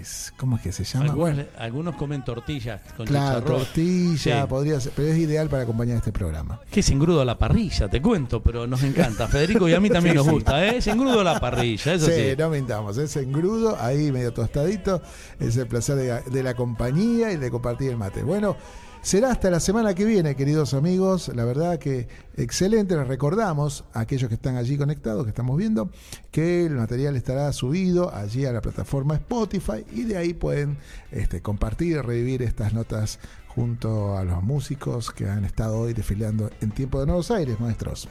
Es- 0.00 0.32
¿Cómo 0.36 0.56
es 0.56 0.62
que 0.62 0.72
se 0.72 0.84
llama? 0.84 1.06
Algunos, 1.06 1.34
Bueno, 1.34 1.48
algunos 1.58 1.96
comen 1.96 2.24
tortillas 2.24 2.80
con 2.96 3.06
claro, 3.06 3.40
chicharrón. 3.40 3.58
tortilla, 3.64 4.42
Sí. 4.42 4.48
podría 4.48 4.80
ser, 4.80 4.92
pero 4.94 5.08
es 5.08 5.18
ideal 5.18 5.48
para 5.48 5.64
acompañar 5.64 5.96
este 5.96 6.12
programa. 6.12 6.60
Que 6.70 6.80
es 6.80 6.90
engrudo 6.90 7.20
a 7.20 7.24
la 7.24 7.36
parrilla, 7.38 7.88
te 7.88 8.00
cuento, 8.00 8.42
pero 8.42 8.66
nos 8.66 8.82
encanta. 8.82 9.26
Federico 9.28 9.68
y 9.68 9.74
a 9.74 9.80
mí 9.80 9.90
también 9.90 10.12
Sí, 10.14 10.16
nos 10.18 10.26
sí. 10.26 10.32
gusta, 10.32 10.64
¿eh? 10.66 10.76
Es 10.78 10.86
engrudo 10.86 11.20
a 11.20 11.24
la 11.24 11.40
parrilla, 11.40 11.94
eso 11.94 12.06
sí, 12.06 12.12
sí. 12.12 12.36
no 12.38 12.48
mintamos, 12.50 12.96
es 12.98 13.16
engrudo, 13.16 13.76
ahí 13.80 14.12
medio 14.12 14.32
tostadito, 14.32 15.02
es 15.40 15.56
el 15.56 15.66
placer 15.66 15.96
de, 15.96 16.20
de 16.30 16.42
la 16.42 16.54
compañía 16.54 17.32
y 17.32 17.36
de 17.36 17.50
compartir 17.50 17.90
el 17.90 17.96
mate. 17.96 18.22
Bueno, 18.22 18.56
será 19.02 19.30
hasta 19.30 19.50
la 19.50 19.60
semana 19.60 19.94
que 19.94 20.04
viene, 20.04 20.34
queridos 20.36 20.74
amigos, 20.74 21.30
la 21.34 21.44
verdad 21.44 21.78
que 21.78 22.08
excelente, 22.36 22.96
les 22.96 23.06
recordamos 23.06 23.84
a 23.92 24.00
aquellos 24.00 24.28
que 24.28 24.36
están 24.36 24.56
allí 24.56 24.78
conectados, 24.78 25.24
que 25.24 25.30
estamos 25.30 25.56
viendo, 25.56 25.90
que 26.30 26.64
el 26.64 26.76
material 26.76 27.16
estará 27.16 27.52
subido 27.52 28.14
allí 28.14 28.46
a 28.46 28.52
la 28.52 28.60
plataforma 28.60 29.16
Spotify 29.16 29.84
y 29.92 30.04
de 30.04 30.16
ahí 30.16 30.32
pueden 30.32 30.78
este, 31.10 31.42
compartir 31.42 31.96
y 31.96 32.00
revivir 32.00 32.42
estas 32.42 32.72
notas 32.72 33.18
junto 33.48 34.16
a 34.16 34.24
los 34.24 34.42
músicos 34.42 35.10
que 35.10 35.28
han 35.28 35.44
estado 35.44 35.78
hoy 35.78 35.92
desfilando 35.92 36.50
en 36.60 36.70
Tiempo 36.70 37.00
de 37.00 37.06
Nuevos 37.06 37.30
Aires, 37.30 37.60
maestros. 37.60 38.08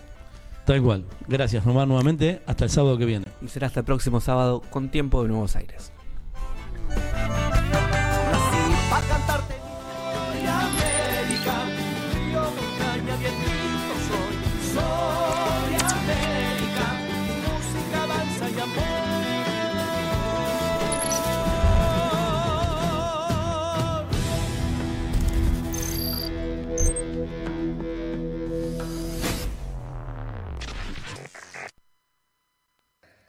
Tal 0.65 0.81
cual. 0.81 1.05
Gracias, 1.27 1.65
Omar, 1.65 1.87
nuevamente. 1.87 2.41
Hasta 2.45 2.65
el 2.65 2.69
sábado 2.69 2.97
que 2.97 3.05
viene. 3.05 3.25
Y 3.41 3.47
será 3.47 3.67
hasta 3.67 3.79
el 3.79 3.85
próximo 3.85 4.21
sábado 4.21 4.61
con 4.69 4.91
tiempo 4.91 5.23
de 5.23 5.29
Nuevos 5.29 5.55
Aires. 5.55 5.91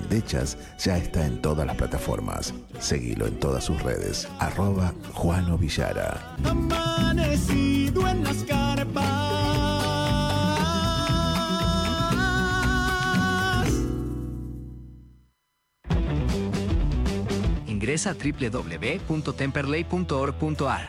de 0.00 0.20
cacharpaya. 0.20 0.36
Endechas 0.36 0.56
ya 0.78 0.98
está 0.98 1.26
en 1.26 1.42
todas 1.42 1.66
las 1.66 1.76
plataformas. 1.76 2.54
Seguilo 2.78 3.26
en 3.26 3.40
todas 3.40 3.64
sus 3.64 3.82
redes. 3.82 4.28
Arroba 4.38 4.94
Juano 5.14 5.58
Villara. 5.58 6.36
Amanecido 6.44 8.06
en 8.08 8.22
las 8.24 8.44
carpas. 8.44 9.04
Ingresa 17.66 18.10
a 18.10 18.14
www.temperley.org.ar. 18.14 20.88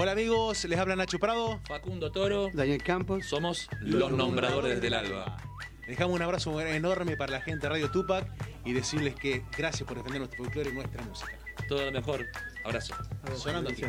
Hola 0.00 0.12
amigos, 0.12 0.64
les 0.64 0.78
habla 0.78 0.94
Nacho 0.94 1.18
Prado. 1.18 1.58
Facundo 1.66 2.12
Toro. 2.12 2.50
Daniel 2.54 2.80
Campos. 2.80 3.26
Somos 3.26 3.68
los 3.80 4.12
nombradores 4.12 4.80
del 4.80 4.94
alba. 4.94 5.38
Dejamos 5.88 6.14
un 6.14 6.22
abrazo 6.22 6.60
enorme 6.60 7.16
para 7.16 7.32
la 7.32 7.40
gente 7.40 7.62
de 7.62 7.70
Radio 7.70 7.90
Tupac 7.90 8.30
y 8.64 8.74
decirles 8.74 9.16
que 9.16 9.42
gracias 9.56 9.88
por 9.88 9.96
defender 9.96 10.20
nuestro 10.20 10.44
folclore 10.44 10.70
y 10.70 10.72
nuestra 10.72 11.02
música. 11.02 11.36
Todo 11.68 11.84
lo 11.84 11.90
mejor. 11.90 12.24
Abrazo. 12.64 12.94
Sonando 13.34 13.70
aquí. 13.70 13.82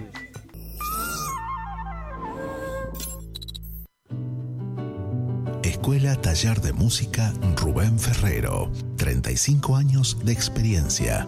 Escuela 5.62 6.20
Taller 6.20 6.60
de 6.60 6.74
Música 6.74 7.32
Rubén 7.56 8.00
Ferrero. 8.00 8.72
35 8.98 9.76
años 9.76 10.18
de 10.26 10.34
experiencia. 10.34 11.28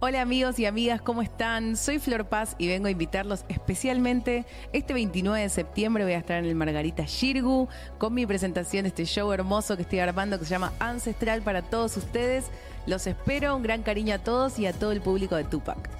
Hola 0.00 0.22
amigos 0.22 0.60
y 0.60 0.66
amigas, 0.66 1.02
¿cómo 1.02 1.22
están? 1.22 1.76
Soy 1.76 1.98
Flor 1.98 2.26
Paz 2.26 2.54
y 2.56 2.68
vengo 2.68 2.86
a 2.86 2.90
invitarlos 2.92 3.44
especialmente 3.48 4.46
este 4.72 4.94
29 4.94 5.40
de 5.40 5.48
septiembre 5.48 6.04
voy 6.04 6.12
a 6.12 6.18
estar 6.18 6.38
en 6.38 6.44
el 6.44 6.54
Margarita 6.54 7.02
Shirgu 7.04 7.66
con 7.98 8.14
mi 8.14 8.24
presentación, 8.24 8.86
este 8.86 9.06
show 9.06 9.32
hermoso 9.32 9.74
que 9.74 9.82
estoy 9.82 9.98
armando 9.98 10.38
que 10.38 10.44
se 10.44 10.52
llama 10.52 10.72
Ancestral 10.78 11.42
para 11.42 11.62
todos 11.62 11.96
ustedes. 11.96 12.44
Los 12.86 13.08
espero, 13.08 13.56
un 13.56 13.64
gran 13.64 13.82
cariño 13.82 14.14
a 14.14 14.18
todos 14.18 14.60
y 14.60 14.66
a 14.66 14.72
todo 14.72 14.92
el 14.92 15.00
público 15.00 15.34
de 15.34 15.42
Tupac. 15.42 15.90